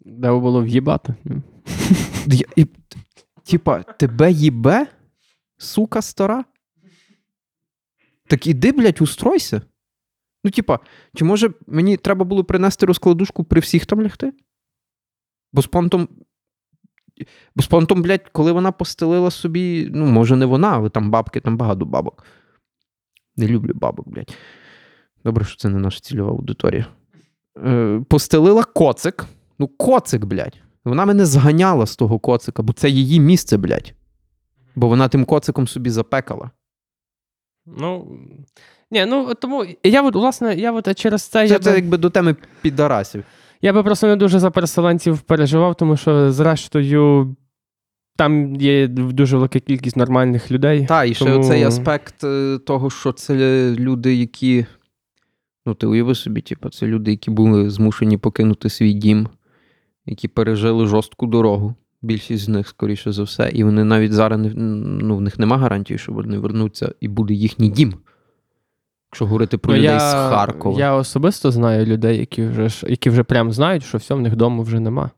Де 0.00 0.32
було 0.32 0.62
в'їбати. 0.64 1.14
Типа, 3.44 3.82
тебе 3.82 4.32
їбе, 4.32 4.86
сука 5.58 6.02
стара? 6.02 6.44
Так 8.26 8.46
іди, 8.46 8.72
блядь, 8.72 9.00
устройся. 9.00 9.62
Ну, 10.44 10.50
типа, 10.50 10.78
чи 11.14 11.24
може 11.24 11.50
мені 11.66 11.96
треба 11.96 12.24
було 12.24 12.44
принести 12.44 12.86
розкладушку 12.86 13.44
при 13.44 13.60
всіх 13.60 13.86
там 13.86 14.02
лягти? 14.02 14.32
Бо 15.52 15.62
з 15.62 15.66
понтом. 15.66 16.08
Бо 17.56 17.62
з 17.62 17.66
понтом, 17.66 18.02
блядь, 18.02 18.28
коли 18.32 18.52
вона 18.52 18.72
постелила 18.72 19.30
собі, 19.30 19.88
ну, 19.94 20.06
може, 20.06 20.36
не 20.36 20.46
вона, 20.46 20.68
але 20.68 20.90
там 20.90 21.10
бабки, 21.10 21.40
там 21.40 21.56
багато 21.56 21.84
бабок. 21.84 22.24
Не 23.40 23.46
люблю 23.46 23.72
бабок, 23.74 24.08
блядь. 24.08 24.36
Добре, 25.24 25.44
що 25.44 25.56
це 25.56 25.68
не 25.68 25.78
наша 25.78 26.00
цільова 26.00 26.30
аудиторія. 26.30 26.86
Е, 27.66 28.00
постелила 28.08 28.64
коцик. 28.64 29.24
Ну, 29.58 29.68
коцик, 29.68 30.24
блядь. 30.24 30.56
Вона 30.84 31.04
мене 31.04 31.26
зганяла 31.26 31.86
з 31.86 31.96
того 31.96 32.18
коцика, 32.18 32.62
бо 32.62 32.72
це 32.72 32.90
її 32.90 33.20
місце, 33.20 33.56
блядь. 33.56 33.94
Бо 34.74 34.88
вона 34.88 35.08
тим 35.08 35.24
коциком 35.24 35.68
собі 35.68 35.90
запекала. 35.90 36.50
Ну. 37.66 38.18
Ні, 38.90 39.06
ну 39.06 39.34
тому 39.34 39.66
я 39.84 40.02
от, 40.02 40.14
власне, 40.14 40.54
я 40.54 40.72
от 40.72 40.98
через 40.98 41.22
це, 41.22 41.48
Це, 41.48 41.54
я, 41.54 41.58
це 41.58 41.70
би, 41.70 41.76
якби 41.76 41.96
до 41.96 42.10
теми 42.10 42.36
підарасів. 42.62 43.24
я 43.62 43.72
би 43.72 43.82
просто 43.82 44.06
не 44.06 44.16
дуже 44.16 44.38
за 44.38 44.50
переселенців 44.50 45.20
переживав, 45.20 45.74
тому 45.74 45.96
що, 45.96 46.32
зрештою, 46.32 47.36
там 48.20 48.56
є 48.56 48.88
дуже 48.88 49.36
велика 49.36 49.60
кількість 49.60 49.96
нормальних 49.96 50.50
людей. 50.50 50.86
Та, 50.86 51.04
і 51.04 51.14
ще 51.14 51.24
Тому- 51.24 51.40
оцей 51.40 51.62
аспект 51.62 52.24
е, 52.24 52.58
того, 52.58 52.90
що 52.90 53.12
це 53.12 53.34
люди, 53.78 54.14
які. 54.14 54.66
Ну, 55.66 55.74
ти 55.74 55.86
уяви 55.86 56.14
собі, 56.14 56.40
типу, 56.40 56.68
це 56.68 56.86
люди, 56.86 57.10
які 57.10 57.30
були 57.30 57.70
змушені 57.70 58.16
покинути 58.16 58.70
свій 58.70 58.92
дім, 58.92 59.28
які 60.06 60.28
пережили 60.28 60.86
жорстку 60.86 61.26
дорогу. 61.26 61.74
Більшість 62.02 62.44
з 62.44 62.48
них, 62.48 62.68
скоріше 62.68 63.12
за 63.12 63.22
все, 63.22 63.50
і 63.54 63.64
вони 63.64 63.84
навіть 63.84 64.12
зараз 64.12 64.40
не, 64.40 64.48
ну, 64.54 65.16
в 65.16 65.20
них 65.20 65.38
нема 65.38 65.58
гарантії, 65.58 65.98
що 65.98 66.12
вони 66.12 66.38
вернуться 66.38 66.92
і 67.00 67.08
буде 67.08 67.34
їхній 67.34 67.68
дім. 67.68 67.94
Якщо 69.12 69.26
говорити 69.26 69.58
про 69.58 69.72
Ну, 69.72 69.78
людей 69.78 69.90
я, 69.90 69.98
з 70.00 70.12
Харкова. 70.12 70.78
Я 70.78 70.94
особисто 70.94 71.50
знаю 71.50 71.86
людей, 71.86 72.18
які 72.18 72.46
вже, 72.46 72.68
які 72.86 73.10
вже 73.10 73.22
прям 73.22 73.52
знають, 73.52 73.84
що 73.84 73.98
все, 73.98 74.14
в 74.14 74.20
них 74.20 74.36
дому 74.36 74.62
вже 74.62 74.80
нема. 74.80 75.10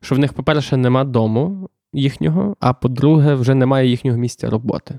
Що 0.00 0.14
в 0.14 0.18
них, 0.18 0.32
по-перше, 0.32 0.76
нема 0.76 1.04
дому 1.04 1.68
їхнього, 1.92 2.56
а 2.60 2.72
по-друге, 2.72 3.34
вже 3.34 3.54
немає 3.54 3.88
їхнього 3.88 4.18
місця 4.18 4.50
роботи. 4.50 4.98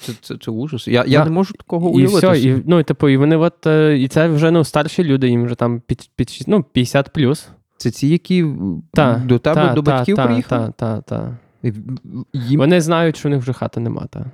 Це, 0.00 0.12
це, 0.20 0.36
це 0.36 0.50
ужас. 0.50 0.88
Я, 0.88 1.04
я 1.06 1.18
Да. 1.18 1.24
не 1.24 1.30
можу 1.30 1.54
такого 1.54 1.90
І 1.90 1.92
уявити. 1.92 2.30
все, 2.30 2.40
і, 2.40 2.62
ну, 2.66 2.78
і, 2.80 2.84
типу, 2.84 3.08
і 3.08 3.16
вони 3.16 3.36
от, 3.36 3.66
е, 3.66 3.98
і 3.98 4.08
це 4.08 4.28
вже 4.28 4.50
ну, 4.50 4.64
старші 4.64 5.04
люди, 5.04 5.28
їм 5.28 5.44
вже 5.44 5.54
там 5.54 5.80
під, 5.80 6.10
під 6.16 6.44
ну, 6.46 6.62
50 6.62 7.10
плюс. 7.12 7.48
Це 7.76 7.90
ці, 7.90 8.06
які 8.06 8.46
Та, 8.92 9.22
до 9.26 9.38
тебе, 9.38 9.54
та, 9.66 9.74
до 9.74 9.82
та, 9.82 9.96
батьків 9.96 10.16
та, 10.16 10.26
приїхали? 10.26 10.72
Та, 10.76 11.00
та, 11.00 11.00
та. 11.00 11.36
І 11.62 11.72
Їм 12.32 12.60
Вони 12.60 12.80
знають, 12.80 13.16
що 13.16 13.28
у 13.28 13.30
них 13.30 13.40
вже 13.40 13.52
хати 13.52 13.80
нема. 13.80 14.06
Та. 14.10 14.26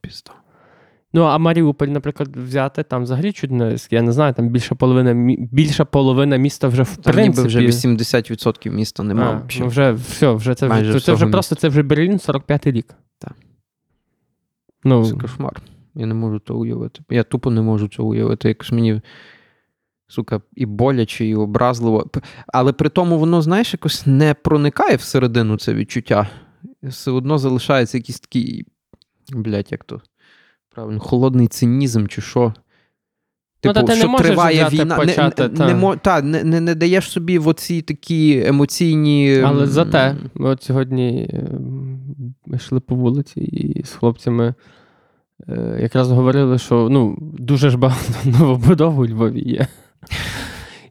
пізда. 0.00 0.30
Ну, 1.12 1.22
а 1.22 1.38
Маріуполь, 1.38 1.86
наприклад, 1.88 2.36
взяти, 2.36 2.82
там 2.82 3.02
взагалі 3.02 3.32
чуть 3.32 3.50
не, 3.50 3.76
я 3.90 4.02
не 4.02 4.12
знаю, 4.12 4.34
там 4.34 4.48
більша 4.48 4.74
половина, 4.74 5.34
більша 5.52 5.84
половина 5.84 6.36
міста 6.36 6.68
вже 6.68 6.82
в 6.82 6.96
Там 6.96 7.14
принципі. 7.14 7.48
ніби 7.48 7.48
вже 7.48 7.88
80% 7.88 8.70
міста 8.70 9.02
А, 9.02 9.06
немає. 9.06 9.40
ну 9.60 9.66
вже 9.66 9.92
все, 9.92 10.32
вже 10.32 10.54
це, 10.54 10.68
Майже 10.68 10.92
це, 10.92 11.00
це 11.00 11.12
вже 11.12 11.14
всього 11.14 11.30
просто 11.32 11.54
це 11.54 11.68
вже 11.68 11.82
Берлін 11.82 12.16
45-й 12.16 12.70
рік. 12.70 12.94
Так. 13.18 13.34
Ну, 14.84 15.04
Це 15.04 15.16
кошмар. 15.16 15.62
Я 15.94 16.06
не 16.06 16.14
можу 16.14 16.38
того 16.38 16.60
уявити. 16.60 17.00
Я 17.10 17.22
тупо 17.22 17.50
не 17.50 17.62
можу 17.62 17.88
цього 17.88 18.08
уявити. 18.08 18.48
Якось 18.48 18.72
мені, 18.72 19.00
сука, 20.08 20.40
і 20.54 20.66
боляче, 20.66 21.26
і 21.26 21.34
образливо. 21.34 22.10
Але 22.46 22.72
при 22.72 22.88
тому 22.88 23.18
воно, 23.18 23.42
знаєш, 23.42 23.72
якось 23.72 24.06
не 24.06 24.34
проникає 24.34 24.96
всередину 24.96 25.58
це 25.58 25.74
відчуття. 25.74 26.28
Все 26.82 27.10
одно 27.10 27.38
залишається 27.38 27.98
якийсь 27.98 28.20
такий, 28.20 28.64
блядь, 29.32 29.72
як 29.72 29.84
то 29.84 30.00
правильно, 30.76 31.00
холодний 31.00 31.48
цинізм 31.48 32.06
чи 32.06 32.20
що. 32.20 32.52
Ну, 33.64 33.72
та 33.72 33.82
ти 33.82 33.92
не 33.92 33.98
що 33.98 34.08
можеш 34.08 34.26
триває 34.26 34.64
взяти, 34.64 34.76
війна, 34.76 34.96
почати, 34.96 35.42
не, 35.42 35.48
та. 35.48 35.74
не, 35.74 35.96
та, 35.96 36.22
не, 36.22 36.44
не, 36.44 36.60
не 36.60 36.74
даєш 36.74 37.10
собі 37.10 37.38
в 37.38 37.48
оці 37.48 37.82
такі 37.82 38.42
емоційні. 38.46 39.42
але 39.44 39.66
зате, 39.66 40.16
ми 40.34 40.48
от 40.48 40.62
сьогодні 40.62 41.30
е, 41.32 41.48
ми 42.46 42.56
йшли 42.56 42.80
по 42.80 42.94
вулиці 42.94 43.40
і 43.40 43.84
з 43.84 43.90
хлопцями 43.90 44.54
е, 45.48 45.78
якраз 45.82 46.10
говорили, 46.10 46.58
що 46.58 46.88
ну, 46.90 47.18
дуже 47.20 47.70
ж 47.70 47.76
багато 47.76 48.12
новобудов 48.24 48.98
у 48.98 49.06
Львові 49.06 49.40
є. 49.40 49.66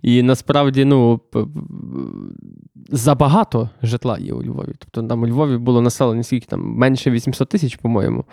І 0.01 0.23
насправді, 0.23 0.85
ну, 0.85 1.21
забагато 2.89 3.69
житла 3.83 4.17
є 4.19 4.33
у 4.33 4.43
Львові. 4.43 4.73
Тобто 4.79 5.03
там 5.03 5.23
у 5.23 5.27
Львові 5.27 5.57
було 5.57 5.81
населення 5.81 6.23
скільки 6.23 6.45
там 6.45 6.61
менше 6.61 7.11
800 7.11 7.49
тисяч, 7.49 7.75
по-моєму, 7.75 8.25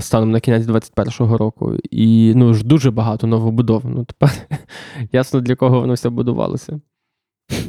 станом 0.00 0.30
на 0.30 0.40
кінець 0.40 0.66
21-го 0.66 1.38
року. 1.38 1.76
І 1.90 2.32
ну, 2.36 2.54
ж 2.54 2.66
дуже 2.66 2.90
багато 2.90 3.26
новобудов. 3.26 3.82
Ну, 3.84 4.04
тепер 4.04 4.30
ясно, 5.12 5.40
для 5.40 5.54
кого 5.54 5.80
воно 5.80 5.92
все 5.92 6.10
будувалося. 6.10 6.80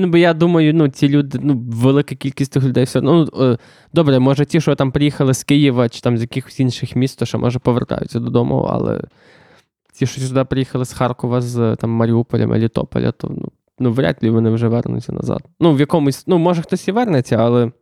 Ну, 0.00 0.08
бо 0.08 0.18
я 0.18 0.34
думаю, 0.34 0.74
ну, 0.74 0.88
ці 0.88 1.08
люди, 1.08 1.38
ну, 1.42 1.64
велика 1.68 2.14
кількість 2.14 2.52
тих 2.52 2.64
людей 2.64 2.84
все. 2.84 3.00
Ну, 3.00 3.28
е, 3.40 3.58
добре, 3.92 4.18
може, 4.18 4.44
ті, 4.44 4.60
що 4.60 4.74
там 4.74 4.92
приїхали 4.92 5.34
з 5.34 5.44
Києва 5.44 5.88
чи 5.88 6.00
там 6.00 6.18
з 6.18 6.20
якихось 6.20 6.60
інших 6.60 6.96
міст, 6.96 7.18
то 7.18 7.26
ще 7.26 7.38
може 7.38 7.58
повертаються 7.58 8.20
додому, 8.20 8.68
але 8.70 9.00
ті, 9.92 10.06
що 10.06 10.20
сюди 10.20 10.44
приїхали 10.44 10.84
з 10.84 10.92
Харкова, 10.92 11.40
з 11.40 11.76
там, 11.76 11.90
Маріуполя, 11.90 12.46
Мелітополя, 12.46 13.12
то 13.12 13.28
ну, 13.28 13.48
ну, 13.78 13.92
вряд 13.92 14.16
ли 14.22 14.30
вони 14.30 14.50
вже 14.50 14.68
вернуться 14.68 15.12
назад. 15.12 15.40
Ну, 15.60 15.72
в 15.74 15.80
якомусь, 15.80 16.26
ну, 16.26 16.38
може, 16.38 16.62
хтось 16.62 16.88
і 16.88 16.92
вернеться, 16.92 17.36
але 17.36 17.72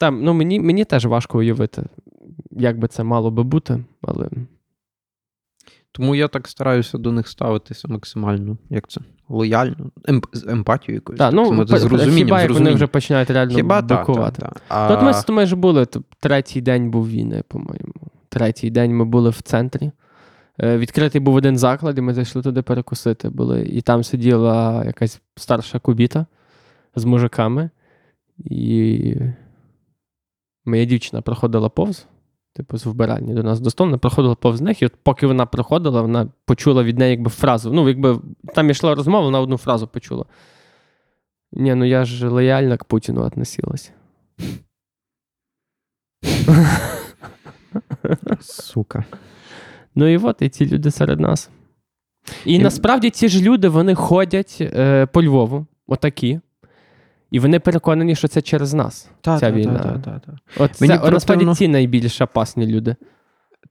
там, 0.00 0.22
ну, 0.22 0.34
мені, 0.34 0.60
мені 0.60 0.84
теж 0.84 1.06
важко 1.06 1.38
уявити, 1.38 1.82
як 2.50 2.78
би 2.78 2.88
це 2.88 3.04
мало 3.04 3.30
би 3.30 3.42
бути, 3.42 3.84
але. 4.02 4.28
Тому 5.92 6.14
я 6.14 6.28
так 6.28 6.48
стараюся 6.48 6.98
до 6.98 7.12
них 7.12 7.28
ставитися 7.28 7.88
максимально, 7.88 8.56
як 8.70 8.88
це, 8.88 9.00
лояльно, 9.28 9.90
емп- 10.08 10.28
з 10.32 10.46
емпатією 10.46 10.96
якоюсь. 10.96 11.18
Так, 11.18 11.32
ну, 11.32 11.64
Це 11.64 11.78
з 11.78 11.84
розумінням, 11.84 12.16
хіба 12.26 12.42
як 12.42 12.50
вони 12.50 12.70
вже 12.70 12.86
починають 12.86 13.30
реально 13.30 13.54
Хіба 13.54 13.82
так, 13.82 14.00
бикувати. 14.00 14.42
так, 14.42 14.52
так. 14.52 14.62
Ну, 14.62 14.66
А, 14.68 15.12
От 15.12 15.28
ми, 15.28 15.34
ми 15.34 15.46
ж 15.46 15.56
були, 15.56 15.86
то 15.86 16.02
третій 16.20 16.60
день 16.60 16.90
був 16.90 17.08
війни, 17.08 17.42
по-моєму. 17.48 17.94
Третій 18.28 18.70
день 18.70 18.96
ми 18.96 19.04
були 19.04 19.30
в 19.30 19.42
центрі. 19.42 19.90
Е, 20.60 20.78
Відкритий 20.78 21.20
був 21.20 21.34
один 21.34 21.58
заклад, 21.58 21.98
і 21.98 22.00
ми 22.00 22.14
зайшли 22.14 22.42
туди 22.42 22.62
перекусити. 22.62 23.28
Були. 23.28 23.62
І 23.62 23.80
там 23.80 24.04
сиділа 24.04 24.84
якась 24.84 25.20
старша 25.36 25.78
кубіта 25.78 26.26
з 26.96 27.04
мужиками. 27.04 27.70
І 28.38 29.14
моя 30.66 30.84
дівчина 30.84 31.22
проходила 31.22 31.68
повз, 31.68 32.06
типу, 32.54 32.78
з 32.78 32.86
вбиральні 32.86 33.34
до 33.34 33.42
нас 33.42 33.60
до 33.60 33.70
столу, 33.70 33.88
вона 33.90 33.98
проходила 33.98 34.34
повз 34.34 34.60
них, 34.60 34.82
і 34.82 34.86
от 34.86 34.92
поки 35.02 35.26
вона 35.26 35.46
проходила, 35.46 36.02
вона 36.02 36.28
почула 36.44 36.82
від 36.82 36.98
неї 36.98 37.10
якби 37.10 37.30
фразу. 37.30 37.72
Ну, 37.72 37.88
якби 37.88 38.20
там 38.54 38.70
йшла 38.70 38.94
розмова, 38.94 39.24
вона 39.24 39.40
одну 39.40 39.56
фразу 39.56 39.86
почула. 39.88 40.24
Ні, 41.52 41.74
ну 41.74 41.84
я 41.84 42.04
ж 42.04 42.28
лояльно 42.28 42.78
к 42.78 42.84
Путіну 42.88 43.22
относилась. 43.22 43.92
Сука. 48.40 49.04
Ну 49.94 50.06
і 50.08 50.16
от, 50.16 50.42
і 50.42 50.48
ці 50.48 50.66
люди 50.66 50.90
серед 50.90 51.20
нас. 51.20 51.50
І, 52.44 52.54
І- 52.54 52.58
насправді 52.58 53.10
ці 53.10 53.28
ж 53.28 53.42
люди 53.42 53.68
вони 53.68 53.94
ходять 53.94 54.58
е, 54.60 55.06
по 55.06 55.22
Львову, 55.22 55.66
отакі. 55.86 56.40
І 57.30 57.38
вони 57.38 57.60
переконані, 57.60 58.16
що 58.16 58.28
це 58.28 58.42
через 58.42 58.74
нас. 58.74 59.08
Та, 59.20 59.38
ця 59.38 59.50
та, 59.50 59.56
війна. 59.56 59.78
та, 59.78 59.98
та, 59.98 60.18
та. 60.18 60.38
От 60.56 60.80
Мені 60.80 60.94
це, 60.94 61.00
от, 61.02 61.12
насправді 61.12 61.44
противно- 61.44 61.56
ці 61.56 61.68
найбільш 61.68 62.20
опасні 62.20 62.66
люди. 62.66 62.96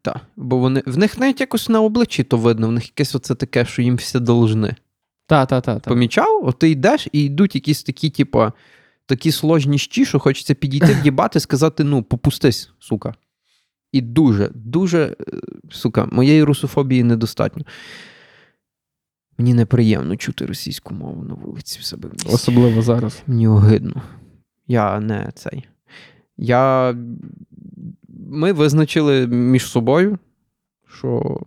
Та. 0.01 0.22
Бо 0.36 0.58
вони, 0.58 0.84
в 0.86 0.97
них 0.97 1.20
навіть 1.20 1.39
якось 1.39 1.70
на 1.70 1.82
обличчі 1.82 2.24
то 2.24 2.38
видно, 2.38 2.68
в 2.68 2.72
них 2.72 2.86
якесь 2.86 3.16
оце 3.16 3.36
таке, 3.36 3.66
що 3.66 3.82
їм 3.82 3.95
все 3.95 4.20
должны. 4.20 4.76
Та, 5.28 5.45
та, 5.45 5.62
та, 5.62 5.80
та. 5.80 5.89
Помічав? 5.89 6.45
От 6.45 6.60
ти 6.60 6.70
йдеш 6.70 7.08
і 7.12 7.24
йдуть 7.24 7.56
якісь 7.56 7.84
такі, 7.84 8.10
типу, 8.10 8.51
такі 9.06 9.32
сложні 9.32 9.78
щі, 9.78 10.06
що 10.06 10.20
хочеться 10.20 10.53
підійти, 10.53 10.97
в'їбати, 11.01 11.39
сказати: 11.39 11.84
ну, 11.84 12.03
попустись, 12.03 12.72
сука. 12.80 13.14
І 13.91 14.01
дуже, 14.01 14.49
дуже, 14.53 15.03
е, 15.03 15.16
сука, 15.72 16.08
моєї 16.12 16.43
русофобії 16.43 17.03
недостатньо. 17.03 17.64
Мені 19.38 19.54
неприємно 19.54 20.16
чути 20.16 20.46
російську 20.46 20.94
мову 20.94 21.24
на 21.24 21.34
вулиці 21.34 21.80
в 21.80 21.84
себе 21.84 22.10
в 22.10 22.12
місті. 22.12 22.30
Особливо 22.34 22.82
зараз. 22.82 23.24
Мені 23.28 23.48
огидно. 23.48 24.02
Я 24.68 25.00
не 25.00 25.32
цей. 25.36 25.68
Я... 26.38 26.96
Ми 28.30 28.54
визначили 28.54 29.28
між 29.28 29.66
собою, 29.66 30.18
що 30.88 31.40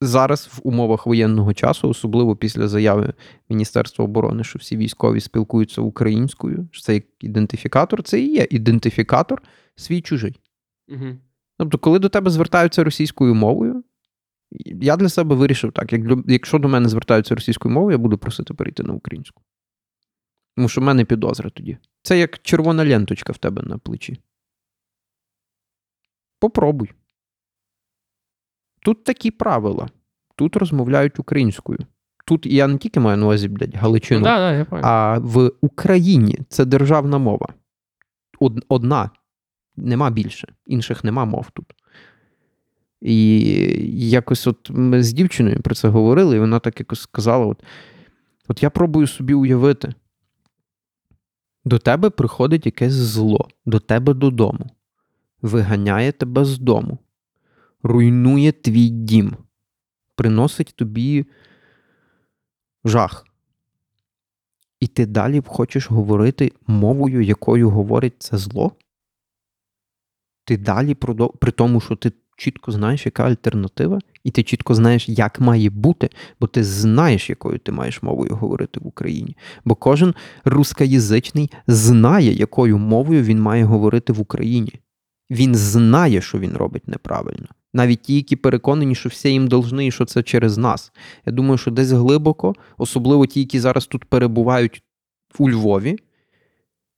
зараз 0.00 0.48
в 0.52 0.60
умовах 0.62 1.06
воєнного 1.06 1.54
часу, 1.54 1.88
особливо 1.88 2.36
після 2.36 2.68
заяви 2.68 3.12
Міністерства 3.48 4.04
оборони, 4.04 4.44
що 4.44 4.58
всі 4.58 4.76
військові 4.76 5.20
спілкуються 5.20 5.80
українською, 5.80 6.68
що 6.70 6.82
це 6.82 6.94
як 6.94 7.04
ідентифікатор, 7.20 8.02
це 8.02 8.20
і 8.20 8.32
є 8.32 8.46
ідентифікатор 8.50 9.42
свій 9.76 10.00
чужий. 10.00 10.40
Угу. 10.88 11.16
Тобто, 11.58 11.78
коли 11.78 11.98
до 11.98 12.08
тебе 12.08 12.30
звертаються 12.30 12.84
російською 12.84 13.34
мовою, 13.34 13.75
я 14.50 14.96
для 14.96 15.08
себе 15.08 15.36
вирішив 15.36 15.72
так: 15.72 15.92
як, 15.92 16.02
якщо 16.26 16.58
до 16.58 16.68
мене 16.68 16.88
звертаються 16.88 17.34
російською 17.34 17.74
мовою, 17.74 17.92
я 17.94 17.98
буду 17.98 18.18
просити 18.18 18.54
перейти 18.54 18.82
на 18.82 18.92
українську. 18.92 19.42
Тому 20.56 20.68
що 20.68 20.80
в 20.80 20.84
мене 20.84 21.04
підозра 21.04 21.50
тоді. 21.50 21.78
Це 22.02 22.18
як 22.18 22.38
червона 22.42 22.84
ленточка 22.84 23.32
в 23.32 23.38
тебе 23.38 23.62
на 23.62 23.78
плечі. 23.78 24.20
Попробуй. 26.38 26.92
Тут 28.80 29.04
такі 29.04 29.30
правила. 29.30 29.88
Тут 30.36 30.56
розмовляють 30.56 31.18
українською. 31.18 31.78
Тут 32.26 32.46
я 32.46 32.66
не 32.66 32.78
тільки 32.78 33.00
маю 33.00 33.16
на 33.16 33.24
увазі, 33.24 33.48
блядь, 33.48 33.74
Галичину, 33.74 34.20
Ну, 34.20 34.24
да, 34.24 34.36
да, 34.36 34.52
я 34.52 34.66
а 34.70 35.18
в 35.18 35.52
Україні 35.60 36.38
це 36.48 36.64
державна 36.64 37.18
мова. 37.18 37.48
Одна. 38.68 39.10
Нема 39.76 40.10
більше. 40.10 40.54
Інших 40.66 41.04
нема 41.04 41.24
мов 41.24 41.50
тут. 41.50 41.72
І 43.00 43.40
якось 44.08 44.46
от 44.46 44.70
ми 44.70 45.02
з 45.02 45.12
дівчиною 45.12 45.62
про 45.62 45.74
це 45.74 45.88
говорили, 45.88 46.36
і 46.36 46.40
вона 46.40 46.58
так 46.58 46.80
якось 46.80 47.00
сказала: 47.00 47.46
от, 47.46 47.62
от 48.48 48.62
я 48.62 48.70
пробую 48.70 49.06
собі 49.06 49.34
уявити. 49.34 49.94
До 51.64 51.78
тебе 51.78 52.10
приходить 52.10 52.66
якесь 52.66 52.92
зло, 52.92 53.48
до 53.64 53.80
тебе 53.80 54.14
додому, 54.14 54.70
виганяє 55.42 56.12
тебе 56.12 56.44
з 56.44 56.58
дому, 56.58 56.98
руйнує 57.82 58.52
твій 58.52 58.88
дім, 58.88 59.36
приносить 60.14 60.74
тобі 60.76 61.26
жах. 62.84 63.26
І 64.80 64.86
ти 64.86 65.06
далі 65.06 65.42
хочеш 65.46 65.90
говорити 65.90 66.52
мовою, 66.66 67.22
якою 67.22 67.70
говорить 67.70 68.14
це 68.18 68.38
зло? 68.38 68.72
Ти 70.44 70.56
далі 70.56 70.94
при 71.40 71.52
тому, 71.52 71.80
що 71.80 71.96
ти 71.96 72.12
чітко 72.36 72.72
знаєш, 72.72 73.06
яка 73.06 73.24
альтернатива, 73.24 73.98
і 74.24 74.30
ти 74.30 74.42
чітко 74.42 74.74
знаєш, 74.74 75.08
як 75.08 75.40
має 75.40 75.70
бути, 75.70 76.10
бо 76.40 76.46
ти 76.46 76.64
знаєш, 76.64 77.30
якою 77.30 77.58
ти 77.58 77.72
маєш 77.72 78.02
мовою 78.02 78.36
говорити 78.36 78.80
в 78.80 78.86
Україні. 78.86 79.36
Бо 79.64 79.74
кожен 79.74 80.14
рускоязичний 80.44 81.50
знає, 81.66 82.32
якою 82.32 82.78
мовою 82.78 83.22
він 83.22 83.42
має 83.42 83.64
говорити 83.64 84.12
в 84.12 84.20
Україні. 84.20 84.72
Він 85.30 85.54
знає, 85.54 86.20
що 86.20 86.38
він 86.38 86.52
робить 86.52 86.88
неправильно. 86.88 87.46
Навіть 87.74 88.02
ті, 88.02 88.14
які 88.14 88.36
переконані, 88.36 88.94
що 88.94 89.08
всі 89.08 89.28
їм 89.28 89.48
должны, 89.48 89.80
і 89.80 89.90
що 89.90 90.04
це 90.04 90.22
через 90.22 90.58
нас. 90.58 90.92
Я 91.26 91.32
думаю, 91.32 91.58
що 91.58 91.70
десь 91.70 91.90
глибоко, 91.90 92.54
особливо 92.78 93.26
ті, 93.26 93.40
які 93.40 93.60
зараз 93.60 93.86
тут 93.86 94.04
перебувають 94.04 94.82
у 95.38 95.50
Львові, 95.50 95.96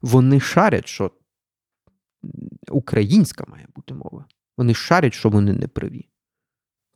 вони 0.02 0.40
шарять, 0.40 0.88
що 0.88 1.10
українська 2.70 3.44
має 3.48 3.66
бути 3.76 3.94
мова. 3.94 4.24
Вони 4.58 4.74
шарять, 4.74 5.14
що 5.14 5.28
вони 5.28 5.52
не 5.52 5.68
праві. 5.68 6.06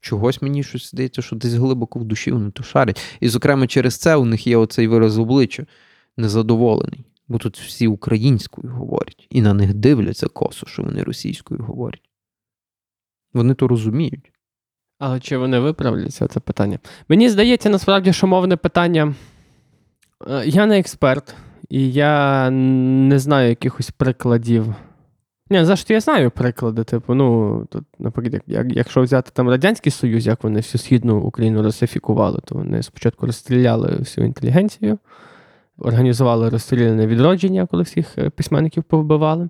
Чогось 0.01 0.43
мені 0.43 0.63
щось 0.63 0.91
здається, 0.91 1.23
що 1.23 1.37
десь 1.37 1.53
глибоко 1.55 1.99
в 1.99 2.05
душі 2.05 2.33
вони 2.33 2.51
то 2.51 2.63
шарять. 2.63 3.03
І, 3.21 3.29
зокрема, 3.29 3.67
через 3.67 3.97
це 3.97 4.17
у 4.17 4.25
них 4.25 4.47
є 4.47 4.57
оцей 4.57 4.87
вираз 4.87 5.19
обличчя 5.19 5.67
незадоволений. 6.17 7.05
Бо 7.29 7.39
тут 7.39 7.59
всі 7.59 7.87
українською 7.87 8.73
говорять, 8.73 9.27
і 9.31 9.43
на 9.43 9.55
них 9.55 9.75
дивляться 9.75 10.27
косо, 10.29 10.67
що 10.67 10.83
вони 10.83 11.03
російською 11.03 11.61
говорять. 11.63 12.11
Вони 13.33 13.55
то 13.55 13.69
розуміють. 13.69 14.33
Але 14.99 15.21
чи 15.21 15.37
вони 15.37 15.59
виправляться, 15.59 16.27
це 16.27 16.41
питання. 16.41 16.79
Мені 17.09 17.29
здається, 17.31 17.71
насправді, 17.71 18.13
що 18.13 18.27
мовне 18.27 18.57
питання. 18.57 19.15
е, 20.31 20.47
Я 20.47 20.67
не 20.67 20.79
експерт, 20.79 21.35
і 21.69 21.93
я 21.93 22.51
не 22.51 23.19
знаю 23.19 23.49
якихось 23.49 23.91
прикладів. 23.91 24.75
Ні, 25.53 25.65
за 25.65 25.77
що 25.77 25.95
я 25.95 26.01
знаю 26.01 26.31
приклади, 26.31 26.85
типу, 26.85 27.15
ну, 27.15 27.67
тут, 27.71 27.85
наприклад, 27.99 28.35
як, 28.35 28.43
як- 28.47 28.77
якщо 28.77 29.03
взяти 29.03 29.31
там 29.35 29.49
Радянський 29.49 29.93
Союз, 29.93 30.27
як 30.27 30.45
вони 30.45 30.57
всю 30.57 30.81
східну 30.81 31.21
Україну 31.21 31.63
русифікували, 31.63 32.41
то 32.45 32.55
вони 32.55 32.83
спочатку 32.83 33.27
розстріляли 33.27 33.97
всю 33.99 34.27
інтелігенцію, 34.27 34.99
організували 35.79 36.49
розстріляне 36.49 37.07
відродження, 37.07 37.67
коли 37.67 37.83
всіх 37.83 38.19
е, 38.19 38.31
письменників 38.31 38.83
повбивали. 38.85 39.49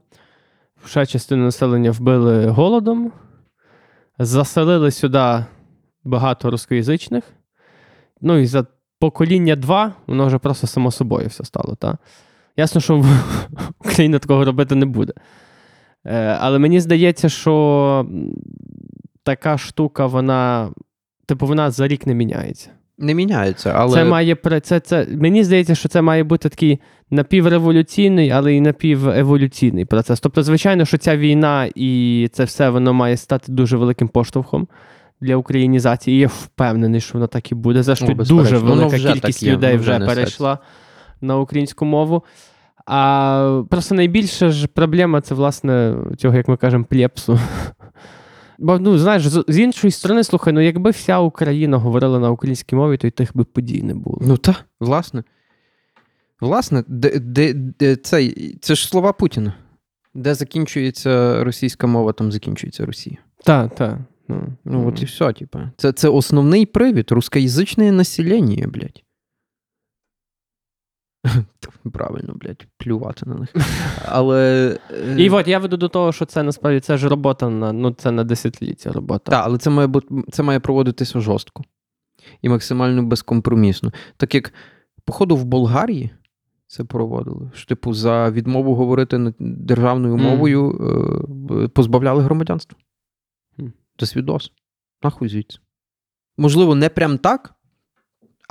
Ще 0.87 1.07
частину 1.07 1.45
населення 1.45 1.91
вбили 1.91 2.47
голодом, 2.47 3.13
заселили 4.19 4.91
сюди 4.91 5.45
багато 6.05 6.51
рускоязичних. 6.51 7.25
Ну 8.21 8.39
і 8.39 8.47
за 8.47 8.67
покоління 8.99 9.57
два 9.57 9.93
воно 10.07 10.27
вже 10.27 10.39
просто 10.39 10.67
само 10.67 10.91
собою 10.91 11.29
все 11.29 11.45
стало. 11.45 11.75
Та? 11.75 11.99
Ясно, 12.57 12.81
що 12.81 13.05
Україна 13.79 14.19
такого 14.19 14.45
робити 14.45 14.75
не 14.75 14.87
буде. 14.87 15.13
Е, 16.05 16.37
але 16.41 16.59
мені 16.59 16.81
здається, 16.81 17.29
що 17.29 18.07
така 19.23 19.59
штука, 19.59 20.07
вона, 20.07 20.71
типу, 21.27 21.47
вона 21.47 21.71
за 21.71 21.89
рік 21.89 22.07
не 22.07 22.15
міняється. 22.15 22.71
Не 22.99 23.15
міняється, 23.15 23.73
але 23.77 23.95
Це 23.95 24.05
має 24.05 24.37
це, 24.63 24.81
це, 24.81 25.07
мені 25.11 25.45
здається, 25.45 25.75
що 25.75 25.89
це 25.89 26.03
має 26.03 26.25
бути 26.25 26.49
такий 26.49 26.81
напівреволюційний, 27.11 28.31
але 28.31 28.55
і 28.55 28.61
напівеволюційний 28.61 29.85
процес. 29.85 30.21
Тобто, 30.21 30.43
звичайно, 30.43 30.85
що 30.85 30.99
ця 30.99 31.17
війна 31.17 31.69
і 31.75 32.29
це 32.33 32.45
все 32.45 32.71
воно 32.71 32.95
має 32.95 33.17
стати 33.17 33.53
дуже 33.53 33.77
великим 33.77 34.09
поштовхом 34.09 34.69
для 35.21 35.37
українізації. 35.37 36.17
І 36.17 36.21
я 36.21 36.27
впевнений, 36.27 37.01
що 37.01 37.13
воно 37.15 37.27
так 37.27 37.53
і 37.53 37.55
буде. 37.55 37.83
За 37.83 37.95
що 37.95 38.07
Ну, 38.09 38.15
дуже 38.15 38.59
велика 38.59 38.99
кількість 38.99 39.43
є, 39.43 39.53
людей 39.53 39.77
вже 39.77 39.81
вже 39.81 39.99
несеться. 39.99 40.15
перейшла 40.15 40.59
на 41.21 41.39
українську 41.39 41.85
мову. 41.85 42.23
А 42.87 43.63
просто 43.71 43.95
найбільша 43.95 44.51
ж 44.51 44.67
проблема 44.67 45.21
це, 45.21 45.35
власне, 45.35 45.97
цього, 46.19 46.37
як 46.37 46.49
ми 46.49 46.57
кажемо, 46.57 46.85
плєпсу. 46.85 47.41
Бо, 48.59 48.79
ну, 48.79 48.99
знаєш, 48.99 49.27
з, 49.27 49.59
іншої 49.59 49.91
сторони, 49.91 50.25
слухай, 50.25 50.53
ну 50.53 50.61
якби 50.61 50.91
вся 50.91 51.19
Україна 51.19 51.77
говорила 51.77 52.19
на 52.19 52.31
українській 52.31 52.77
мові, 52.77 52.97
то 52.97 53.07
й 53.07 53.11
тих 53.11 53.37
би 53.37 53.45
подій 53.45 53.83
не 53.83 53.95
було. 53.95 54.19
Ну 54.21 54.37
так, 54.37 54.65
власне. 54.81 55.25
Власне, 56.41 56.85
де, 56.89 57.19
де, 57.19 57.53
де, 57.55 57.97
це, 57.97 58.31
це 58.61 58.75
ж 58.75 58.89
слова 58.89 59.13
Путіна. 59.13 59.55
Де 60.15 60.35
закінчується 60.35 61.45
російська 61.45 61.87
мова, 61.87 62.13
там 62.13 62.33
закінчується 62.33 62.87
Росія. 62.87 63.17
Так, 63.45 63.75
так. 63.75 63.99
Ну, 64.29 64.43
Ну, 64.65 64.89
от 64.89 65.03
і 65.03 65.05
все, 65.05 65.33
типа. 65.33 65.71
Це, 65.77 65.93
це 65.93 66.09
основний 66.09 66.67
привід. 66.67 67.13
Рускоязичне 67.13 67.93
населення, 67.93 68.67
блядь. 68.67 69.03
Правильно, 71.93 72.35
блядь, 72.35 72.67
плювати 72.77 73.27
на 73.27 73.35
них. 73.35 73.55
Але. 74.09 74.71
е, 74.91 75.17
І 75.19 75.31
от 75.31 75.49
я 75.49 75.59
веду 75.59 75.77
до 75.77 75.89
того, 75.89 76.13
що 76.13 76.25
це 76.25 76.43
насправді 76.43 76.81
це 76.81 76.97
ж 76.97 77.09
робота 77.09 77.49
на 77.49 77.73
ну 77.73 77.91
це 77.91 78.11
на 78.11 78.25
десятиліття 78.25 78.93
робота. 78.93 79.31
Так, 79.31 79.43
але 79.45 79.59
це 79.59 79.71
має 79.71 79.89
це 80.33 80.43
має 80.43 80.61
проводитися 80.61 81.21
жорстко 81.21 81.63
і 82.43 82.49
максимально 82.49 83.03
безкомпромісно. 83.03 83.93
Так 84.17 84.35
як, 84.35 84.53
походу, 85.05 85.37
в 85.37 85.45
Болгарії 85.45 86.11
це 86.67 86.85
проводили. 86.85 87.51
Що, 87.55 87.67
типу, 87.67 87.93
за 87.93 88.31
відмову 88.31 88.75
говорити 88.75 89.35
державною 89.39 90.17
мовою 90.17 90.71
е, 91.51 91.69
позбавляли 91.69 92.23
громадянства. 92.23 92.79
Мгм. 93.59 93.73
Це 93.99 94.07
свідос. 94.07 94.53
Нахуй 95.03 95.29
звідси. 95.29 95.59
Можливо, 96.39 96.75
не 96.75 96.89
прям 96.89 97.19
так, 97.19 97.55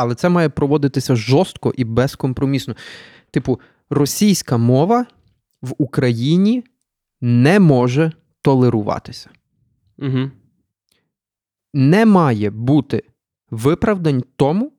але 0.01 0.15
це 0.15 0.29
має 0.29 0.49
проводитися 0.49 1.15
жорстко 1.15 1.73
і 1.77 1.83
безкомпромісно. 1.83 2.75
Типу, 3.31 3.59
російська 3.89 4.57
мова 4.57 5.05
в 5.61 5.73
Україні 5.77 6.63
не 7.21 7.59
може 7.59 8.11
толеруватися 8.41 9.29
Угу. 9.97 10.31
не 11.73 12.05
має 12.05 12.49
бути 12.49 13.03
виправдань 13.51 14.23
тому, 14.35 14.71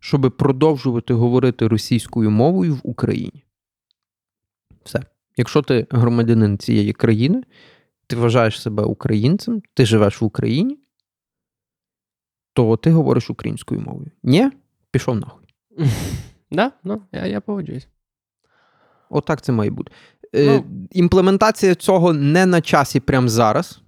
щоб 0.00 0.36
продовжувати 0.36 1.14
говорити 1.14 1.68
російською 1.68 2.30
мовою 2.30 2.74
в 2.74 2.80
Україні. 2.82 3.44
Все. 4.84 5.02
Якщо 5.36 5.62
ти 5.62 5.86
громадянин 5.90 6.58
цієї 6.58 6.92
країни, 6.92 7.42
ти 8.06 8.16
вважаєш 8.16 8.62
себе 8.62 8.82
українцем, 8.84 9.62
ти 9.74 9.86
живеш 9.86 10.20
в 10.20 10.24
Україні, 10.24 10.78
то 12.56 12.76
ти 12.76 12.90
говориш 12.90 13.30
українською 13.30 13.80
мовою. 13.80 14.10
Ні, 14.22 14.50
пішов 14.90 15.16
нахуй. 15.16 15.44
Да? 16.50 16.72
Ну, 16.84 17.02
я, 17.12 17.26
я 17.26 17.40
погоджуюсь. 17.40 17.88
Отак 19.10 19.42
це 19.42 19.52
має 19.52 19.70
бути. 19.70 19.92
Е, 20.34 20.46
Ну. 20.46 20.64
імплементація 20.92 21.74
цього 21.74 22.12
не 22.12 22.46
на 22.46 22.60
часі 22.60 23.00
прямо 23.00 23.28
зараз, 23.28 23.80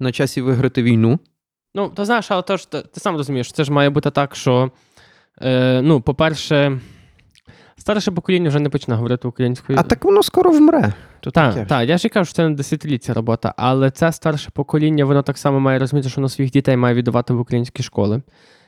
на 0.00 0.12
часі 0.12 0.40
виграти 0.42 0.82
війну. 0.82 1.18
Ну, 1.74 1.88
то 1.88 2.04
знаєш, 2.04 2.30
але 2.30 2.42
то 2.42 2.56
ж, 2.56 2.70
ти, 2.70 2.82
ти 2.82 3.00
сам 3.00 3.16
розумієш, 3.16 3.52
це 3.52 3.64
ж 3.64 3.72
має 3.72 3.90
бути 3.90 4.10
так, 4.10 4.36
що, 4.36 4.70
е, 5.42 5.82
ну, 5.82 6.00
по-перше, 6.00 6.80
старше 7.86 8.10
покоління 8.10 8.48
вже 8.48 8.60
не 8.60 8.68
почне 8.68 8.94
говорити 8.94 9.28
українською. 9.28 9.78
А 9.78 9.82
так 9.82 10.04
воно 10.04 10.22
скоро 10.22 10.50
вмре. 10.50 10.92
Так, 11.32 11.52
ж. 11.52 11.64
так, 11.68 11.88
я 11.88 11.98
ж 11.98 12.06
і 12.06 12.10
кажу, 12.10 12.24
що 12.24 12.34
це 12.34 12.48
не 12.48 12.54
десятиліття 12.54 13.14
робота, 13.14 13.54
але 13.56 13.90
це 13.90 14.12
старше 14.12 14.50
покоління, 14.52 15.04
воно 15.04 15.22
так 15.22 15.38
само 15.38 15.60
має 15.60 15.78
розуміти, 15.78 16.08
що 16.08 16.20
воно 16.20 16.28
своїх 16.28 16.52
дітей 16.52 16.76
має 16.76 16.94
віддавати 16.94 17.34
в 17.34 17.40
українські 17.40 17.82
школи. 17.82 18.22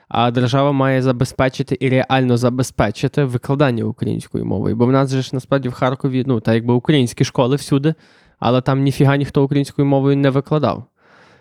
А 0.09 0.31
держава 0.31 0.73
має 0.73 1.03
забезпечити 1.03 1.77
і 1.81 1.89
реально 1.89 2.37
забезпечити 2.37 3.25
викладання 3.25 3.85
українською 3.85 4.45
мовою. 4.45 4.77
Бо 4.77 4.87
в 4.87 4.93
нас 4.93 5.11
же 5.11 5.23
ж 5.23 5.31
насправді 5.33 5.69
в 5.69 5.73
Харкові, 5.73 6.25
ну, 6.27 6.41
та 6.41 6.55
якби 6.55 6.75
українські 6.75 7.25
школи 7.25 7.57
всюди, 7.57 7.95
але 8.39 8.61
там 8.61 8.83
ніфіга 8.83 9.17
ніхто 9.17 9.45
українською 9.45 9.87
мовою 9.87 10.17
не 10.17 10.31
викладав. 10.31 10.85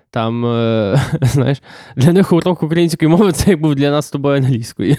Там, 0.09 0.45
е, 0.45 1.01
знаєш, 1.21 1.61
для 1.95 2.13
них 2.13 2.31
урок 2.31 2.63
української 2.63 3.09
мови 3.09 3.31
це 3.31 3.51
як 3.51 3.61
був 3.61 3.75
для 3.75 3.91
нас 3.91 4.07
з 4.07 4.11
тобою 4.11 4.37
англійської. 4.37 4.97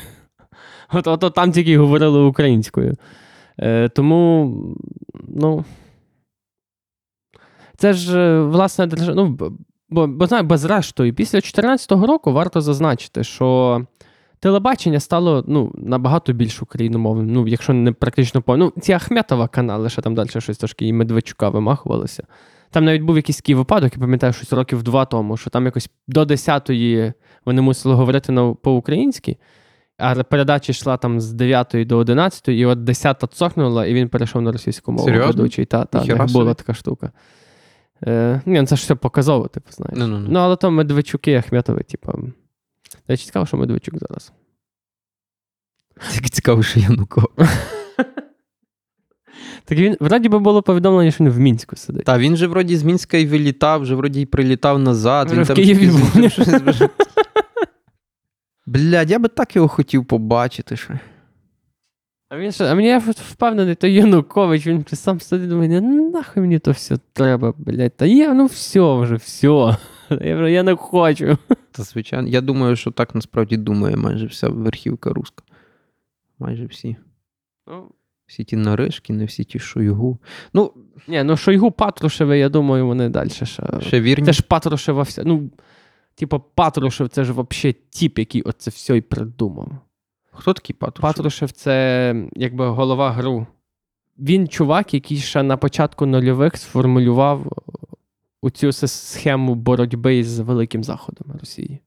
От, 0.93 1.07
от, 1.07 1.25
от 1.25 1.35
там 1.35 1.53
тільки 1.53 1.79
говорили 1.79 2.21
українською. 2.21 2.95
Е, 3.59 3.89
тому, 3.89 4.55
ну. 5.29 5.65
Це 7.77 7.93
ж, 7.93 8.19
е, 8.19 8.41
власне, 8.41 8.87
держава. 8.87 9.23
Ну, 9.23 9.53
бо, 9.89 10.07
бо 10.07 10.27
знаю, 10.27 10.45
безрештою, 10.45 11.15
після 11.15 11.37
2014 11.37 11.93
року 11.93 12.33
варто 12.33 12.61
зазначити, 12.61 13.25
що 13.25 13.81
телебачення 14.41 15.01
стало 15.01 15.45
ну, 15.47 15.73
набагато 15.75 16.33
більш 16.33 16.63
україномовним. 16.63 17.33
Ну, 17.33 17.49
якщо 17.49 17.73
не 17.73 17.93
практично 17.93 18.43
по. 18.43 18.57
Ну, 18.57 18.73
ці 18.81 18.93
Ахметова 18.93 19.49
канали, 19.49 19.89
ще 19.89 20.03
там 20.03 20.15
далі 20.15 20.29
щось 20.29 20.59
трошки 20.59 20.87
і 20.87 20.93
Медведчука 20.93 21.49
вимахувалися. 21.49 22.23
Там 22.71 22.85
навіть 22.85 23.03
був 23.03 23.17
якийсь 23.17 23.37
такий 23.37 23.55
випадок, 23.55 23.93
я 23.95 24.01
пам'ятаю, 24.01 24.33
щось 24.33 24.53
років 24.53 24.83
два 24.83 25.05
тому, 25.05 25.37
що 25.37 25.51
там 25.51 25.65
якось 25.65 25.91
до 26.09 26.23
10-ї 26.23 27.13
вони 27.45 27.63
мусили 27.63 27.95
говорити 27.95 28.55
по-українськи, 28.63 29.37
а 29.99 30.23
передача 30.23 30.73
йшла 30.73 30.97
там 30.97 31.21
з 31.21 31.33
9 31.33 31.75
до 31.87 31.97
11, 31.99 32.49
і 32.49 32.67
от 32.67 32.85
10 32.85 33.25
цокнула, 33.33 33.87
і 33.87 33.95
він 33.95 34.09
перейшов 34.09 34.43
на 34.43 34.53
російську 34.53 34.93
мову. 34.93 35.05
Серйозно? 35.05 35.27
ведучий. 35.33 35.65
Та, 35.65 35.85
та, 35.85 36.01
Ніхера 36.01 36.19
так 36.19 36.31
була 36.33 36.45
собі. 36.45 36.55
така 36.55 36.75
штука. 36.75 37.13
Е, 38.07 38.41
ні, 38.47 38.61
ну 38.61 38.67
це 38.67 38.77
ж 38.77 38.83
все 38.83 38.95
показово, 38.95 39.49
типу, 39.49 39.73
знаєш. 39.73 39.99
Ну-ну-ну. 39.99 40.27
Ну, 40.31 40.39
але 40.39 40.57
то 40.57 40.71
Медведчуки, 40.71 41.35
Ахметови, 41.35 41.83
типу. 41.83 42.13
Речі, 43.09 43.27
цікаво, 43.27 43.47
що 43.47 43.57
Медведчук 43.57 43.95
зараз. 43.99 44.33
Тільки 46.13 46.29
цікаво, 46.29 46.63
що 46.63 46.81
Януко. 46.81 47.29
Так 49.65 49.79
він, 49.79 49.97
вроді 50.01 50.29
би 50.29 50.39
було 50.39 50.63
повідомлення, 50.63 51.11
що 51.11 51.25
він 51.25 51.31
в 51.33 51.39
Мінську 51.39 51.77
сидить. 51.77 52.05
Та 52.05 52.19
він 52.19 52.37
же 52.37 52.47
вроді 52.47 52.77
з 52.77 52.83
Мінська 52.83 53.17
і 53.17 53.27
вилітав, 53.27 53.81
вже 53.81 53.95
вроді 53.95 54.21
і 54.21 54.27
прилітав 54.27 54.79
назад. 54.79 55.27
Вже 55.27 55.37
він 55.37 55.45
в 55.45 55.47
там 55.47 55.57
Києві 55.57 55.91
щось- 55.91 56.15
був. 56.15 56.31
щось 56.31 56.49
Блядь, 58.69 59.11
я 59.11 59.19
би 59.19 59.29
так 59.29 59.57
його 59.57 59.69
хотів 59.69 60.05
побачити 60.05 60.77
ще. 60.77 61.01
А 62.29 62.39
він 62.39 62.53
що, 62.53 62.65
а 62.65 62.75
мені 62.75 62.89
я 62.89 62.99
впевнений, 62.99 63.75
то 63.75 63.87
Янукович, 63.87 64.67
він 64.67 64.85
сам 64.93 65.21
сидить, 65.21 65.49
думає, 65.49 65.81
«Ну, 65.81 66.11
нахуй 66.11 66.41
мені 66.41 66.59
то 66.59 66.71
все 66.71 66.99
треба, 67.13 67.55
блядь. 67.59 67.97
Та 67.97 68.07
є, 68.07 68.35
ну 68.35 68.47
все 68.47 68.95
вже, 68.95 69.15
все. 69.17 69.47
Я, 70.11 70.37
вже- 70.37 70.53
я 70.53 70.63
не 70.63 70.77
хочу. 70.77 71.39
Та 71.73 71.83
звичайно, 71.83 72.29
я 72.29 72.41
думаю, 72.41 72.77
що 72.77 72.91
так 72.91 73.15
насправді 73.15 73.57
думає 73.57 73.97
майже 73.97 74.27
вся 74.27 74.49
верхівка 74.49 75.11
руска. 75.11 75.45
Майже 76.39 76.67
всі. 76.67 76.97
Ну, 77.67 77.91
Всі 78.27 78.45
ті 78.45 78.57
наришки, 78.57 79.13
не 79.13 79.25
всі 79.25 79.45
ті 79.45 79.59
Шойгу. 79.59 80.19
Ну, 80.55 80.73
ні, 81.09 81.23
ну 81.23 81.37
Шойгу 81.37 81.71
Патрушеве, 81.71 82.39
я 82.39 82.49
думаю, 82.49 82.87
вони 82.87 83.09
далі 83.09 83.31
ще. 83.31 83.47
ще 83.81 84.01
вірні. 84.01 84.27
Це 84.27 84.33
ж 84.33 84.43
Патрушева 84.43 85.03
вся. 85.03 85.23
Ну, 85.25 85.51
типу, 86.19 86.41
Патрушев 86.55 87.09
це 87.09 87.25
ж 87.25 87.33
взагалі 87.33 87.77
тіп, 87.91 88.19
який 88.19 88.43
оце 88.43 88.71
все 88.71 88.97
і 88.97 89.01
придумав. 89.01 89.69
Хто 90.33 90.53
такий 90.53 90.77
Патрушев? 90.77 91.03
Патрушев 91.03 91.53
це 91.53 92.15
якби 92.37 92.69
голова 92.69 93.11
ГРУ. 93.11 93.47
Він 94.19 94.49
чувак, 94.49 94.95
який 94.95 95.17
ще 95.17 95.43
на 95.43 95.57
початку 95.57 96.07
нульових 96.07 96.57
сформулював 96.57 97.53
у 98.43 98.51
цю 98.51 98.73
схему 98.73 99.55
боротьби 99.55 100.25
з 100.25 100.39
Великим 100.39 100.85
Заходом 100.85 101.37
Росії. 101.41 101.81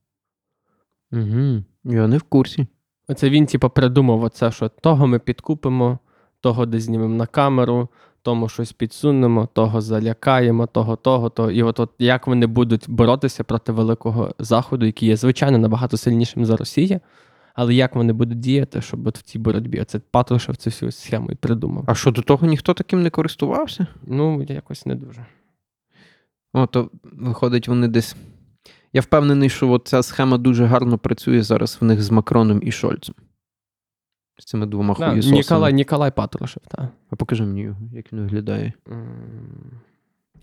Угу. 1.11 1.63
Я 1.84 2.07
не 2.07 2.17
в 2.17 2.23
курсі. 2.23 2.67
Оце 3.07 3.29
він, 3.29 3.45
типу, 3.45 3.69
придумав 3.69 4.23
оце, 4.23 4.51
що 4.51 4.69
того 4.69 5.07
ми 5.07 5.19
підкупимо, 5.19 5.99
того 6.41 6.65
де 6.65 6.79
знімемо 6.79 7.15
на 7.15 7.25
камеру, 7.25 7.89
тому 8.24 8.49
щось 8.49 8.74
підсунемо, 8.74 9.49
того 9.53 9.82
залякаємо, 9.82 10.67
того, 10.67 10.95
того, 10.95 11.30
того. 11.30 11.51
І 11.51 11.63
от, 11.63 11.80
от 11.80 11.89
як 11.99 12.28
вони 12.28 12.47
будуть 12.47 12.86
боротися 12.88 13.43
проти 13.43 13.72
Великого 13.72 14.36
Заходу, 14.39 14.86
який 14.86 15.09
є, 15.09 15.17
звичайно, 15.17 15.57
набагато 15.57 15.97
сильнішим 15.97 16.45
за 16.45 16.57
Росію, 16.57 16.99
але 17.53 17.74
як 17.74 17.95
вони 17.95 18.13
будуть 18.13 18.39
діяти, 18.39 18.82
щоб 18.82 19.07
от 19.07 19.17
в 19.17 19.22
цій 19.22 19.39
боротьбі? 19.39 19.82
Оце 19.82 19.99
Патрушев 20.11 20.55
цю 20.55 20.69
всю 20.69 20.91
схему 20.91 21.32
і 21.32 21.36
придумав. 21.36 21.84
А 21.88 21.95
що 21.95 22.11
до 22.11 22.22
того 22.22 22.47
ніхто 22.47 22.74
таким 22.74 23.03
не 23.03 23.09
користувався? 23.09 23.88
Ну, 24.03 24.43
якось 24.43 24.86
не 24.86 24.95
дуже. 24.95 25.26
О, 26.53 26.65
то 26.65 26.89
виходить, 27.03 27.67
вони 27.67 27.88
десь. 27.88 28.15
Я 28.93 29.01
впевнений, 29.01 29.49
що 29.49 29.69
от 29.69 29.88
ця 29.88 30.03
схема 30.03 30.38
дуже 30.38 30.65
гарно 30.65 30.97
працює 30.97 31.43
зараз 31.43 31.78
в 31.82 31.86
них 31.86 32.01
з 32.01 32.11
Макроном 32.11 32.59
і 32.63 32.72
Шольцем. 32.72 33.15
З 34.41 34.45
цими 34.45 34.65
двома 34.65 34.95
Да, 34.99 35.09
хуєсосами. 35.09 35.37
Ніколай, 35.37 35.73
Ніколай 35.73 36.11
Патрушев, 36.11 36.63
так. 36.67 36.85
А 37.11 37.15
покажи 37.15 37.43
мені 37.43 37.61
його, 37.61 37.77
як 37.93 38.13
він 38.13 38.19
виглядає. 38.21 38.73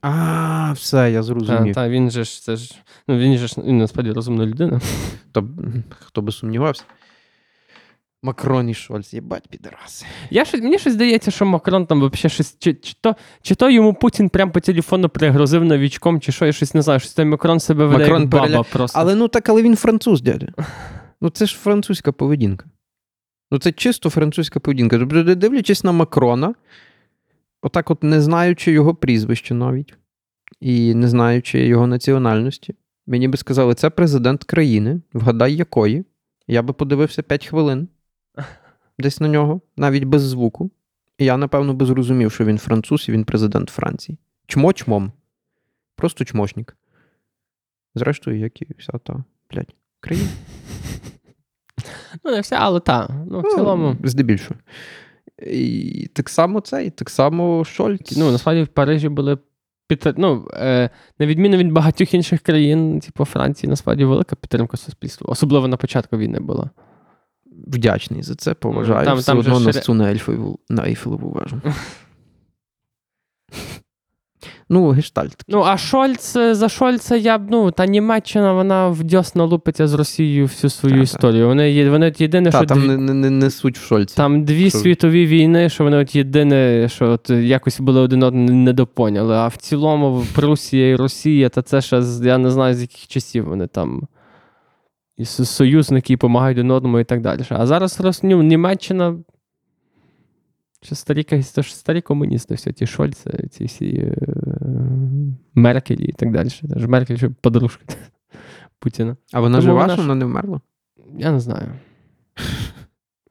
А, 0.01 0.73
все, 0.73 1.11
я 1.11 1.19
Та, 1.19 1.23
зрозумів. 1.23 1.75
та, 1.75 1.89
він 1.89 2.11
же 2.11 2.25
ж 2.25 2.43
це 2.43 2.57
ж. 2.57 2.75
Ну, 3.09 3.19
він 3.19 3.39
же 3.39 3.47
ж 3.49 3.55
він 3.59 3.79
насправді 3.79 4.13
розумна 4.13 4.47
людина. 4.47 4.81
То, 5.33 5.45
хто 5.91 6.23
би 6.23 6.33
сумнівався? 6.33 6.85
Макрон 8.23 8.69
і 8.69 8.75
Шольц, 8.75 9.15
єбать, 9.15 9.49
підраси. 9.49 10.07
Я 10.31 10.45
щось, 10.45 10.61
мені 10.63 10.79
щось 10.79 10.93
здається, 10.93 11.31
що 11.31 11.47
Макрон 11.47 11.87
там 11.87 11.99
взагалі 11.99 12.31
щось. 12.31 12.57
Чи, 12.59 12.75
чи, 12.75 12.95
то, 13.01 13.17
чи 13.43 13.55
то 13.55 13.71
йому 13.71 13.95
Путін 13.95 14.29
прямо 14.29 14.53
по 14.53 14.61
телефону 14.61 15.09
пригрозив 15.09 15.65
новічком, 15.65 16.21
чи 16.21 16.33
що, 16.33 16.47
я 16.47 16.53
щось 16.53 16.75
не 16.75 16.83
знаю, 16.83 17.01
щось 17.01 17.15
той 17.15 17.25
Макрон 17.25 17.61
себе 17.61 17.87
веде 17.87 17.99
Макрон 17.99 18.21
як 18.21 18.31
баба 18.31 18.47
переля- 18.47 18.73
просто. 18.73 18.99
Але 18.99 19.15
ну 19.15 19.29
так, 19.29 19.49
але 19.49 19.63
він 19.63 19.77
француз, 19.77 20.23
дядя. 20.23 20.47
Ну 21.21 21.31
це 21.31 21.47
ж 21.47 21.57
французька 21.57 22.13
поведінка. 22.13 22.67
Ну 23.51 23.59
це 23.59 23.73
чисто 23.73 24.11
французька 24.11 24.61
поведінка. 24.61 24.99
Тобто, 24.99 25.35
дивлячись 25.35 25.85
на 25.85 25.93
Макрона, 25.93 26.55
отак, 27.63 27.91
от 27.91 28.03
не 28.03 28.21
знаючи 28.21 28.73
його 28.73 28.95
прізвища 28.95 29.55
навіть, 29.55 29.95
і 30.61 30.95
не 30.95 31.09
знаючи 31.09 31.67
його 31.67 31.87
національності, 31.87 32.75
мені 33.07 33.29
би 33.29 33.37
сказали, 33.37 33.75
це 33.75 33.91
президент 33.91 34.45
країни, 34.45 35.01
вгадай 35.13 35.55
якої. 35.55 36.05
Я 36.47 36.63
би 36.63 36.73
подивився 36.73 37.23
5 37.23 37.47
хвилин 37.47 37.89
десь 38.99 39.21
на 39.21 39.29
нього, 39.29 39.61
навіть 39.77 40.05
без 40.05 40.23
звуку. 40.23 40.71
І 41.19 41.25
я, 41.25 41.37
напевно, 41.37 41.75
би 41.75 41.87
зрозумів, 41.87 42.33
що 42.33 42.45
він 42.45 42.59
француз 42.59 43.09
і 43.09 43.13
він 43.13 43.25
президент 43.25 43.71
Франції. 43.71 44.19
Чмо 44.47 44.73
чмом. 44.73 45.13
Просто 45.97 46.25
чмошник. 46.25 46.77
Зрештою, 47.95 48.39
як 48.39 48.63
і 48.63 48.67
вся 48.79 48.93
та, 48.93 49.25
блядь, 49.51 49.75
країна. 50.01 50.29
Ну, 52.25 52.31
не 52.31 52.41
все, 52.41 52.57
але 52.57 52.81
так. 52.81 53.11
Ну, 53.31 53.41
в 53.41 53.51
цілому. 53.55 53.97
Ну, 54.03 54.09
здебільшого. 54.09 54.61
І 55.47 56.11
так 56.13 56.29
само 56.29 56.61
це, 56.61 56.85
і 56.85 56.91
так 56.91 57.11
само 57.11 57.65
Шольц. 57.65 58.17
Ну, 58.17 58.33
насправді 58.33 58.63
в 58.63 58.69
Парижі 58.69 59.09
були 59.09 59.39
під, 59.89 60.15
ну, 60.17 60.49
е, 60.55 60.91
на 61.19 61.27
відміну 61.27 61.57
від 61.57 61.73
багатьох 61.73 62.15
інших 62.15 62.41
країн, 62.41 63.01
типу 63.01 63.25
Франції, 63.25 63.71
насправді 63.71 64.05
велика 64.05 64.37
підтримка 64.37 64.77
суспільства. 64.77 65.27
Особливо 65.31 65.69
на 65.69 65.77
початку 65.77 66.19
війни 66.19 66.41
була. 66.41 66.71
Вдячний 67.67 68.23
за 68.23 68.35
це, 68.35 68.55
поважаю. 68.55 69.05
Там- 69.05 69.19
Все 69.19 69.27
там 69.27 69.39
одно 69.39 69.51
ж 69.59 69.65
ре- 69.93 69.95
на 69.95 70.11
Ейфелеву, 70.11 70.59
на 70.69 70.87
Ейфелеву 70.87 71.31
вежу. 71.31 71.61
Ну, 74.69 74.89
гештальт. 74.91 75.45
Ну, 75.49 75.63
а 75.63 75.77
Шольц, 75.77 76.37
е, 76.37 76.55
за 76.55 76.69
Шольца 76.69 77.17
я 77.17 77.39
б, 77.39 77.47
ну, 77.51 77.71
та 77.71 77.87
Німеччина, 77.87 78.53
вона 78.53 78.89
вдясно 78.89 79.47
лупиться 79.47 79.89
з 79.89 79.95
Росією 79.95 80.45
всю 80.47 80.71
свою 80.71 80.95
Та, 80.97 81.03
історію. 81.03 81.47
Вони, 81.47 81.91
вони 81.91 82.09
от 82.09 82.21
єдине, 82.21 82.51
Та, 82.51 82.59
що 82.59 82.67
там 82.67 82.79
дві- 82.81 82.87
не, 82.87 82.97
не, 82.97 83.15
не, 83.15 83.31
не 83.31 83.51
суть 83.51 83.79
в 83.79 83.83
Шольці. 83.83 84.17
Там 84.17 84.45
дві 84.45 84.71
Що? 84.71 84.79
світові 84.79 85.27
війни, 85.27 85.69
що 85.69 85.85
вони 85.85 85.97
от 85.97 86.15
єдине, 86.15 86.89
що 86.89 87.11
от 87.11 87.31
якось 87.31 87.81
були 87.81 88.01
один 88.01 88.23
одного 88.23 88.51
недопоняли. 88.51 89.35
А 89.35 89.49
в 89.49 89.57
цілому 89.57 90.25
Прусія 90.35 90.89
і 90.89 90.97
Росія, 90.97 91.49
та 91.49 91.63
це 91.63 91.81
ще 91.81 92.03
я 92.23 92.39
не 92.39 92.51
знаю, 92.51 92.75
з 92.75 92.81
яких 92.81 93.07
часів 93.07 93.49
вони 93.49 93.67
там. 93.67 94.03
І 95.17 95.25
союзники 95.25 96.13
і 96.13 96.17
допомагають 96.17 96.59
один 96.59 96.71
одному 96.71 96.99
і 96.99 97.05
так 97.05 97.21
далі. 97.21 97.41
А 97.51 97.67
зараз 97.67 98.21
ну, 98.23 98.43
Німеччина. 98.43 99.17
Що 100.83 100.95
старі, 100.95 101.25
це 101.25 101.63
ж 101.63 101.77
старі 101.77 102.01
комуністи, 102.01 102.55
всі 102.55 102.73
ті 102.73 102.87
Шольци, 102.87 103.49
ці 103.51 103.65
всі 103.65 103.97
е, 103.97 104.15
Меркелі 105.55 106.05
і 106.05 106.13
так 106.13 106.33
далі. 106.33 106.49
Та 106.71 106.79
ж 106.79 106.89
Меркель, 106.89 107.17
що 107.17 107.31
подружка 107.41 107.85
Путіна. 108.79 109.17
А 109.33 109.41
вона 109.41 109.59
Тому 109.59 109.67
жива, 109.67 109.81
вона 109.81 109.93
що 109.93 110.03
вона 110.03 110.15
не 110.15 110.25
вмерла? 110.25 110.61
Я 111.19 111.33
не 111.33 111.41
знаю. 111.41 111.69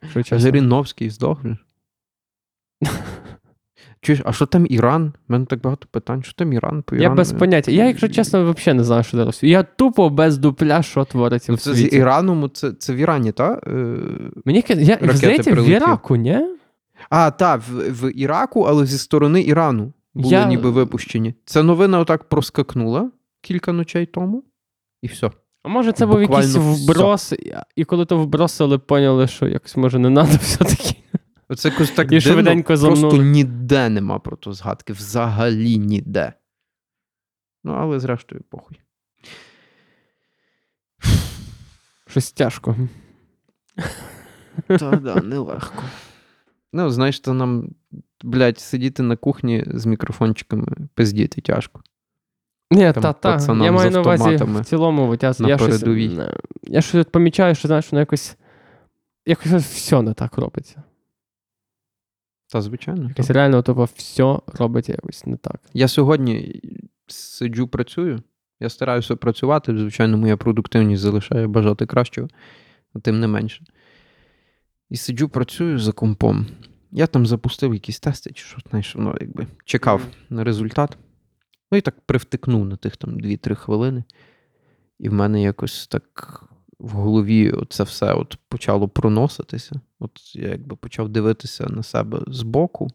Чесно. 0.14 0.40
Жириновський 0.40 1.10
здох. 1.10 1.42
Чуєш, 4.02 4.22
а 4.26 4.34
що 4.34 4.46
там 4.46 4.68
Іран? 4.70 5.14
У 5.30 5.34
мене 5.34 5.46
так 5.46 5.62
багато 5.62 5.88
питань. 5.92 6.24
Що 6.24 6.34
там 6.34 6.54
Іран? 6.54 6.82
По 6.82 6.96
Я 6.96 7.10
без 7.10 7.32
поняття. 7.32 7.72
Я, 7.72 7.88
якщо 7.88 8.10
чесно, 8.10 8.52
взагалі 8.52 8.78
не 8.78 8.84
знаю, 8.84 9.04
що 9.04 9.18
зараз. 9.18 9.40
Я 9.44 9.64
тупо 9.64 10.10
без 10.10 10.38
дупля, 10.38 10.84
що 10.84 11.06
твориться 11.06 11.52
Ну, 11.52 11.56
в 11.56 11.60
це 11.60 11.74
з 11.74 11.78
світі. 11.78 11.96
Іраном, 11.96 12.50
це, 12.54 12.72
це 12.72 12.94
в 12.94 12.96
Ірані, 12.96 13.32
так? 13.32 13.68
Е... 13.68 13.98
Мені 14.46 14.64
я, 14.68 15.00
здається, 15.04 15.54
в. 15.54 15.70
Іраку, 15.70 16.16
ні? 16.16 16.40
А, 17.10 17.32
так, 17.32 17.62
в, 17.70 17.92
в 17.92 18.12
Іраку, 18.16 18.62
але 18.62 18.86
зі 18.86 18.98
сторони 18.98 19.42
Ірану 19.42 19.94
були 20.14 20.34
Я- 20.34 20.46
ніби 20.46 20.70
випущені. 20.72 21.36
Ця 21.46 21.64
новина 21.64 22.00
отак 22.00 22.24
проскакнула 22.30 23.12
кілька 23.42 23.74
ночей 23.74 24.06
тому, 24.06 24.44
і 25.02 25.08
все. 25.08 25.32
А 25.64 25.70
може, 25.70 25.92
це 25.92 26.06
був 26.06 26.20
Буквально 26.20 26.48
якийсь 26.48 26.76
все. 26.76 26.92
вброс, 26.94 27.34
і 27.76 27.86
коли 27.86 28.06
то 28.06 28.18
вбросили, 28.18 28.78
поняли, 28.80 29.28
що 29.28 29.48
якось 29.48 29.78
може 29.78 30.00
не 30.00 30.12
треба 30.14 30.38
все-таки. 30.42 30.96
Оце 31.50 31.70
якось 31.70 31.92
так 31.92 32.12
І 32.12 32.20
дивно, 32.20 32.64
просто 32.64 33.18
ніде 33.18 33.90
нема 33.90 34.20
про 34.20 34.38
то 34.38 34.54
згадки. 34.54 34.94
Взагалі 34.94 35.78
ніде. 35.78 36.34
Ну, 37.64 37.74
але 37.74 38.00
зрештою, 38.00 38.42
похуй. 38.50 38.80
Щось 42.08 42.32
тяжко. 42.32 42.76
Та 44.68 44.92
да, 44.92 45.16
нелегко. 45.16 45.84
Ну, 46.74 46.90
знаєш, 46.90 47.20
то 47.20 47.34
нам, 47.34 47.70
блядь, 48.24 48.60
сидіти 48.60 49.04
на 49.04 49.16
кухні 49.16 49.64
з 49.68 49.86
мікрофончиками 49.86 50.68
пиздіти 50.94 51.42
тяжко. 51.42 51.82
Ні, 52.72 52.94
Там 52.94 53.04
та, 53.04 53.14
та. 53.14 53.64
Я 53.66 53.72
маю 53.72 53.92
на 53.92 54.02
увазі 54.02 54.36
в 54.36 54.66
цілому 54.66 55.08
витяз. 55.08 55.40
Я 55.40 55.58
щось, 55.58 55.86
я 56.64 56.82
щось 56.82 57.06
помічаю, 57.06 57.56
що 57.56 57.68
знаєш, 57.68 57.92
воно 57.92 58.00
якось. 58.00 58.38
Якось 59.26 59.52
все 59.52 60.02
не 60.02 60.14
так 60.14 60.38
робиться. 60.38 60.84
Та, 62.52 62.62
звичайно. 62.62 63.04
Якось 63.10 63.28
так. 63.28 63.36
реально 63.36 63.62
тупо 63.62 63.88
все 63.96 64.40
робиться 64.48 64.92
якось 64.92 65.26
не 65.26 65.38
так. 65.38 65.62
Я 65.74 65.88
сьогодні 65.88 66.62
сиджу, 67.08 67.68
працюю. 67.68 68.24
Я 68.60 68.70
стараюся 68.70 69.16
працювати. 69.16 69.78
Звичайно, 69.78 70.18
моя 70.18 70.38
продуктивність 70.38 71.02
залишає 71.02 71.48
бажати 71.48 71.86
кращого, 71.86 72.28
тим 73.02 73.20
не 73.20 73.28
менше. 73.28 73.64
І 74.90 74.98
сиджу, 74.98 75.30
працюю 75.30 75.80
за 75.80 75.92
компом. 75.92 76.46
Я 76.92 77.08
там 77.08 77.26
запустив 77.26 77.74
якісь 77.74 78.00
тести, 78.00 78.32
чи 78.32 78.46
що, 78.46 78.58
знаєш, 78.70 78.96
ну, 78.98 79.16
якби 79.22 79.48
чекав 79.66 80.02
на 80.30 80.44
результат. 80.44 80.98
Ну 81.72 81.78
і 81.78 81.82
так 81.82 82.02
привтикнув 82.02 82.66
на 82.66 82.76
тих 82.76 82.98
там 82.98 83.18
2-3 83.20 83.56
хвилини. 83.56 84.04
І 85.00 85.10
в 85.10 85.14
мене 85.14 85.42
якось 85.42 85.88
так 85.88 86.44
в 86.80 86.92
голові 86.92 87.54
це 87.70 87.84
все 87.84 88.14
от 88.14 88.38
почало 88.50 88.88
проноситися. 88.88 89.82
От 90.00 90.36
я 90.36 90.50
якби 90.50 90.76
почав 90.76 91.10
дивитися 91.10 91.68
на 91.70 91.84
себе 91.84 92.24
збоку, 92.28 92.88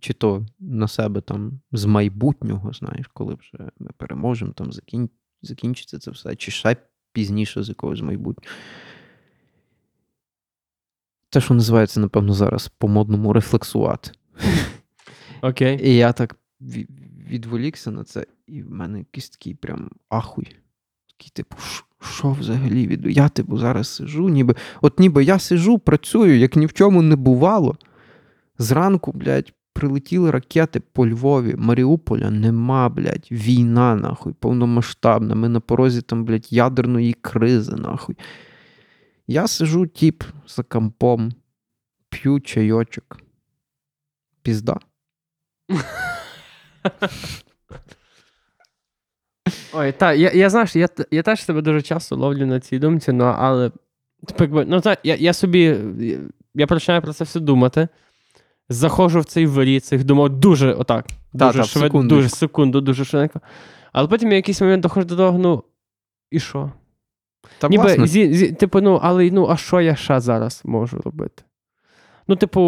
чи 0.00 0.12
то 0.12 0.46
на 0.60 0.88
себе 0.88 1.20
там 1.20 1.60
з 1.72 1.84
майбутнього, 1.84 2.72
знаєш, 2.72 3.06
коли 3.12 3.34
вже 3.34 3.70
ми 3.78 3.90
переможемо, 3.96 4.52
там 4.52 4.72
закін... 4.72 5.10
закінчиться 5.42 5.98
це 5.98 6.10
все, 6.10 6.36
чи 6.36 6.50
ще 6.50 6.76
пізніше 7.12 7.62
з 7.62 7.68
якогось 7.68 8.00
майбутнього. 8.00 8.54
Те, 11.30 11.40
що 11.40 11.54
називається, 11.54 12.00
напевно, 12.00 12.32
зараз 12.32 12.68
по-модному 12.78 13.32
рефлексувати. 13.32 14.10
Окей. 15.42 15.80
І 15.88 15.96
я 15.96 16.12
так 16.12 16.36
відволікся 17.30 17.90
на 17.90 18.04
це, 18.04 18.26
і 18.46 18.62
в 18.62 18.70
мене 18.70 18.98
якийсь 18.98 19.30
такий 19.30 19.54
прям 19.54 19.90
ахуй. 20.08 20.56
Такий, 21.08 21.30
типу, 21.34 21.56
що 22.00 22.30
взагалі 22.30 22.86
від... 22.86 23.16
Я, 23.16 23.28
типу, 23.28 23.58
зараз 23.58 23.88
сижу, 23.88 24.28
ніби. 24.28 24.54
От 24.82 25.00
ніби 25.00 25.24
я 25.24 25.38
сижу, 25.38 25.78
працюю, 25.78 26.38
як 26.38 26.56
ні 26.56 26.66
в 26.66 26.72
чому 26.72 27.02
не 27.02 27.16
бувало. 27.16 27.76
Зранку, 28.58 29.12
блядь, 29.12 29.52
прилетіли 29.72 30.30
ракети 30.30 30.80
по 30.80 31.08
Львові, 31.08 31.54
Маріуполя 31.58 32.30
нема, 32.30 32.88
блядь, 32.88 33.28
війна, 33.30 33.94
нахуй, 33.94 34.32
повномасштабна. 34.32 35.34
Ми 35.34 35.48
на 35.48 35.60
порозі 35.60 36.02
там, 36.02 36.24
блядь, 36.24 36.52
ядерної 36.52 37.12
кризи, 37.12 37.76
нахуй. 37.76 38.16
Я 39.26 39.48
сижу, 39.48 39.86
тіп, 39.86 40.24
за 40.48 40.62
компом, 40.62 41.32
п'ю 42.08 42.40
чайочок. 42.40 43.20
Пізда. 44.42 44.78
Ой, 49.72 49.92
та, 49.92 50.12
я, 50.12 50.30
я 50.30 50.50
знаєш, 50.50 50.76
я, 50.76 50.88
я 51.10 51.22
теж 51.22 51.44
себе 51.44 51.62
дуже 51.62 51.82
часто 51.82 52.16
ловлю 52.16 52.46
на 52.46 52.60
цій 52.60 52.78
думці, 52.78 53.12
ну, 53.12 53.24
але 53.24 53.70
типу, 54.26 54.44
якби, 54.44 54.64
ну, 54.64 54.80
та, 54.80 54.96
я, 55.02 55.14
я 55.14 55.32
собі 55.32 55.60
я- 55.98 56.18
я 56.54 56.66
починаю 56.66 57.02
про 57.02 57.12
це 57.12 57.24
все 57.24 57.40
думати. 57.40 57.88
Заходжу 58.68 59.20
в 59.20 59.24
цей 59.24 59.46
вирій 59.46 59.80
цих 59.80 60.04
думок 60.04 60.32
дуже 60.32 60.72
отак. 60.72 61.06
Дуже 61.32 61.58
та, 61.58 61.64
швидко, 61.64 61.86
дуже 62.14 62.28
секунду, 62.28 62.80
дуже 62.80 63.04
швидко. 63.04 63.40
Але 63.92 64.08
потім 64.08 64.30
я 64.30 64.36
якийсь 64.36 64.60
момент 64.60 64.82
доходжу 64.82 65.06
до 65.08 65.16
того, 65.16 65.38
ну, 65.38 65.64
і 66.30 66.40
що? 66.40 66.72
Та, 67.58 67.68
Ніби, 67.68 67.82
власне, 67.82 68.06
зі, 68.06 68.34
зі, 68.34 68.52
типу, 68.52 68.80
ну, 68.80 69.00
але 69.02 69.30
ну, 69.30 69.48
а 69.50 69.56
що 69.56 69.80
я 69.80 69.96
ще 69.96 70.20
зараз 70.20 70.62
можу 70.64 71.00
робити? 71.04 71.42
Ну, 72.28 72.36
типу, 72.36 72.60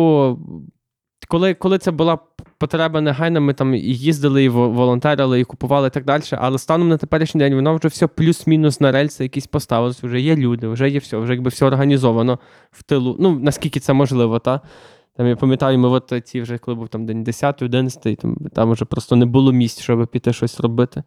коли, 1.28 1.54
коли 1.54 1.78
це 1.78 1.90
була 1.90 2.18
потреба 2.58 3.00
негайна, 3.00 3.40
ми 3.40 3.54
там 3.54 3.74
і 3.74 3.80
їздили, 3.80 4.44
і 4.44 4.48
волонтерили, 4.48 5.40
і 5.40 5.44
купували 5.44 5.88
і 5.88 5.90
так 5.90 6.04
далі. 6.04 6.22
Але 6.32 6.58
станом 6.58 6.88
на 6.88 6.96
теперішній 6.96 7.38
день 7.38 7.54
воно 7.54 7.76
вже 7.76 7.88
все 7.88 8.06
плюс-мінус 8.06 8.80
на 8.80 8.92
рельси 8.92 9.24
якісь 9.24 9.46
поставилось. 9.46 10.02
Вже 10.02 10.20
є 10.20 10.36
люди, 10.36 10.68
вже 10.68 10.90
є 10.90 10.98
все, 10.98 11.16
вже 11.16 11.32
якби 11.32 11.48
все 11.48 11.66
організовано 11.66 12.38
в 12.70 12.82
тилу. 12.82 13.16
Ну, 13.20 13.38
наскільки 13.38 13.80
це 13.80 13.92
можливо, 13.92 14.38
та? 14.38 14.60
Там 15.16 15.26
я 15.26 15.36
пам'ятаю, 15.36 15.78
ми 15.78 15.88
от 15.88 16.12
ці 16.24 16.40
вже, 16.40 16.58
коли 16.58 16.74
був 16.74 16.88
там 16.88 17.06
день 17.06 17.24
10, 17.24 17.62
11, 17.62 18.18
там, 18.18 18.36
там 18.54 18.72
вже 18.72 18.84
просто 18.84 19.16
не 19.16 19.26
було 19.26 19.52
місць, 19.52 19.80
щоб 19.80 20.06
піти 20.06 20.32
щось 20.32 20.60
робити. 20.60 21.02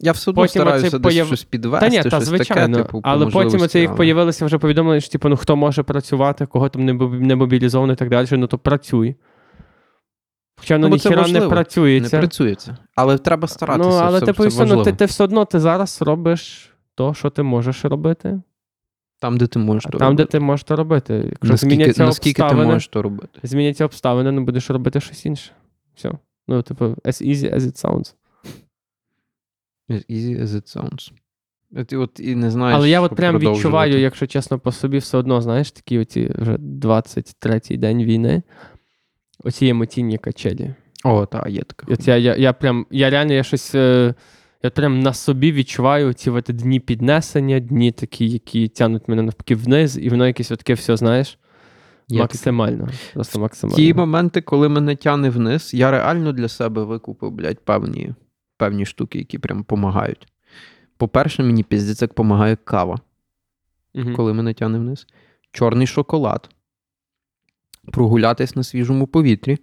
Я 0.00 0.12
все 0.12 0.30
одно 0.30 0.42
Потім 0.42 0.62
стараюся 0.62 0.98
десь 0.98 1.14
появ- 1.14 1.26
щось 1.26 1.44
підвести, 1.44 1.86
Та 1.90 1.96
ні, 1.96 2.02
та 2.02 2.10
щось 2.10 2.24
звичайно. 2.24 2.76
таке, 2.76 2.86
типу, 2.86 3.00
але 3.04 3.26
потім 3.26 3.60
оце 3.62 3.86
але- 3.86 3.96
появилося 3.96 4.46
вже 4.46 4.58
повідомлення, 4.58 5.00
що 5.00 5.12
типу, 5.12 5.28
ну 5.28 5.36
хто 5.36 5.56
може 5.56 5.82
працювати, 5.82 6.46
кого 6.46 6.68
там 6.68 6.84
не, 7.20 7.36
мобілізовано 7.36 7.92
і 7.92 7.96
так 7.96 8.08
далі, 8.08 8.26
ну 8.32 8.46
то 8.46 8.58
працюй. 8.58 9.16
Хоча 10.60 10.74
воно 10.74 10.88
Ну, 10.88 10.98
це 10.98 11.08
ніхіра 11.08 11.16
не 11.16 11.22
важливо. 11.22 11.46
Не 11.46 11.50
працюється. 11.50 12.18
працюється. 12.18 12.76
Але 12.94 13.18
треба 13.18 13.48
старатися. 13.48 13.88
ну, 13.88 13.94
але 13.94 14.16
все, 14.16 14.26
типу, 14.26 14.46
все 14.46 14.66
ну, 14.66 14.82
ти, 14.82 14.92
ти 14.92 15.04
все 15.04 15.24
одно 15.24 15.44
ти 15.44 15.60
зараз 15.60 16.02
робиш 16.02 16.70
то, 16.94 17.14
що 17.14 17.30
ти 17.30 17.42
можеш 17.42 17.84
робити, 17.84 18.40
Там, 19.20 19.36
де 19.36 19.46
ти 19.46 19.58
можеш 19.58 19.86
а 19.86 19.90
то 19.90 19.98
там, 19.98 20.16
де 20.16 20.24
ти 20.24 20.40
можеш 20.40 20.64
то 20.64 20.76
робити. 20.76 21.14
Якщо 21.14 21.52
наскільки, 21.52 21.74
зміняться 21.74 22.04
наскільки 22.04 22.42
ти 22.42 22.54
можеш 22.54 22.88
то 22.88 23.02
робити. 23.02 23.40
зміняться 23.42 23.84
обставини, 23.84 24.32
ну 24.32 24.44
будеш 24.44 24.70
робити 24.70 25.00
щось 25.00 25.26
інше. 25.26 25.50
Все. 25.94 26.12
Ну, 26.48 26.62
типу, 26.62 26.84
as 26.84 27.26
easy 27.28 27.54
as 27.54 27.60
it 27.60 27.84
sounds. 27.84 28.14
As 29.90 30.04
easy 30.10 30.42
as 30.42 30.46
it 30.46 30.76
sounds. 30.76 31.12
От, 31.76 31.92
от 31.92 32.20
і 32.20 32.34
не 32.34 32.50
знаєш, 32.50 32.76
Але 32.76 32.88
я 32.90 33.00
от 33.00 33.14
прям 33.16 33.38
відчуваю, 33.38 33.98
якщо 34.00 34.26
чесно, 34.26 34.58
по 34.58 34.72
собі 34.72 34.98
все 34.98 35.18
одно, 35.18 35.40
знаєш, 35.40 35.70
такі 35.72 35.98
оці 35.98 36.32
вже 36.38 36.52
23-й 36.56 37.76
день 37.76 38.04
війни, 38.04 38.42
оці 39.44 39.66
емоційні 39.66 40.18
качелі. 40.18 40.74
О, 41.04 41.26
так, 41.26 41.46
є 41.50 41.62
таке. 41.62 41.86
І 41.90 41.94
От 41.94 42.08
я, 42.08 42.16
я, 42.16 42.36
я 42.36 42.52
прям, 42.52 42.86
я 42.90 43.10
реально 43.10 43.32
я 43.32 43.42
щось. 43.42 43.74
е, 43.74 44.14
Я 44.62 44.70
прям 44.70 45.00
на 45.00 45.12
собі 45.12 45.52
відчуваю 45.52 46.12
ці 46.12 46.30
от 46.30 46.44
дні 46.44 46.80
піднесення, 46.80 47.60
дні 47.60 47.92
такі, 47.92 48.28
які 48.28 48.68
тягнуть 48.68 49.08
мене 49.08 49.22
навпаки 49.22 49.54
вниз, 49.54 49.98
і 49.98 50.08
воно 50.08 50.26
якесь 50.26 50.48
таке 50.48 50.74
все, 50.74 50.96
знаєш, 50.96 51.38
Є 52.08 52.20
максимально. 52.20 52.88
Просто 53.14 53.40
максимально. 53.40 53.76
Ті 53.76 53.94
моменти, 53.94 54.40
коли 54.40 54.68
мене 54.68 54.96
тяне 54.96 55.30
вниз, 55.30 55.74
я 55.74 55.90
реально 55.90 56.32
для 56.32 56.48
себе 56.48 56.84
викупив, 56.84 57.30
блядь, 57.30 57.64
певні, 57.64 58.14
певні 58.58 58.86
штуки, 58.86 59.18
які 59.18 59.38
прям 59.38 59.58
допомагають. 59.58 60.28
По-перше, 60.96 61.42
мені 61.42 61.62
піздець 61.62 62.02
як 62.02 62.10
допомагає 62.10 62.56
кава. 62.56 62.98
Мгм. 63.94 64.14
коли 64.14 64.32
мене 64.34 64.54
тягне 64.54 64.78
вниз. 64.78 65.06
Чорний 65.52 65.86
шоколад. 65.86 66.48
Прогулятись 67.92 68.56
на 68.56 68.62
свіжому 68.62 69.06
повітрі. 69.06 69.58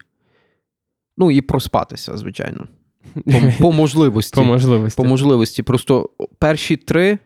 Ну 1.18 1.32
і 1.32 1.42
проспатися, 1.42 2.18
звичайно. 2.18 2.68
По, 3.14 3.42
по 3.60 3.72
можливості. 3.72 4.36
По 4.36 4.44
можливості. 4.44 4.98
По 4.98 5.06
можливості. 5.06 5.64
Просто 5.64 6.10
перші 6.40 6.78
три 6.78 7.20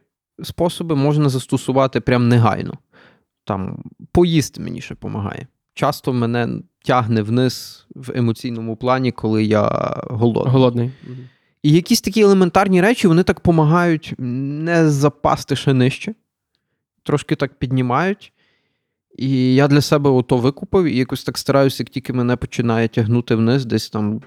способи 0.43 0.95
можна 0.95 1.29
застосувати 1.29 1.99
прям 1.99 2.27
негайно. 2.27 2.73
Там 3.43 3.83
поїсти 4.11 4.61
мені 4.61 4.81
ще 4.81 4.95
допомагає. 4.95 5.47
Часто 5.73 6.13
мене 6.13 6.49
тягне 6.85 7.21
вниз 7.21 7.85
в 7.95 8.11
емоційному 8.15 8.75
плані, 8.75 9.11
коли 9.11 9.43
я 9.43 9.61
голодний. 10.09 10.53
Голодний. 10.53 10.91
І 11.63 11.71
якісь 11.71 12.01
такі 12.01 12.21
елементарні 12.21 12.81
речі, 12.81 13.07
вони 13.07 13.23
так 13.23 13.35
допомагають 13.35 14.13
не 14.17 14.89
запасти 14.89 15.55
ще 15.55 15.73
нижче, 15.73 16.13
трошки 17.03 17.35
так 17.35 17.53
піднімають. 17.59 18.33
І 19.17 19.55
я 19.55 19.67
для 19.67 19.81
себе 19.81 20.09
ото 20.09 20.37
викупив 20.37 20.85
і 20.85 20.97
якось 20.97 21.23
так 21.23 21.37
стараюся, 21.37 21.83
як 21.83 21.89
тільки 21.89 22.13
мене 22.13 22.35
починає 22.35 22.87
тягнути 22.87 23.35
вниз, 23.35 23.65
десь 23.65 23.89
там 23.89 24.21